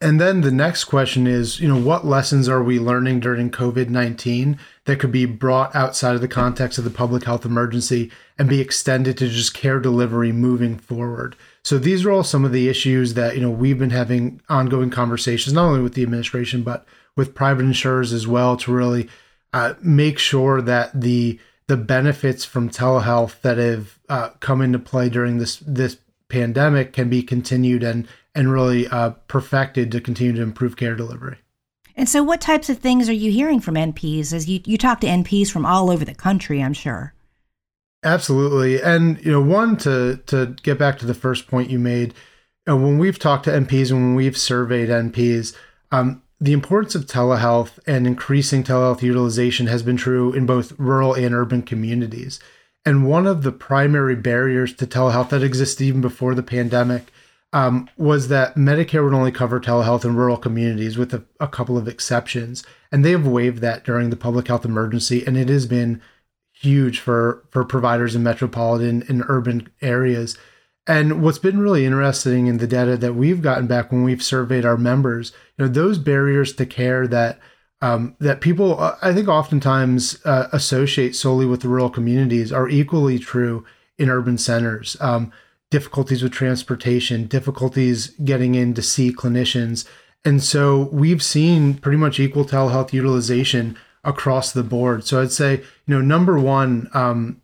and 0.00 0.20
then 0.20 0.40
the 0.40 0.50
next 0.50 0.84
question 0.84 1.26
is, 1.26 1.60
you 1.60 1.68
know, 1.68 1.80
what 1.80 2.04
lessons 2.04 2.48
are 2.48 2.62
we 2.62 2.78
learning 2.78 3.20
during 3.20 3.50
COVID 3.50 3.88
19 3.88 4.58
that 4.84 4.98
could 4.98 5.12
be 5.12 5.26
brought 5.26 5.74
outside 5.74 6.14
of 6.14 6.20
the 6.20 6.28
context 6.28 6.76
of 6.78 6.84
the 6.84 6.90
public 6.90 7.24
health 7.24 7.44
emergency 7.44 8.10
and 8.38 8.48
be 8.48 8.60
extended 8.60 9.16
to 9.18 9.28
just 9.28 9.54
care 9.54 9.78
delivery 9.78 10.32
moving 10.32 10.76
forward? 10.76 11.36
So 11.62 11.78
these 11.78 12.04
are 12.04 12.10
all 12.10 12.24
some 12.24 12.44
of 12.44 12.52
the 12.52 12.68
issues 12.68 13.14
that, 13.14 13.36
you 13.36 13.40
know, 13.40 13.50
we've 13.50 13.78
been 13.78 13.90
having 13.90 14.40
ongoing 14.48 14.90
conversations, 14.90 15.54
not 15.54 15.66
only 15.66 15.82
with 15.82 15.94
the 15.94 16.02
administration, 16.02 16.62
but 16.62 16.84
with 17.16 17.34
private 17.34 17.64
insurers 17.64 18.12
as 18.12 18.26
well 18.26 18.56
to 18.58 18.72
really 18.72 19.08
uh, 19.52 19.74
make 19.82 20.18
sure 20.18 20.60
that 20.62 21.00
the 21.00 21.38
the 21.68 21.76
benefits 21.76 22.44
from 22.44 22.70
telehealth 22.70 23.40
that 23.40 23.58
have 23.58 23.98
uh, 24.08 24.30
come 24.40 24.60
into 24.60 24.78
play 24.78 25.08
during 25.08 25.38
this 25.38 25.56
this 25.66 25.98
pandemic 26.28 26.92
can 26.92 27.08
be 27.08 27.22
continued 27.22 27.82
and 27.82 28.06
and 28.36 28.52
really 28.52 28.86
uh, 28.88 29.10
perfected 29.28 29.90
to 29.92 30.00
continue 30.00 30.34
to 30.34 30.42
improve 30.42 30.76
care 30.76 30.94
delivery. 30.94 31.38
And 31.96 32.08
so, 32.08 32.22
what 32.22 32.40
types 32.40 32.68
of 32.68 32.78
things 32.78 33.08
are 33.08 33.14
you 33.14 33.32
hearing 33.32 33.60
from 33.60 33.74
NPs 33.74 34.32
as 34.32 34.48
you, 34.48 34.60
you 34.64 34.76
talk 34.76 35.00
to 35.00 35.06
NPs 35.06 35.50
from 35.50 35.64
all 35.64 35.90
over 35.90 36.04
the 36.04 36.14
country, 36.14 36.62
I'm 36.62 36.74
sure? 36.74 37.14
Absolutely. 38.04 38.80
And 38.82 39.24
you 39.24 39.32
know, 39.32 39.40
one 39.40 39.76
to 39.78 40.20
to 40.26 40.54
get 40.62 40.78
back 40.78 40.98
to 40.98 41.06
the 41.06 41.14
first 41.14 41.48
point 41.48 41.70
you 41.70 41.78
made, 41.78 42.14
when 42.66 42.98
we've 42.98 43.18
talked 43.18 43.44
to 43.44 43.50
NPs 43.50 43.90
and 43.90 44.00
when 44.00 44.14
we've 44.14 44.36
surveyed 44.36 44.90
NPs, 44.90 45.56
um, 45.90 46.22
the 46.38 46.52
importance 46.52 46.94
of 46.94 47.06
telehealth 47.06 47.78
and 47.86 48.06
increasing 48.06 48.62
telehealth 48.62 49.00
utilization 49.00 49.66
has 49.68 49.82
been 49.82 49.96
true 49.96 50.34
in 50.34 50.44
both 50.44 50.78
rural 50.78 51.14
and 51.14 51.34
urban 51.34 51.62
communities. 51.62 52.38
And 52.84 53.08
one 53.08 53.26
of 53.26 53.42
the 53.42 53.52
primary 53.52 54.14
barriers 54.14 54.74
to 54.74 54.86
telehealth 54.86 55.30
that 55.30 55.42
existed 55.42 55.84
even 55.84 56.02
before 56.02 56.34
the 56.34 56.42
pandemic 56.42 57.10
um, 57.52 57.88
was 57.96 58.28
that 58.28 58.56
Medicare 58.56 59.04
would 59.04 59.14
only 59.14 59.32
cover 59.32 59.60
telehealth 59.60 60.04
in 60.04 60.16
rural 60.16 60.36
communities 60.36 60.98
with 60.98 61.14
a, 61.14 61.24
a 61.40 61.48
couple 61.48 61.78
of 61.78 61.88
exceptions. 61.88 62.64
And 62.92 63.04
they 63.04 63.12
have 63.12 63.26
waived 63.26 63.60
that 63.60 63.84
during 63.84 64.10
the 64.10 64.16
public 64.16 64.48
health 64.48 64.64
emergency. 64.64 65.24
And 65.26 65.36
it 65.36 65.48
has 65.48 65.66
been 65.66 66.02
huge 66.52 67.00
for, 67.00 67.44
for 67.50 67.64
providers 67.64 68.14
in 68.14 68.22
metropolitan 68.22 69.04
and 69.08 69.24
urban 69.28 69.70
areas. 69.80 70.36
And 70.86 71.22
what's 71.22 71.38
been 71.38 71.58
really 71.58 71.84
interesting 71.84 72.46
in 72.46 72.58
the 72.58 72.66
data 72.66 72.96
that 72.96 73.14
we've 73.14 73.42
gotten 73.42 73.66
back 73.66 73.90
when 73.90 74.04
we've 74.04 74.22
surveyed 74.22 74.64
our 74.64 74.76
members, 74.76 75.32
you 75.56 75.64
know, 75.64 75.70
those 75.70 75.98
barriers 75.98 76.52
to 76.54 76.66
care 76.66 77.06
that 77.08 77.38
um, 77.82 78.16
that 78.20 78.40
people, 78.40 78.80
uh, 78.80 78.96
I 79.02 79.12
think, 79.12 79.28
oftentimes 79.28 80.18
uh, 80.24 80.48
associate 80.52 81.14
solely 81.14 81.44
with 81.44 81.60
the 81.60 81.68
rural 81.68 81.90
communities 81.90 82.50
are 82.50 82.70
equally 82.70 83.18
true 83.18 83.66
in 83.98 84.08
urban 84.08 84.38
centers. 84.38 84.96
Um, 84.98 85.30
difficulties 85.70 86.22
with 86.22 86.32
transportation, 86.32 87.26
difficulties 87.26 88.08
getting 88.24 88.54
in 88.54 88.74
to 88.74 88.82
see 88.82 89.12
clinicians, 89.12 89.86
and 90.24 90.42
so 90.42 90.88
we've 90.92 91.22
seen 91.22 91.74
pretty 91.74 91.98
much 91.98 92.18
equal 92.18 92.44
telehealth 92.44 92.92
utilization 92.92 93.76
across 94.02 94.52
the 94.52 94.64
board. 94.64 95.04
So 95.04 95.22
I'd 95.22 95.30
say, 95.30 95.58
you 95.86 95.94
know, 95.94 96.00
number 96.00 96.38
one, 96.38 96.88
um, 96.94 97.40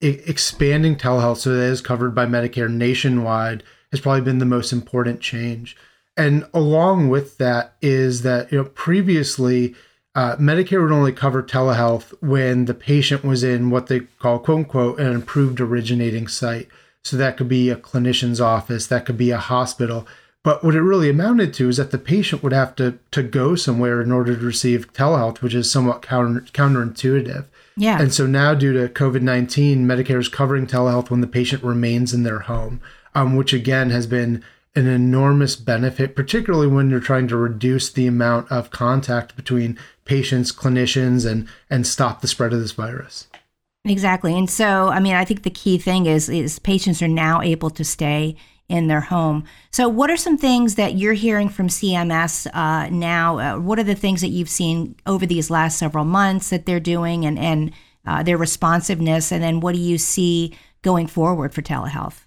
expanding 0.00 0.96
telehealth 0.96 1.38
so 1.38 1.54
that 1.54 1.64
it 1.64 1.70
is 1.70 1.80
covered 1.80 2.14
by 2.14 2.26
Medicare 2.26 2.70
nationwide 2.70 3.62
has 3.90 4.00
probably 4.00 4.20
been 4.20 4.38
the 4.38 4.44
most 4.44 4.72
important 4.72 5.20
change. 5.20 5.76
And 6.16 6.46
along 6.54 7.08
with 7.08 7.38
that 7.38 7.76
is 7.82 8.22
that 8.22 8.50
you 8.50 8.58
know 8.58 8.64
previously 8.64 9.74
uh, 10.14 10.36
Medicare 10.36 10.82
would 10.82 10.92
only 10.92 11.12
cover 11.12 11.42
telehealth 11.42 12.14
when 12.22 12.64
the 12.64 12.74
patient 12.74 13.22
was 13.22 13.44
in 13.44 13.70
what 13.70 13.86
they 13.86 14.00
call 14.00 14.38
quote 14.38 14.58
unquote 14.58 15.00
an 15.00 15.12
improved 15.12 15.60
originating 15.60 16.26
site. 16.26 16.68
So 17.06 17.16
that 17.16 17.36
could 17.36 17.48
be 17.48 17.70
a 17.70 17.76
clinician's 17.76 18.40
office, 18.40 18.88
that 18.88 19.06
could 19.06 19.16
be 19.16 19.30
a 19.30 19.38
hospital. 19.38 20.08
But 20.42 20.64
what 20.64 20.74
it 20.74 20.82
really 20.82 21.08
amounted 21.08 21.54
to 21.54 21.68
is 21.68 21.76
that 21.76 21.92
the 21.92 21.98
patient 21.98 22.42
would 22.42 22.52
have 22.52 22.74
to 22.76 22.98
to 23.12 23.22
go 23.22 23.54
somewhere 23.54 24.00
in 24.00 24.10
order 24.10 24.36
to 24.36 24.44
receive 24.44 24.92
telehealth, 24.92 25.40
which 25.40 25.54
is 25.54 25.70
somewhat 25.70 26.02
counter, 26.02 26.40
counterintuitive. 26.40 27.44
Yeah. 27.76 28.00
And 28.00 28.12
so 28.12 28.26
now, 28.26 28.54
due 28.54 28.72
to 28.72 28.92
COVID 28.92 29.22
19, 29.22 29.86
Medicare 29.86 30.18
is 30.18 30.28
covering 30.28 30.66
telehealth 30.66 31.10
when 31.10 31.20
the 31.20 31.26
patient 31.26 31.62
remains 31.62 32.12
in 32.12 32.24
their 32.24 32.40
home, 32.40 32.80
um, 33.14 33.36
which 33.36 33.52
again 33.52 33.90
has 33.90 34.06
been 34.06 34.42
an 34.74 34.86
enormous 34.86 35.56
benefit, 35.56 36.16
particularly 36.16 36.66
when 36.66 36.90
you're 36.90 37.00
trying 37.00 37.28
to 37.28 37.36
reduce 37.36 37.90
the 37.90 38.06
amount 38.06 38.50
of 38.50 38.70
contact 38.70 39.34
between 39.36 39.78
patients, 40.04 40.52
clinicians, 40.52 41.28
and, 41.28 41.48
and 41.70 41.86
stop 41.86 42.20
the 42.20 42.28
spread 42.28 42.52
of 42.52 42.60
this 42.60 42.72
virus. 42.72 43.26
Exactly. 43.86 44.36
And 44.36 44.50
so, 44.50 44.88
I 44.88 44.98
mean, 45.00 45.14
I 45.14 45.24
think 45.24 45.42
the 45.42 45.50
key 45.50 45.78
thing 45.78 46.06
is, 46.06 46.28
is 46.28 46.58
patients 46.58 47.00
are 47.02 47.08
now 47.08 47.40
able 47.40 47.70
to 47.70 47.84
stay 47.84 48.36
in 48.68 48.88
their 48.88 49.00
home. 49.00 49.44
So, 49.70 49.88
what 49.88 50.10
are 50.10 50.16
some 50.16 50.36
things 50.36 50.74
that 50.74 50.96
you're 50.96 51.12
hearing 51.12 51.48
from 51.48 51.68
CMS 51.68 52.48
uh, 52.52 52.88
now? 52.90 53.38
Uh, 53.38 53.60
what 53.60 53.78
are 53.78 53.84
the 53.84 53.94
things 53.94 54.20
that 54.22 54.28
you've 54.28 54.48
seen 54.48 54.96
over 55.06 55.24
these 55.24 55.50
last 55.50 55.78
several 55.78 56.04
months 56.04 56.50
that 56.50 56.66
they're 56.66 56.80
doing 56.80 57.24
and, 57.24 57.38
and 57.38 57.70
uh, 58.06 58.22
their 58.22 58.36
responsiveness? 58.36 59.30
And 59.30 59.42
then 59.42 59.60
what 59.60 59.74
do 59.74 59.80
you 59.80 59.98
see 59.98 60.56
going 60.82 61.06
forward 61.06 61.54
for 61.54 61.62
telehealth? 61.62 62.24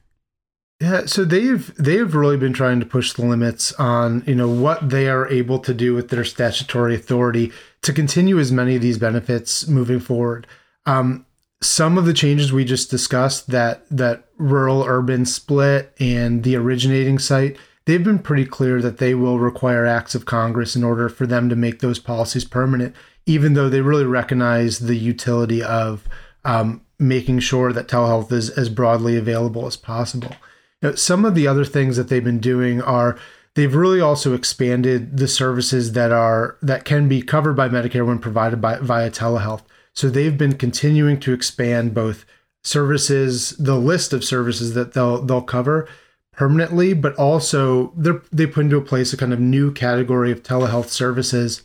Yeah, 0.80 1.08
so 1.08 1.26
they've 1.26 1.76
they've 1.76 2.16
really 2.16 2.38
been 2.38 2.54
trying 2.54 2.80
to 2.80 2.86
push 2.86 3.12
the 3.12 3.26
limits 3.26 3.74
on 3.74 4.24
you 4.26 4.36
know 4.36 4.50
what 4.50 4.90
they 4.90 5.10
are 5.10 5.28
able 5.28 5.60
to 5.60 5.74
do 5.74 5.94
with 5.94 6.08
their 6.08 6.24
statutory 6.24 6.96
authority 6.96 7.52
to 7.82 7.92
continue 7.92 8.40
as 8.40 8.50
many 8.50 8.78
of 8.78 8.82
these 8.82 8.98
benefits 8.98 9.68
moving 9.68 10.00
forward. 10.00 10.48
Um, 10.86 11.26
some 11.62 11.98
of 11.98 12.06
the 12.06 12.14
changes 12.14 12.54
we 12.54 12.64
just 12.64 12.90
discussed 12.90 13.50
that 13.50 13.86
that 13.90 14.26
rural 14.38 14.84
urban 14.84 15.26
split 15.26 15.94
and 16.00 16.44
the 16.44 16.56
originating 16.56 17.20
site 17.20 17.58
they've 17.86 18.04
been 18.04 18.20
pretty 18.20 18.46
clear 18.46 18.82
that 18.82 18.98
they 18.98 19.14
will 19.14 19.40
require 19.40 19.86
acts 19.86 20.16
of 20.16 20.26
congress 20.26 20.76
in 20.76 20.84
order 20.84 21.10
for 21.10 21.28
them 21.28 21.50
to 21.50 21.56
make 21.56 21.80
those 21.80 22.00
policies 22.00 22.46
permanent 22.46 22.96
even 23.26 23.54
though 23.54 23.70
they 23.70 23.82
really 23.82 24.06
recognize 24.06 24.80
the 24.80 24.96
utility 24.96 25.62
of 25.62 26.08
um, 26.46 26.82
making 26.98 27.40
sure 27.40 27.72
that 27.72 27.88
telehealth 27.88 28.32
is 28.32 28.50
as 28.50 28.70
broadly 28.70 29.16
available 29.16 29.68
as 29.68 29.76
possible. 29.76 30.36
Know, 30.82 30.96
some 30.96 31.26
of 31.26 31.36
the 31.36 31.48
other 31.48 31.66
things 31.66 31.96
that 31.98 32.10
they've 32.10 32.24
been 32.24 32.40
doing 32.40 32.82
are 32.82 33.18
they've 33.54 33.76
really 33.76 34.02
also 34.02 34.34
expanded 34.34 35.18
the 35.18 35.28
services 35.28 35.94
that 35.94 36.12
are 36.12 36.58
that 36.62 36.86
can 36.86 37.08
be 37.08 37.22
covered 37.22 37.54
by 37.54 37.70
medicare 37.70 38.06
when 38.06 38.20
provided 38.20 38.62
by 38.62 38.80
via 38.80 39.12
telehealth 39.12 39.64
so 39.94 40.10
they've 40.10 40.38
been 40.38 40.56
continuing 40.56 41.20
to 41.22 41.34
expand 41.34 41.94
both 41.94 42.26
services, 42.64 43.52
the 43.52 43.76
list 43.76 44.14
of 44.14 44.24
services 44.24 44.74
that 44.74 44.94
they'll 44.94 45.22
they'll 45.22 45.42
cover 45.42 45.88
permanently, 46.32 46.94
but 46.94 47.16
also 47.16 47.94
they 47.98 48.12
they 48.32 48.48
put 48.48 48.66
into 48.66 48.78
a 48.78 48.82
place 48.82 49.14
a 49.14 49.18
kind 49.18 49.34
of 49.34 49.40
new 49.40 49.72
category 49.72 50.32
of 50.32 50.44
telehealth 50.44 50.88
services 50.88 51.64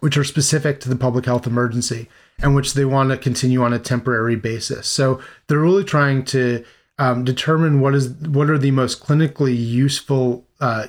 which 0.00 0.16
are 0.16 0.24
specific 0.24 0.80
to 0.80 0.88
the 0.88 0.96
public 0.96 1.26
health 1.26 1.46
emergency 1.46 2.08
and 2.42 2.54
which 2.54 2.72
they 2.72 2.86
want 2.86 3.10
to 3.10 3.18
continue 3.18 3.62
on 3.62 3.72
a 3.72 3.78
temporary 3.78 4.36
basis. 4.36 4.86
So 4.86 5.20
they're 5.46 5.58
really 5.58 5.84
trying 5.84 6.24
to 6.26 6.64
um, 6.98 7.24
determine 7.24 7.80
what 7.80 7.94
is 7.94 8.10
what 8.10 8.50
are 8.50 8.58
the 8.58 8.70
most 8.70 9.02
clinically 9.02 9.56
useful 9.56 10.46
uh, 10.60 10.88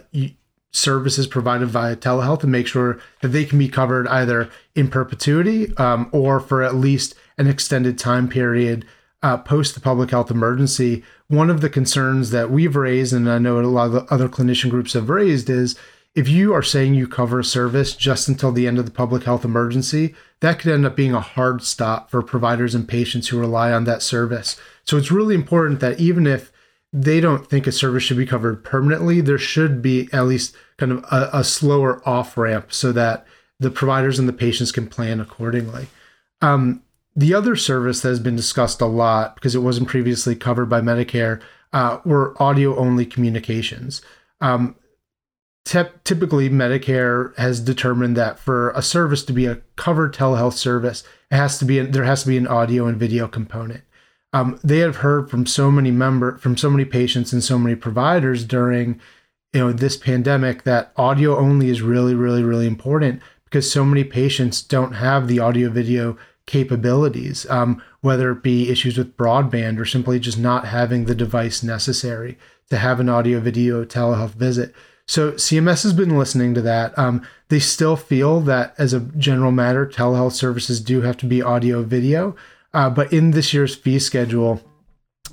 services 0.72 1.28
provided 1.28 1.68
via 1.68 1.96
telehealth 1.96 2.44
and 2.44 2.52
make 2.52 2.68
sure 2.68 3.00
that 3.22 3.30
they 3.30 3.46
can 3.46 3.60
be 3.60 3.70
covered 3.70 4.08
either 4.08 4.50
in 4.74 4.88
perpetuity 4.88 5.76
um, 5.78 6.10
or 6.12 6.40
for 6.40 6.64
at 6.64 6.76
least 6.76 7.14
an 7.38 7.48
extended 7.48 8.00
time 8.00 8.28
period 8.28 8.86
uh, 9.24 9.38
post 9.38 9.76
the 9.76 9.82
public 9.82 10.10
health 10.10 10.32
emergency. 10.32 11.04
One 11.28 11.50
of 11.50 11.62
the 11.62 11.70
concerns 11.70 12.32
that 12.32 12.50
we've 12.50 12.76
raised, 12.76 13.14
and 13.14 13.30
I 13.30 13.38
know 13.38 13.60
a 13.60 13.62
lot 13.62 13.94
of 13.94 14.08
other 14.10 14.28
clinician 14.28 14.70
groups 14.70 14.94
have 14.94 15.10
raised, 15.10 15.50
is 15.50 15.78
if 16.14 16.28
you 16.28 16.54
are 16.54 16.64
saying 16.64 16.94
you 16.94 17.08
cover 17.08 17.40
a 17.40 17.44
service 17.44 17.96
just 17.96 18.28
until 18.28 18.52
the 18.52 18.68
end 18.68 18.80
of 18.80 18.86
the 18.86 18.92
public 18.92 19.24
health 19.24 19.46
emergency, 19.46 20.14
that 20.42 20.60
could 20.60 20.72
end 20.72 20.86
up 20.86 20.96
being 20.96 21.14
a 21.14 21.22
hard 21.22 21.62
stop 21.62 22.10
for 22.10 22.22
providers 22.22 22.76
and 22.76 22.88
patients 22.88 23.28
who 23.28 23.40
rely 23.40 23.72
on 23.72 23.86
that 23.86 24.02
service. 24.02 24.60
So 24.84 24.98
it's 24.98 25.12
really 25.12 25.36
important 25.36 25.80
that 25.80 26.00
even 26.00 26.28
if 26.28 26.51
they 26.94 27.22
don't 27.22 27.50
think 27.50 27.68
a 27.68 27.72
service 27.72 28.04
should 28.04 28.18
be 28.18 28.26
covered 28.26 28.64
permanently. 28.64 29.22
There 29.22 29.38
should 29.38 29.82
be 29.82 30.10
at 30.12 30.26
least 30.26 30.56
kind 30.78 30.92
of 30.92 31.06
a, 31.12 31.30
a 31.34 31.44
slower 31.44 32.08
off 32.08 32.38
ramp 32.38 32.74
so 32.74 32.92
that 32.92 33.26
the 33.60 33.72
providers 33.72 34.20
and 34.20 34.28
the 34.28 34.34
patients 34.34 34.72
can 34.72 34.88
plan 34.88 35.20
accordingly. 35.20 35.88
Um, 36.42 36.84
the 37.16 37.34
other 37.34 37.56
service 37.56 38.02
that 38.02 38.10
has 38.10 38.20
been 38.20 38.36
discussed 38.36 38.82
a 38.82 38.86
lot 38.86 39.36
because 39.36 39.56
it 39.56 39.60
wasn't 39.60 39.88
previously 39.88 40.36
covered 40.36 40.68
by 40.68 40.82
Medicare 40.82 41.42
uh, 41.72 42.00
were 42.04 42.42
audio 42.42 42.76
only 42.76 43.06
communications. 43.06 44.02
Um, 44.42 44.76
typically, 45.64 46.50
Medicare 46.50 47.38
has 47.38 47.60
determined 47.60 48.18
that 48.18 48.40
for 48.40 48.72
a 48.72 48.82
service 48.82 49.24
to 49.26 49.34
be 49.34 49.46
a 49.46 49.58
covered 49.76 50.14
telehealth 50.14 50.54
service, 50.54 51.04
it 51.30 51.36
has 51.36 51.58
to 51.60 51.66
be 51.66 51.80
there 51.80 52.04
has 52.04 52.24
to 52.24 52.30
be 52.30 52.38
an 52.38 52.48
audio 52.48 52.88
and 52.88 52.98
video 52.98 53.28
component 53.28 53.84
um, 54.34 54.60
they 54.64 54.80
have 54.80 54.98
heard 54.98 55.30
from 55.30 55.46
so 55.46 55.72
many 55.72 55.92
member 55.92 56.38
from 56.38 56.58
so 56.58 56.70
many 56.70 56.86
patients 56.86 57.34
and 57.34 57.44
so 57.44 57.58
many 57.58 57.76
providers 57.76 58.46
during 58.46 59.00
you 59.54 59.60
know 59.60 59.72
this 59.72 59.98
pandemic 59.98 60.64
that 60.64 60.92
audio 60.96 61.38
only 61.38 61.70
is 61.70 61.82
really 61.82 62.16
really 62.16 62.44
really 62.44 62.68
important 62.68 63.22
because 63.46 63.72
so 63.72 63.84
many 63.84 64.04
patients 64.04 64.62
don't 64.62 64.94
have 64.94 65.28
the 65.28 65.40
audio 65.40 65.70
video 65.70 66.18
capabilities 66.46 67.46
um, 67.50 67.82
whether 68.02 68.32
it 68.32 68.44
be 68.44 68.70
issues 68.70 68.98
with 68.98 69.16
broadband 69.18 69.80
or 69.80 69.86
simply 69.86 70.20
just 70.20 70.38
not 70.38 70.66
having 70.66 71.06
the 71.06 71.16
device 71.16 71.64
necessary 71.64 72.38
to 72.70 72.78
have 72.78 73.00
an 73.00 73.10
audio 73.10 73.40
video 73.40 73.86
telehealth 73.86 74.32
visit. 74.32 74.74
So 75.06 75.34
cms 75.34 75.84
has 75.84 75.94
been 75.94 76.18
listening 76.18 76.54
to 76.54 76.62
that. 76.62 76.98
Um, 76.98 77.26
they 77.50 77.60
still 77.60 77.98
feel 77.98 78.40
that 78.42 78.74
as 78.78 78.94
a 78.94 79.02
general 79.02 79.52
matter 79.52 79.86
telehealth 79.86 80.32
services 80.32 80.80
do 80.80 81.02
have 81.02 81.18
to 81.18 81.26
be 81.26 81.42
audio 81.42 81.84
video 81.84 82.36
uh, 82.74 82.90
but 82.90 83.12
in 83.12 83.32
this 83.32 83.54
year's 83.54 83.76
fee 83.76 84.00
schedule, 84.00 84.62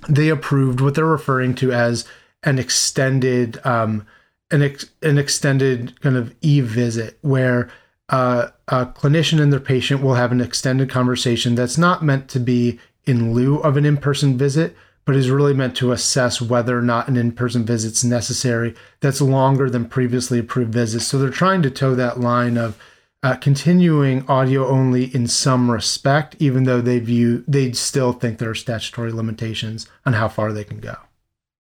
they 0.09 0.29
approved 0.29 0.81
what 0.81 0.95
they're 0.95 1.05
referring 1.05 1.55
to 1.57 1.73
as 1.73 2.05
an 2.43 2.59
extended 2.59 3.59
um, 3.65 4.07
an 4.51 4.63
ex- 4.63 4.91
an 5.03 5.19
extended 5.19 6.01
kind 6.01 6.17
of 6.17 6.35
e 6.41 6.61
visit 6.61 7.19
where 7.23 7.69
uh, 8.09 8.49
a 8.69 8.87
clinician 8.87 9.41
and 9.41 9.53
their 9.53 9.61
patient 9.61 10.03
will 10.03 10.15
have 10.15 10.33
an 10.33 10.41
extended 10.41 10.89
conversation 10.89 11.55
that's 11.55 11.77
not 11.77 12.03
meant 12.03 12.29
to 12.29 12.41
be 12.41 12.79
in 13.05 13.35
lieu 13.35 13.59
of 13.59 13.77
an 13.77 13.85
in 13.85 13.97
person 13.97 14.39
visit, 14.39 14.75
but 15.05 15.17
is 15.17 15.31
really 15.31 15.55
meant 15.55 15.77
to 15.77 15.93
assess 15.93 16.41
whether 16.41 16.79
or 16.79 16.83
not 16.83 17.09
an 17.09 17.17
in 17.17 17.33
person 17.33 17.65
visit 17.65 17.93
is 17.93 18.05
necessary. 18.05 18.75
That's 19.01 19.21
longer 19.21 19.69
than 19.69 19.89
previously 19.89 20.39
approved 20.39 20.73
visits. 20.73 21.07
So 21.07 21.19
they're 21.19 21.31
trying 21.31 21.63
to 21.63 21.71
toe 21.71 21.95
that 21.95 22.21
line 22.21 22.57
of 22.57 22.79
uh, 23.23 23.35
continuing 23.37 24.27
audio 24.29 24.67
only 24.67 25.15
in 25.15 25.27
some 25.27 25.71
respect, 25.71 26.37
even 26.39 26.65
though 26.65 26.81
they 26.81 26.99
view 26.99 27.45
they 27.49 27.73
still 27.73 28.13
think 28.13 28.39
there 28.39 28.51
are 28.51 28.55
statutory 28.55 29.13
limitations 29.13 29.89
on 30.07 30.13
how 30.13 30.29
far 30.29 30.53
they 30.53 30.65
can 30.65 30.79
go. 30.79 30.97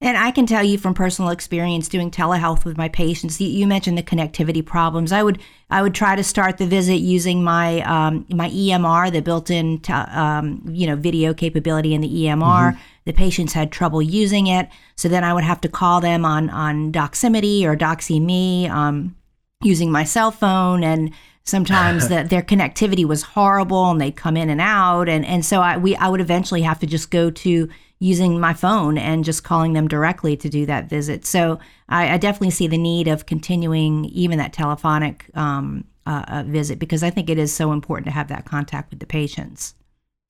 And 0.00 0.16
I 0.16 0.30
can 0.30 0.46
tell 0.46 0.62
you 0.62 0.78
from 0.78 0.94
personal 0.94 1.32
experience 1.32 1.88
doing 1.88 2.12
telehealth 2.12 2.64
with 2.64 2.78
my 2.78 2.88
patients. 2.88 3.40
You 3.40 3.66
mentioned 3.66 3.98
the 3.98 4.04
connectivity 4.04 4.64
problems. 4.64 5.10
I 5.10 5.24
would 5.24 5.40
I 5.70 5.82
would 5.82 5.94
try 5.94 6.14
to 6.14 6.22
start 6.22 6.58
the 6.58 6.66
visit 6.68 6.98
using 6.98 7.42
my 7.42 7.80
um, 7.80 8.24
my 8.30 8.48
EMR, 8.50 9.10
the 9.10 9.20
built-in 9.20 9.80
um, 9.88 10.62
you 10.68 10.86
know 10.86 10.94
video 10.94 11.34
capability 11.34 11.94
in 11.94 12.00
the 12.00 12.08
EMR. 12.08 12.38
Mm-hmm. 12.38 12.80
The 13.06 13.12
patients 13.12 13.54
had 13.54 13.72
trouble 13.72 14.00
using 14.00 14.46
it, 14.46 14.68
so 14.94 15.08
then 15.08 15.24
I 15.24 15.34
would 15.34 15.42
have 15.42 15.60
to 15.62 15.68
call 15.68 16.00
them 16.00 16.24
on 16.24 16.48
on 16.50 16.92
Doximity 16.92 17.64
or 17.64 17.76
DoxyMe 17.76 18.70
um, 18.70 19.16
using 19.64 19.90
my 19.90 20.04
cell 20.04 20.30
phone 20.30 20.84
and 20.84 21.12
sometimes 21.48 22.08
that 22.12 22.30
their 22.30 22.42
connectivity 22.42 23.04
was 23.04 23.22
horrible 23.22 23.90
and 23.90 24.00
they'd 24.00 24.16
come 24.16 24.36
in 24.36 24.50
and 24.50 24.60
out 24.60 25.08
and 25.08 25.24
and 25.24 25.44
so 25.44 25.60
I 25.60 25.76
we 25.76 25.96
I 25.96 26.08
would 26.08 26.20
eventually 26.20 26.62
have 26.62 26.78
to 26.80 26.86
just 26.86 27.10
go 27.10 27.30
to 27.30 27.68
using 28.00 28.38
my 28.38 28.54
phone 28.54 28.96
and 28.96 29.24
just 29.24 29.42
calling 29.42 29.72
them 29.72 29.88
directly 29.88 30.36
to 30.36 30.48
do 30.48 30.64
that 30.66 30.88
visit. 30.88 31.26
So 31.26 31.58
I, 31.88 32.14
I 32.14 32.16
definitely 32.16 32.50
see 32.50 32.68
the 32.68 32.78
need 32.78 33.08
of 33.08 33.26
continuing 33.26 34.04
even 34.06 34.38
that 34.38 34.52
telephonic 34.52 35.28
um, 35.34 35.84
uh, 36.06 36.24
uh, 36.28 36.42
visit 36.46 36.78
because 36.78 37.02
I 37.02 37.10
think 37.10 37.28
it 37.28 37.38
is 37.38 37.52
so 37.52 37.72
important 37.72 38.06
to 38.06 38.12
have 38.12 38.28
that 38.28 38.44
contact 38.44 38.90
with 38.90 39.00
the 39.00 39.06
patients. 39.06 39.74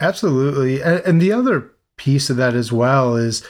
Absolutely, 0.00 0.80
and, 0.80 1.00
and 1.00 1.20
the 1.20 1.32
other 1.32 1.72
piece 1.96 2.30
of 2.30 2.36
that 2.36 2.54
as 2.54 2.72
well 2.72 3.16
is. 3.16 3.46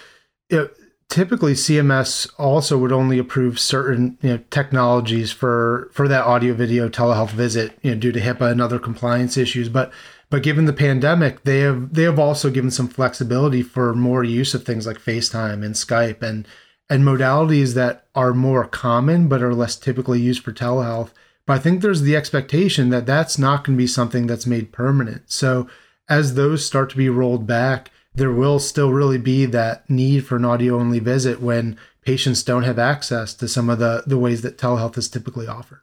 Typically 1.09 1.55
CMS 1.55 2.31
also 2.39 2.77
would 2.79 2.93
only 2.93 3.19
approve 3.19 3.59
certain 3.59 4.19
you 4.21 4.31
know, 4.31 4.41
technologies 4.51 5.33
for 5.33 5.91
for 5.93 6.07
that 6.09 6.27
audio 6.27 6.55
video 6.55 6.89
telehealth 6.89 7.31
visit 7.31 7.79
you 7.83 7.91
know 7.91 7.99
due 7.99 8.13
to 8.13 8.21
HIPAA 8.21 8.53
and 8.53 8.61
other 8.61 8.79
compliance 8.79 9.37
issues. 9.37 9.69
But 9.69 9.93
but 10.31 10.43
given 10.43 10.67
the 10.67 10.73
pandemic 10.73 11.45
they 11.45 11.61
have 11.61 11.95
they 11.95 12.03
have 12.03 12.19
also 12.19 12.51
given 12.51 12.71
some 12.71 12.89
flexibility 12.89 13.63
for 13.63 13.95
more 13.95 14.23
use 14.23 14.55
of 14.55 14.65
things 14.65 14.87
like 14.87 14.99
FaceTime 14.99 15.65
and 15.65 15.75
Skype 15.75 16.23
and 16.23 16.47
and 16.91 17.05
modalities 17.05 17.75
that 17.75 18.07
are 18.15 18.35
more 18.35 18.67
common 18.67 19.29
but 19.29 19.43
are 19.43 19.55
less 19.55 19.77
typically 19.77 20.21
used 20.21 20.43
for 20.43 20.53
telehealth. 20.53 21.11
But 21.47 21.55
I 21.55 21.59
think 21.61 21.81
there's 21.81 22.03
the 22.03 22.17
expectation 22.17 22.91
that 22.91 23.07
that's 23.07 23.39
not 23.39 23.65
going 23.65 23.77
to 23.77 23.83
be 23.83 23.87
something 23.87 24.27
that's 24.27 24.47
made 24.47 24.73
permanent. 24.73 25.31
So 25.31 25.69
as 26.07 26.35
those 26.35 26.65
start 26.65 26.91
to 26.91 26.97
be 26.97 27.09
rolled 27.09 27.47
back 27.47 27.91
there 28.19 28.33
will 28.33 28.59
still 28.59 28.93
really 28.93 29.19
be 29.19 29.47
that 29.47 29.89
need 29.89 30.27
for 30.27 30.37
an 30.37 30.45
audio 30.45 30.79
only 30.79 30.99
visit 30.99 31.41
when 31.41 31.79
patients 32.03 32.43
don't 32.43 32.65
have 32.65 32.79
access 32.79 33.33
to 33.35 33.47
some 33.49 33.71
of 33.71 33.79
the, 33.79 34.03
the 34.07 34.19
ways 34.19 34.43
that 34.43 34.59
telehealth 34.59 34.99
is 34.99 35.09
typically 35.09 35.47
offered. 35.47 35.81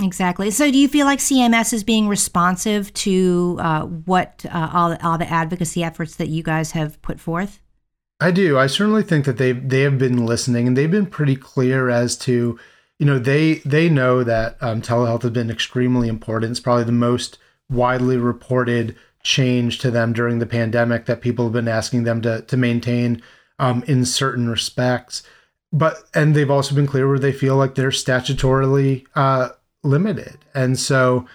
Exactly. 0.00 0.50
So, 0.50 0.70
do 0.70 0.78
you 0.78 0.88
feel 0.88 1.06
like 1.06 1.20
CMS 1.20 1.72
is 1.72 1.84
being 1.84 2.08
responsive 2.08 2.92
to 2.94 3.58
uh, 3.60 3.82
what 3.82 4.44
uh, 4.50 4.70
all, 4.72 4.96
all 5.02 5.18
the 5.18 5.30
advocacy 5.30 5.84
efforts 5.84 6.16
that 6.16 6.28
you 6.28 6.42
guys 6.42 6.72
have 6.72 7.00
put 7.00 7.20
forth? 7.20 7.60
I 8.20 8.30
do. 8.30 8.58
I 8.58 8.66
certainly 8.66 9.04
think 9.04 9.24
that 9.24 9.38
they 9.38 9.52
they 9.52 9.82
have 9.82 9.98
been 9.98 10.26
listening, 10.26 10.66
and 10.66 10.76
they've 10.76 10.90
been 10.90 11.06
pretty 11.06 11.36
clear 11.36 11.90
as 11.90 12.16
to, 12.18 12.58
you 12.98 13.06
know, 13.06 13.20
they 13.20 13.56
they 13.64 13.88
know 13.88 14.24
that 14.24 14.56
um, 14.60 14.82
telehealth 14.82 15.22
has 15.22 15.30
been 15.30 15.50
extremely 15.50 16.08
important. 16.08 16.50
It's 16.50 16.60
probably 16.60 16.84
the 16.84 16.92
most 16.92 17.38
widely 17.70 18.16
reported 18.16 18.96
change 19.24 19.78
to 19.78 19.90
them 19.90 20.12
during 20.12 20.38
the 20.38 20.46
pandemic 20.46 21.06
that 21.06 21.20
people 21.20 21.46
have 21.46 21.52
been 21.52 21.66
asking 21.66 22.04
them 22.04 22.22
to 22.22 22.42
to 22.42 22.56
maintain 22.56 23.20
um, 23.58 23.82
in 23.88 24.04
certain 24.04 24.48
respects. 24.48 25.22
But 25.72 26.04
and 26.14 26.36
they've 26.36 26.50
also 26.50 26.74
been 26.74 26.86
clear 26.86 27.08
where 27.08 27.18
they 27.18 27.32
feel 27.32 27.56
like 27.56 27.74
they're 27.74 27.88
statutorily 27.88 29.06
uh, 29.16 29.48
limited, 29.82 30.38
and 30.54 30.78
so 30.78 31.26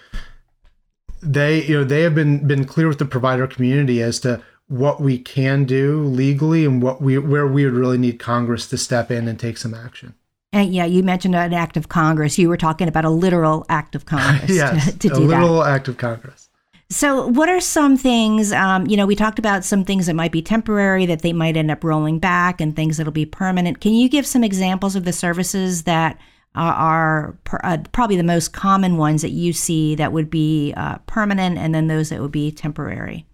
they 1.22 1.64
you 1.64 1.78
know 1.78 1.84
they 1.84 2.02
have 2.02 2.14
been 2.14 2.46
been 2.46 2.64
clear 2.64 2.88
with 2.88 2.98
the 2.98 3.04
provider 3.04 3.46
community 3.46 4.02
as 4.02 4.18
to 4.20 4.42
what 4.68 5.00
we 5.00 5.18
can 5.18 5.64
do 5.64 6.04
legally 6.04 6.64
and 6.64 6.82
what 6.82 7.02
we 7.02 7.18
where 7.18 7.46
we 7.46 7.64
would 7.64 7.74
really 7.74 7.98
need 7.98 8.18
Congress 8.18 8.68
to 8.68 8.78
step 8.78 9.10
in 9.10 9.28
and 9.28 9.38
take 9.38 9.58
some 9.58 9.74
action. 9.74 10.14
And 10.52 10.72
yeah, 10.72 10.84
you 10.84 11.02
mentioned 11.02 11.36
an 11.36 11.52
act 11.52 11.76
of 11.76 11.88
Congress. 11.88 12.38
You 12.38 12.48
were 12.48 12.56
talking 12.56 12.88
about 12.88 13.04
a 13.04 13.10
literal 13.10 13.66
act 13.68 13.94
of 13.94 14.06
Congress 14.06 14.50
yes, 14.54 14.92
to, 14.92 14.98
to 14.98 15.08
do 15.08 15.14
a 15.14 15.18
literal 15.18 15.58
that. 15.58 15.70
act 15.70 15.88
of 15.88 15.96
Congress. 15.96 16.49
So, 16.92 17.28
what 17.28 17.48
are 17.48 17.60
some 17.60 17.96
things? 17.96 18.52
Um, 18.52 18.86
you 18.88 18.96
know, 18.96 19.06
we 19.06 19.14
talked 19.14 19.38
about 19.38 19.64
some 19.64 19.84
things 19.84 20.06
that 20.06 20.14
might 20.14 20.32
be 20.32 20.42
temporary, 20.42 21.06
that 21.06 21.22
they 21.22 21.32
might 21.32 21.56
end 21.56 21.70
up 21.70 21.84
rolling 21.84 22.18
back, 22.18 22.60
and 22.60 22.74
things 22.74 22.96
that'll 22.96 23.12
be 23.12 23.24
permanent. 23.24 23.80
Can 23.80 23.94
you 23.94 24.08
give 24.08 24.26
some 24.26 24.42
examples 24.42 24.96
of 24.96 25.04
the 25.04 25.12
services 25.12 25.84
that 25.84 26.18
are, 26.56 27.38
per, 27.44 27.60
uh, 27.62 27.78
probably 27.92 28.16
the 28.16 28.24
most 28.24 28.52
common 28.52 28.96
ones 28.96 29.22
that 29.22 29.30
you 29.30 29.52
see 29.52 29.94
that 29.94 30.12
would 30.12 30.30
be 30.30 30.74
uh, 30.76 30.98
permanent, 31.06 31.58
and 31.58 31.72
then 31.72 31.86
those 31.86 32.08
that 32.08 32.20
would 32.20 32.32
be 32.32 32.50
temporary? 32.50 33.24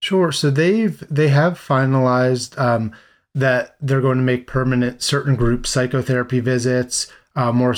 Sure. 0.00 0.30
So 0.30 0.48
they've 0.48 1.02
they 1.10 1.28
have 1.28 1.58
finalized 1.58 2.56
um, 2.58 2.92
that 3.34 3.74
they're 3.80 4.00
going 4.00 4.18
to 4.18 4.24
make 4.24 4.46
permanent 4.46 5.02
certain 5.02 5.34
group 5.34 5.66
psychotherapy 5.66 6.38
visits 6.38 7.08
uh, 7.36 7.52
more 7.52 7.74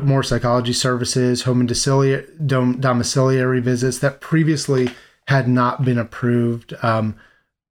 more 0.00 0.22
psychology 0.22 0.72
services, 0.72 1.42
home 1.42 1.60
and 1.60 1.68
domiciliary, 1.68 2.26
domiciliary 2.46 3.60
visits 3.60 3.98
that 3.98 4.20
previously 4.20 4.90
had 5.28 5.48
not 5.48 5.84
been 5.84 5.98
approved 5.98 6.74
um, 6.82 7.16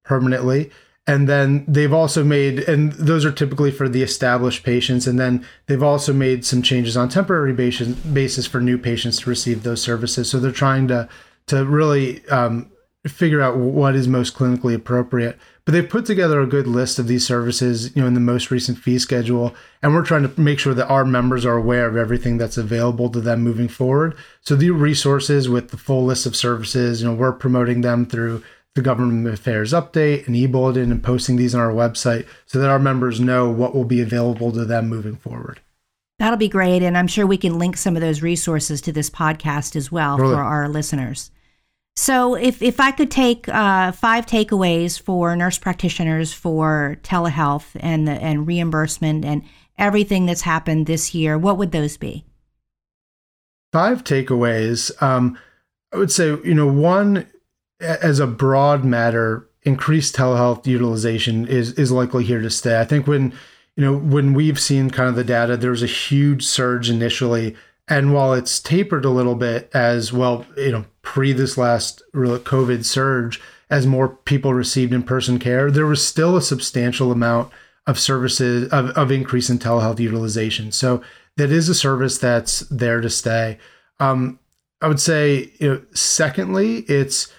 permanently. 0.03 0.71
And 1.07 1.29
then 1.29 1.65
they've 1.67 1.93
also 1.93 2.23
made, 2.23 2.59
and 2.59 2.91
those 2.93 3.25
are 3.25 3.31
typically 3.31 3.69
for 3.69 3.87
the 3.87 4.01
established 4.01 4.63
patients. 4.63 5.05
And 5.05 5.19
then 5.19 5.45
they've 5.67 5.83
also 5.83 6.13
made 6.13 6.43
some 6.45 6.63
changes 6.63 6.97
on 6.97 7.09
temporary 7.09 7.53
basis, 7.53 7.89
basis 7.89 8.47
for 8.47 8.59
new 8.59 8.77
patients 8.79 9.19
to 9.19 9.29
receive 9.29 9.61
those 9.61 9.81
services. 9.81 10.29
So 10.29 10.39
they're 10.39 10.51
trying 10.51 10.87
to 10.87 11.07
to 11.47 11.63
really 11.63 12.27
um, 12.29 12.71
figure 13.07 13.41
out 13.41 13.57
what 13.57 13.95
is 13.95 14.07
most 14.07 14.35
clinically 14.35 14.73
appropriate. 14.73 15.37
But 15.65 15.71
they've 15.71 15.89
put 15.89 16.05
together 16.05 16.39
a 16.41 16.47
good 16.47 16.67
list 16.67 16.99
of 16.99 17.07
these 17.07 17.25
services, 17.25 17.95
you 17.95 18.01
know, 18.01 18.07
in 18.07 18.13
the 18.13 18.19
most 18.19 18.51
recent 18.51 18.77
fee 18.77 18.99
schedule, 18.99 19.55
and 19.81 19.93
we're 19.93 20.05
trying 20.05 20.21
to 20.21 20.39
make 20.39 20.59
sure 20.59 20.75
that 20.75 20.89
our 20.89 21.03
members 21.03 21.43
are 21.43 21.57
aware 21.57 21.87
of 21.87 21.97
everything 21.97 22.37
that's 22.37 22.57
available 22.57 23.09
to 23.09 23.19
them 23.19 23.41
moving 23.41 23.67
forward. 23.67 24.15
So 24.41 24.55
the 24.55 24.69
resources 24.69 25.49
with 25.49 25.69
the 25.69 25.77
full 25.77 26.05
list 26.05 26.27
of 26.27 26.35
services, 26.35 27.01
you 27.01 27.07
know, 27.07 27.15
we're 27.15 27.33
promoting 27.33 27.81
them 27.81 28.05
through 28.05 28.43
the 28.75 28.81
government 28.81 29.33
affairs 29.33 29.73
update 29.73 30.27
and 30.27 30.35
e-bulletin 30.35 30.91
and 30.91 31.01
posting 31.01 31.37
these 31.37 31.55
on 31.55 31.61
our 31.61 31.71
website 31.71 32.27
so 32.45 32.59
that 32.59 32.69
our 32.69 32.79
members 32.79 33.19
know 33.19 33.49
what 33.49 33.73
will 33.73 33.85
be 33.85 34.01
available 34.01 34.51
to 34.51 34.65
them 34.65 34.87
moving 34.87 35.15
forward. 35.15 35.61
That'll 36.19 36.37
be 36.37 36.49
great. 36.49 36.83
And 36.83 36.97
I'm 36.97 37.07
sure 37.07 37.25
we 37.25 37.37
can 37.37 37.57
link 37.57 37.75
some 37.75 37.95
of 37.95 38.01
those 38.01 38.21
resources 38.21 38.81
to 38.81 38.91
this 38.91 39.09
podcast 39.09 39.75
as 39.75 39.91
well 39.91 40.17
really? 40.17 40.35
for 40.35 40.41
our 40.41 40.69
listeners. 40.69 41.31
So, 41.97 42.35
if, 42.35 42.61
if 42.61 42.81
I 42.81 42.91
could 42.91 43.09
take 43.09 43.47
uh, 43.47 43.93
five 43.93 44.25
takeaways 44.25 44.99
for 44.99 45.33
nurse 45.35 45.57
practitioners 45.57 46.33
for 46.33 46.97
telehealth 47.03 47.67
and 47.79 48.05
the, 48.05 48.11
and 48.11 48.45
reimbursement 48.45 49.23
and 49.23 49.43
everything 49.77 50.25
that's 50.25 50.41
happened 50.41 50.87
this 50.87 51.15
year, 51.15 51.37
what 51.37 51.57
would 51.57 51.71
those 51.71 51.95
be? 51.95 52.25
Five 53.71 54.03
takeaways. 54.03 54.91
Um, 55.01 55.37
I 55.93 55.97
would 55.97 56.11
say, 56.11 56.27
you 56.43 56.53
know, 56.53 56.67
one 56.67 57.27
as 57.79 58.19
a 58.19 58.27
broad 58.27 58.83
matter, 58.83 59.49
increased 59.63 60.15
telehealth 60.15 60.67
utilization 60.67 61.47
is 61.47 61.73
is 61.73 61.91
likely 61.91 62.25
here 62.25 62.41
to 62.41 62.49
stay. 62.49 62.79
I 62.79 62.85
think 62.85 63.07
when 63.07 63.31
you 63.77 63.85
know 63.85 63.97
when 63.97 64.33
we've 64.33 64.59
seen 64.59 64.89
kind 64.89 65.07
of 65.07 65.15
the 65.15 65.23
data, 65.23 65.55
there 65.55 65.71
was 65.71 65.83
a 65.83 65.87
huge 65.87 66.43
surge 66.45 66.89
initially 66.89 67.55
and 67.87 68.13
while 68.13 68.33
it's 68.33 68.59
tapered 68.59 69.05
a 69.05 69.09
little 69.09 69.35
bit 69.35 69.69
as 69.73 70.11
well, 70.11 70.45
you 70.57 70.71
know, 70.71 70.85
pre 71.15 71.31
this 71.31 71.57
last 71.57 72.03
COVID 72.13 72.83
surge, 72.83 73.39
as 73.69 73.87
more 73.87 74.09
people 74.09 74.53
received 74.53 74.91
in 74.91 75.01
person 75.01 75.39
care, 75.39 75.71
there 75.71 75.85
was 75.85 76.05
still 76.05 76.35
a 76.35 76.41
substantial 76.41 77.09
amount 77.09 77.53
of 77.87 77.97
services 77.97 78.67
of, 78.73 78.89
of 78.89 79.13
increase 79.13 79.49
in 79.49 79.57
telehealth 79.57 79.97
utilization. 79.97 80.73
So 80.73 81.01
that 81.37 81.51
is 81.51 81.69
a 81.69 81.73
service 81.73 82.17
that's 82.17 82.59
there 82.67 82.99
to 82.99 83.09
stay. 83.09 83.59
Um, 84.01 84.39
I 84.81 84.89
would 84.89 84.99
say, 84.99 85.53
you 85.59 85.69
know, 85.69 85.81
secondly, 85.93 86.79
it's, 86.79 87.31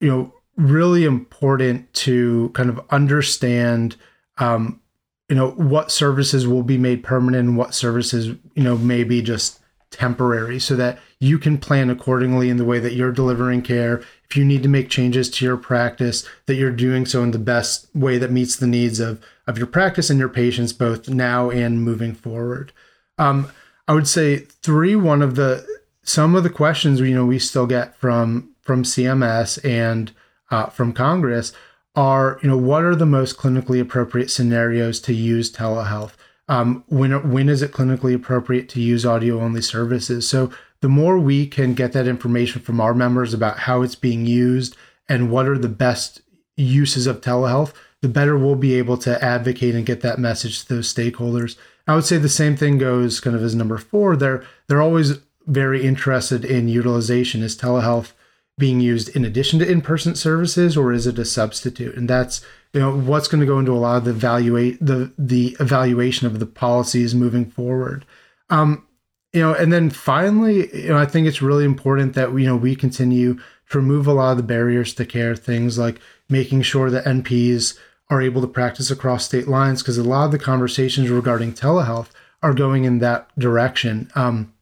you 0.00 0.08
know, 0.08 0.32
really 0.56 1.04
important 1.04 1.92
to 1.92 2.50
kind 2.54 2.70
of 2.70 2.80
understand 2.88 3.96
um, 4.38 4.80
you 5.28 5.36
know 5.36 5.50
what 5.50 5.90
services 5.90 6.46
will 6.48 6.62
be 6.62 6.78
made 6.78 7.04
permanent 7.04 7.46
and 7.46 7.56
what 7.58 7.74
services 7.74 8.28
you 8.54 8.62
know 8.62 8.76
may 8.78 9.04
be 9.04 9.20
just 9.20 9.60
temporary 9.90 10.58
so 10.58 10.76
that 10.76 10.98
you 11.22 11.38
can 11.38 11.56
plan 11.56 11.88
accordingly 11.88 12.50
in 12.50 12.56
the 12.56 12.64
way 12.64 12.80
that 12.80 12.94
you're 12.94 13.12
delivering 13.12 13.62
care. 13.62 14.02
If 14.28 14.36
you 14.36 14.44
need 14.44 14.64
to 14.64 14.68
make 14.68 14.90
changes 14.90 15.30
to 15.30 15.44
your 15.44 15.56
practice, 15.56 16.28
that 16.46 16.56
you're 16.56 16.72
doing 16.72 17.06
so 17.06 17.22
in 17.22 17.30
the 17.30 17.38
best 17.38 17.86
way 17.94 18.18
that 18.18 18.32
meets 18.32 18.56
the 18.56 18.66
needs 18.66 18.98
of, 18.98 19.24
of 19.46 19.56
your 19.56 19.68
practice 19.68 20.10
and 20.10 20.18
your 20.18 20.28
patients, 20.28 20.72
both 20.72 21.08
now 21.08 21.48
and 21.48 21.84
moving 21.84 22.12
forward. 22.12 22.72
Um, 23.18 23.52
I 23.86 23.94
would 23.94 24.08
say 24.08 24.38
three, 24.38 24.96
one 24.96 25.22
of 25.22 25.36
the 25.36 25.64
some 26.04 26.34
of 26.34 26.42
the 26.42 26.50
questions 26.50 26.98
you 26.98 27.14
know 27.14 27.24
we 27.24 27.38
still 27.38 27.66
get 27.66 27.96
from 27.96 28.50
from 28.60 28.82
CMS 28.82 29.64
and 29.64 30.10
uh, 30.50 30.66
from 30.66 30.92
Congress 30.92 31.52
are 31.94 32.40
you 32.42 32.48
know 32.48 32.56
what 32.56 32.82
are 32.82 32.96
the 32.96 33.06
most 33.06 33.36
clinically 33.38 33.80
appropriate 33.80 34.28
scenarios 34.28 34.98
to 35.02 35.14
use 35.14 35.52
telehealth 35.52 36.14
um, 36.48 36.84
when 36.88 37.30
when 37.30 37.48
is 37.48 37.62
it 37.62 37.72
clinically 37.72 38.14
appropriate 38.14 38.68
to 38.70 38.80
use 38.80 39.06
audio 39.06 39.40
only 39.40 39.62
services? 39.62 40.28
So 40.28 40.50
the 40.82 40.88
more 40.88 41.18
we 41.18 41.46
can 41.46 41.74
get 41.74 41.92
that 41.92 42.08
information 42.08 42.60
from 42.60 42.80
our 42.80 42.92
members 42.92 43.32
about 43.32 43.60
how 43.60 43.82
it's 43.82 43.94
being 43.94 44.26
used 44.26 44.76
and 45.08 45.30
what 45.30 45.48
are 45.48 45.56
the 45.56 45.68
best 45.68 46.20
uses 46.56 47.06
of 47.06 47.20
telehealth, 47.20 47.72
the 48.02 48.08
better 48.08 48.36
we'll 48.36 48.56
be 48.56 48.74
able 48.74 48.96
to 48.98 49.24
advocate 49.24 49.76
and 49.76 49.86
get 49.86 50.00
that 50.00 50.18
message 50.18 50.60
to 50.60 50.74
those 50.74 50.92
stakeholders. 50.92 51.56
I 51.86 51.94
would 51.94 52.04
say 52.04 52.18
the 52.18 52.28
same 52.28 52.56
thing 52.56 52.78
goes 52.78 53.20
kind 53.20 53.34
of 53.36 53.42
as 53.42 53.54
number 53.54 53.78
four. 53.78 54.16
They're 54.16 54.44
they're 54.66 54.82
always 54.82 55.18
very 55.46 55.84
interested 55.84 56.44
in 56.44 56.68
utilization. 56.68 57.42
Is 57.42 57.56
telehealth 57.56 58.12
being 58.58 58.80
used 58.80 59.08
in 59.16 59.24
addition 59.24 59.58
to 59.60 59.70
in-person 59.70 60.14
services 60.16 60.76
or 60.76 60.92
is 60.92 61.06
it 61.06 61.18
a 61.18 61.24
substitute? 61.24 61.96
And 61.96 62.10
that's 62.10 62.44
you 62.72 62.80
know 62.80 62.96
what's 62.96 63.28
going 63.28 63.40
to 63.40 63.46
go 63.46 63.60
into 63.60 63.72
a 63.72 63.78
lot 63.78 63.98
of 63.98 64.04
the 64.04 64.10
evaluate 64.10 64.84
the 64.84 65.12
the 65.16 65.56
evaluation 65.60 66.26
of 66.26 66.40
the 66.40 66.46
policies 66.46 67.14
moving 67.14 67.48
forward. 67.50 68.04
Um, 68.50 68.84
you 69.32 69.40
know, 69.40 69.54
and 69.54 69.72
then 69.72 69.90
finally, 69.90 70.74
you 70.76 70.90
know, 70.90 70.98
I 70.98 71.06
think 71.06 71.26
it's 71.26 71.42
really 71.42 71.64
important 71.64 72.14
that 72.14 72.32
you 72.32 72.46
know 72.46 72.56
we 72.56 72.76
continue 72.76 73.38
to 73.70 73.78
remove 73.78 74.06
a 74.06 74.12
lot 74.12 74.32
of 74.32 74.36
the 74.36 74.42
barriers 74.42 74.94
to 74.94 75.06
care, 75.06 75.34
things 75.34 75.78
like 75.78 76.00
making 76.28 76.62
sure 76.62 76.90
that 76.90 77.04
NPs 77.04 77.78
are 78.10 78.20
able 78.20 78.42
to 78.42 78.46
practice 78.46 78.90
across 78.90 79.24
state 79.24 79.48
lines, 79.48 79.82
because 79.82 79.96
a 79.96 80.04
lot 80.04 80.26
of 80.26 80.32
the 80.32 80.38
conversations 80.38 81.08
regarding 81.08 81.52
telehealth 81.52 82.10
are 82.42 82.52
going 82.52 82.84
in 82.84 82.98
that 82.98 83.28
direction. 83.38 84.10
Um, 84.14 84.52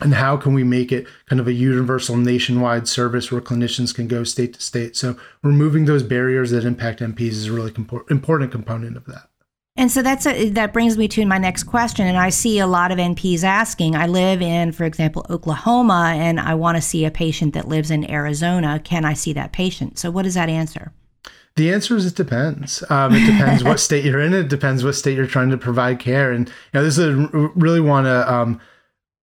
and 0.00 0.14
how 0.14 0.36
can 0.36 0.54
we 0.54 0.62
make 0.62 0.92
it 0.92 1.08
kind 1.26 1.40
of 1.40 1.48
a 1.48 1.52
universal 1.52 2.16
nationwide 2.16 2.86
service 2.86 3.32
where 3.32 3.40
clinicians 3.40 3.94
can 3.94 4.06
go 4.06 4.24
state 4.24 4.54
to 4.54 4.60
state? 4.60 4.96
So 4.96 5.16
removing 5.42 5.86
those 5.86 6.02
barriers 6.02 6.50
that 6.50 6.64
impact 6.64 7.00
NPs 7.00 7.32
is 7.32 7.46
a 7.46 7.52
really 7.52 7.74
important 8.10 8.52
component 8.52 8.96
of 8.96 9.06
that. 9.06 9.27
And 9.78 9.92
so 9.92 10.02
that's 10.02 10.26
a, 10.26 10.48
that 10.50 10.72
brings 10.72 10.98
me 10.98 11.06
to 11.06 11.24
my 11.24 11.38
next 11.38 11.62
question. 11.62 12.08
And 12.08 12.18
I 12.18 12.30
see 12.30 12.58
a 12.58 12.66
lot 12.66 12.90
of 12.90 12.98
NPs 12.98 13.44
asking. 13.44 13.94
I 13.94 14.08
live 14.08 14.42
in, 14.42 14.72
for 14.72 14.84
example, 14.84 15.24
Oklahoma, 15.30 16.14
and 16.16 16.40
I 16.40 16.54
want 16.54 16.76
to 16.76 16.82
see 16.82 17.04
a 17.04 17.12
patient 17.12 17.54
that 17.54 17.68
lives 17.68 17.92
in 17.92 18.10
Arizona. 18.10 18.80
Can 18.80 19.04
I 19.04 19.14
see 19.14 19.32
that 19.34 19.52
patient? 19.52 19.96
So 19.96 20.10
what 20.10 20.24
does 20.24 20.34
that 20.34 20.48
answer? 20.48 20.92
The 21.54 21.72
answer 21.72 21.96
is 21.96 22.06
it 22.06 22.16
depends. 22.16 22.82
Um, 22.90 23.14
it 23.14 23.24
depends 23.24 23.62
what 23.62 23.78
state 23.78 24.04
you're 24.04 24.20
in. 24.20 24.34
It 24.34 24.48
depends 24.48 24.82
what 24.82 24.96
state 24.96 25.16
you're 25.16 25.26
trying 25.26 25.50
to 25.50 25.56
provide 25.56 26.00
care. 26.00 26.32
And 26.32 26.48
you 26.48 26.54
know, 26.74 26.82
this 26.82 26.98
is 26.98 27.14
really 27.32 27.80
want 27.80 28.06
to 28.06 28.32
um, 28.32 28.60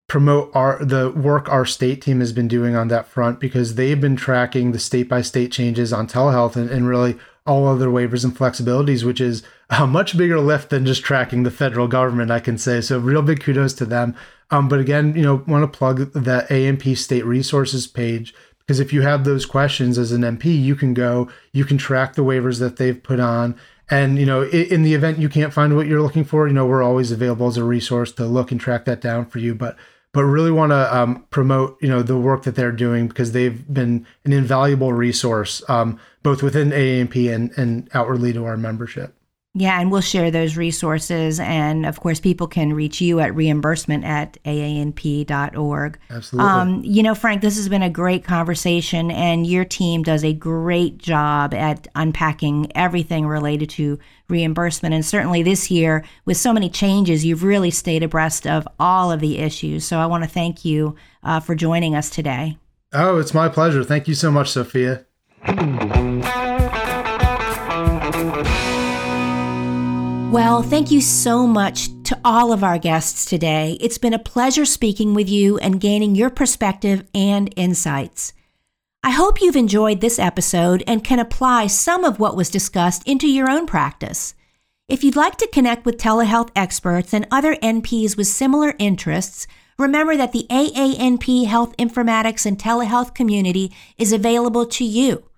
promote 0.06 0.54
our 0.54 0.84
the 0.84 1.10
work 1.10 1.48
our 1.48 1.64
state 1.66 2.00
team 2.00 2.20
has 2.20 2.32
been 2.32 2.46
doing 2.46 2.76
on 2.76 2.86
that 2.88 3.08
front 3.08 3.40
because 3.40 3.74
they've 3.74 4.00
been 4.00 4.16
tracking 4.16 4.70
the 4.70 4.78
state 4.78 5.08
by 5.08 5.20
state 5.20 5.50
changes 5.50 5.92
on 5.92 6.06
telehealth 6.06 6.54
and, 6.54 6.70
and 6.70 6.86
really 6.86 7.18
all 7.46 7.66
other 7.66 7.88
waivers 7.88 8.24
and 8.24 8.36
flexibilities, 8.36 9.04
which 9.04 9.20
is 9.20 9.42
a 9.70 9.86
much 9.86 10.16
bigger 10.16 10.40
lift 10.40 10.70
than 10.70 10.86
just 10.86 11.02
tracking 11.02 11.42
the 11.42 11.50
federal 11.50 11.88
government, 11.88 12.30
I 12.30 12.40
can 12.40 12.58
say. 12.58 12.80
So, 12.80 12.98
real 12.98 13.22
big 13.22 13.40
kudos 13.40 13.72
to 13.74 13.86
them. 13.86 14.14
Um, 14.50 14.68
but 14.68 14.78
again, 14.78 15.14
you 15.16 15.22
know, 15.22 15.42
want 15.46 15.70
to 15.70 15.78
plug 15.78 16.12
the 16.12 16.46
AANP 16.48 16.96
State 16.96 17.24
Resources 17.24 17.86
page 17.86 18.34
because 18.60 18.80
if 18.80 18.92
you 18.92 19.02
have 19.02 19.24
those 19.24 19.46
questions 19.46 19.98
as 19.98 20.12
an 20.12 20.22
NP, 20.22 20.44
you 20.44 20.74
can 20.74 20.94
go, 20.94 21.28
you 21.52 21.64
can 21.64 21.78
track 21.78 22.14
the 22.14 22.24
waivers 22.24 22.60
that 22.60 22.76
they've 22.76 23.02
put 23.02 23.20
on. 23.20 23.56
And, 23.90 24.18
you 24.18 24.24
know, 24.24 24.42
in, 24.42 24.66
in 24.66 24.82
the 24.82 24.94
event 24.94 25.18
you 25.18 25.28
can't 25.28 25.52
find 25.52 25.76
what 25.76 25.86
you're 25.86 26.02
looking 26.02 26.24
for, 26.24 26.46
you 26.46 26.54
know, 26.54 26.66
we're 26.66 26.82
always 26.82 27.10
available 27.10 27.46
as 27.46 27.56
a 27.56 27.64
resource 27.64 28.12
to 28.12 28.26
look 28.26 28.50
and 28.50 28.60
track 28.60 28.84
that 28.86 29.00
down 29.00 29.26
for 29.26 29.38
you. 29.38 29.54
But 29.54 29.76
but 30.14 30.22
really 30.22 30.52
want 30.52 30.70
to 30.70 30.96
um, 30.96 31.26
promote 31.30 31.76
you 31.82 31.88
know 31.88 32.00
the 32.00 32.16
work 32.16 32.44
that 32.44 32.54
they're 32.54 32.72
doing 32.72 33.08
because 33.08 33.32
they've 33.32 33.66
been 33.74 34.06
an 34.24 34.32
invaluable 34.32 34.92
resource 34.92 35.60
um, 35.68 35.98
both 36.22 36.40
within 36.40 36.70
AANP 36.70 37.34
and, 37.34 37.50
and 37.58 37.90
outwardly 37.92 38.32
to 38.32 38.44
our 38.44 38.56
membership. 38.56 39.14
Yeah, 39.56 39.80
and 39.80 39.92
we'll 39.92 40.00
share 40.00 40.32
those 40.32 40.56
resources. 40.56 41.38
And 41.38 41.86
of 41.86 42.00
course, 42.00 42.18
people 42.18 42.48
can 42.48 42.72
reach 42.72 43.00
you 43.00 43.20
at 43.20 43.36
reimbursement 43.36 44.04
at 44.04 44.36
aanp.org. 44.44 45.98
Absolutely. 46.10 46.50
Um, 46.50 46.82
you 46.82 47.04
know, 47.04 47.14
Frank, 47.14 47.40
this 47.40 47.56
has 47.56 47.68
been 47.68 47.82
a 47.82 47.88
great 47.88 48.24
conversation, 48.24 49.12
and 49.12 49.46
your 49.46 49.64
team 49.64 50.02
does 50.02 50.24
a 50.24 50.32
great 50.32 50.98
job 50.98 51.54
at 51.54 51.86
unpacking 51.94 52.72
everything 52.74 53.28
related 53.28 53.70
to 53.70 54.00
reimbursement. 54.28 54.92
And 54.92 55.06
certainly 55.06 55.44
this 55.44 55.70
year, 55.70 56.04
with 56.24 56.36
so 56.36 56.52
many 56.52 56.68
changes, 56.68 57.24
you've 57.24 57.44
really 57.44 57.70
stayed 57.70 58.02
abreast 58.02 58.48
of 58.48 58.66
all 58.80 59.12
of 59.12 59.20
the 59.20 59.38
issues. 59.38 59.84
So 59.84 60.00
I 60.00 60.06
want 60.06 60.24
to 60.24 60.30
thank 60.30 60.64
you 60.64 60.96
uh, 61.22 61.38
for 61.38 61.54
joining 61.54 61.94
us 61.94 62.10
today. 62.10 62.58
Oh, 62.92 63.18
it's 63.18 63.34
my 63.34 63.48
pleasure. 63.48 63.84
Thank 63.84 64.08
you 64.08 64.14
so 64.14 64.32
much, 64.32 64.50
Sophia. 64.50 65.06
Well, 70.34 70.64
thank 70.64 70.90
you 70.90 71.00
so 71.00 71.46
much 71.46 71.90
to 72.06 72.18
all 72.24 72.52
of 72.52 72.64
our 72.64 72.76
guests 72.76 73.24
today. 73.24 73.78
It's 73.80 73.98
been 73.98 74.12
a 74.12 74.18
pleasure 74.18 74.64
speaking 74.64 75.14
with 75.14 75.28
you 75.28 75.58
and 75.58 75.80
gaining 75.80 76.16
your 76.16 76.28
perspective 76.28 77.04
and 77.14 77.54
insights. 77.54 78.32
I 79.04 79.10
hope 79.12 79.40
you've 79.40 79.54
enjoyed 79.54 80.00
this 80.00 80.18
episode 80.18 80.82
and 80.88 81.04
can 81.04 81.20
apply 81.20 81.68
some 81.68 82.02
of 82.02 82.18
what 82.18 82.34
was 82.34 82.50
discussed 82.50 83.06
into 83.06 83.28
your 83.28 83.48
own 83.48 83.64
practice. 83.64 84.34
If 84.88 85.04
you'd 85.04 85.14
like 85.14 85.36
to 85.36 85.46
connect 85.46 85.86
with 85.86 85.98
telehealth 85.98 86.50
experts 86.56 87.14
and 87.14 87.28
other 87.30 87.54
NPs 87.54 88.16
with 88.16 88.26
similar 88.26 88.74
interests, 88.80 89.46
remember 89.78 90.16
that 90.16 90.32
the 90.32 90.48
AANP 90.50 91.46
Health 91.46 91.76
Informatics 91.76 92.44
and 92.44 92.58
Telehealth 92.58 93.14
community 93.14 93.72
is 93.98 94.12
available 94.12 94.66
to 94.66 94.84
you. 94.84 95.30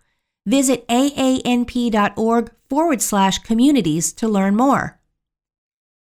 Visit 0.47 0.89
aanp.org 0.89 2.51
forward 2.69 3.03
slash 3.03 3.39
communities 3.39 4.13
to 4.15 4.29
learn 4.29 4.57
more. 4.57 4.99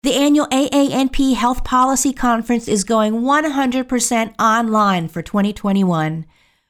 The 0.03 0.15
annual 0.15 0.47
AANP 0.47 1.35
Health 1.35 1.65
Policy 1.65 2.13
Conference 2.13 2.69
is 2.69 2.85
going 2.85 3.15
100% 3.15 4.35
online 4.39 5.09
for 5.09 5.23
2021. 5.23 6.25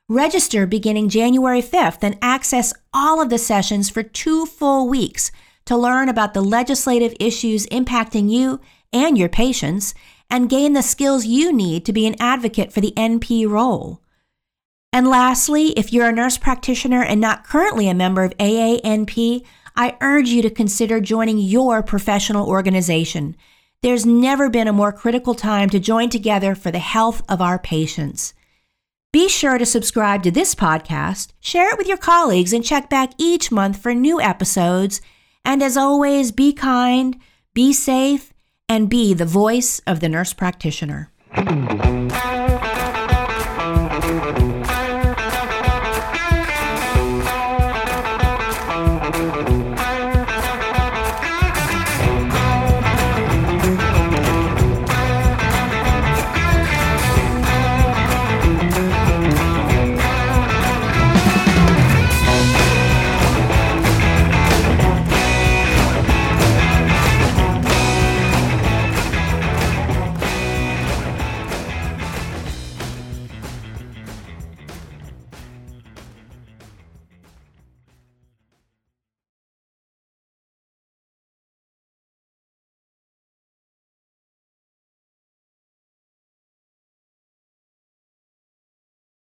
Register 0.08 0.66
beginning 0.66 1.10
January 1.10 1.60
5th 1.60 1.98
and 2.02 2.16
access 2.22 2.72
all 2.94 3.20
of 3.20 3.28
the 3.28 3.36
sessions 3.36 3.90
for 3.90 4.02
two 4.02 4.46
full 4.46 4.88
weeks 4.88 5.30
to 5.66 5.76
learn 5.76 6.08
about 6.08 6.32
the 6.32 6.40
legislative 6.40 7.14
issues 7.20 7.66
impacting 7.66 8.30
you 8.30 8.58
and 8.90 9.18
your 9.18 9.28
patients 9.28 9.94
and 10.30 10.48
gain 10.48 10.72
the 10.72 10.82
skills 10.82 11.26
you 11.26 11.52
need 11.52 11.84
to 11.84 11.92
be 11.92 12.06
an 12.06 12.16
advocate 12.18 12.72
for 12.72 12.80
the 12.80 12.92
NP 12.96 13.46
role. 13.46 14.00
And 14.90 15.06
lastly, 15.06 15.72
if 15.72 15.92
you're 15.92 16.08
a 16.08 16.12
nurse 16.12 16.38
practitioner 16.38 17.02
and 17.02 17.20
not 17.20 17.44
currently 17.44 17.88
a 17.88 17.94
member 17.94 18.24
of 18.24 18.36
AANP, 18.38 19.44
I 19.80 19.96
urge 20.00 20.28
you 20.28 20.42
to 20.42 20.50
consider 20.50 21.00
joining 21.00 21.38
your 21.38 21.84
professional 21.84 22.48
organization. 22.48 23.36
There's 23.80 24.04
never 24.04 24.50
been 24.50 24.66
a 24.66 24.72
more 24.72 24.90
critical 24.90 25.36
time 25.36 25.70
to 25.70 25.78
join 25.78 26.10
together 26.10 26.56
for 26.56 26.72
the 26.72 26.80
health 26.80 27.22
of 27.28 27.40
our 27.40 27.60
patients. 27.60 28.34
Be 29.12 29.28
sure 29.28 29.56
to 29.56 29.64
subscribe 29.64 30.24
to 30.24 30.32
this 30.32 30.56
podcast, 30.56 31.28
share 31.38 31.70
it 31.70 31.78
with 31.78 31.86
your 31.86 31.96
colleagues, 31.96 32.52
and 32.52 32.64
check 32.64 32.90
back 32.90 33.12
each 33.18 33.52
month 33.52 33.80
for 33.80 33.94
new 33.94 34.20
episodes. 34.20 35.00
And 35.44 35.62
as 35.62 35.76
always, 35.76 36.32
be 36.32 36.52
kind, 36.52 37.16
be 37.54 37.72
safe, 37.72 38.32
and 38.68 38.90
be 38.90 39.14
the 39.14 39.24
voice 39.24 39.80
of 39.86 40.00
the 40.00 40.08
nurse 40.08 40.32
practitioner. 40.32 41.12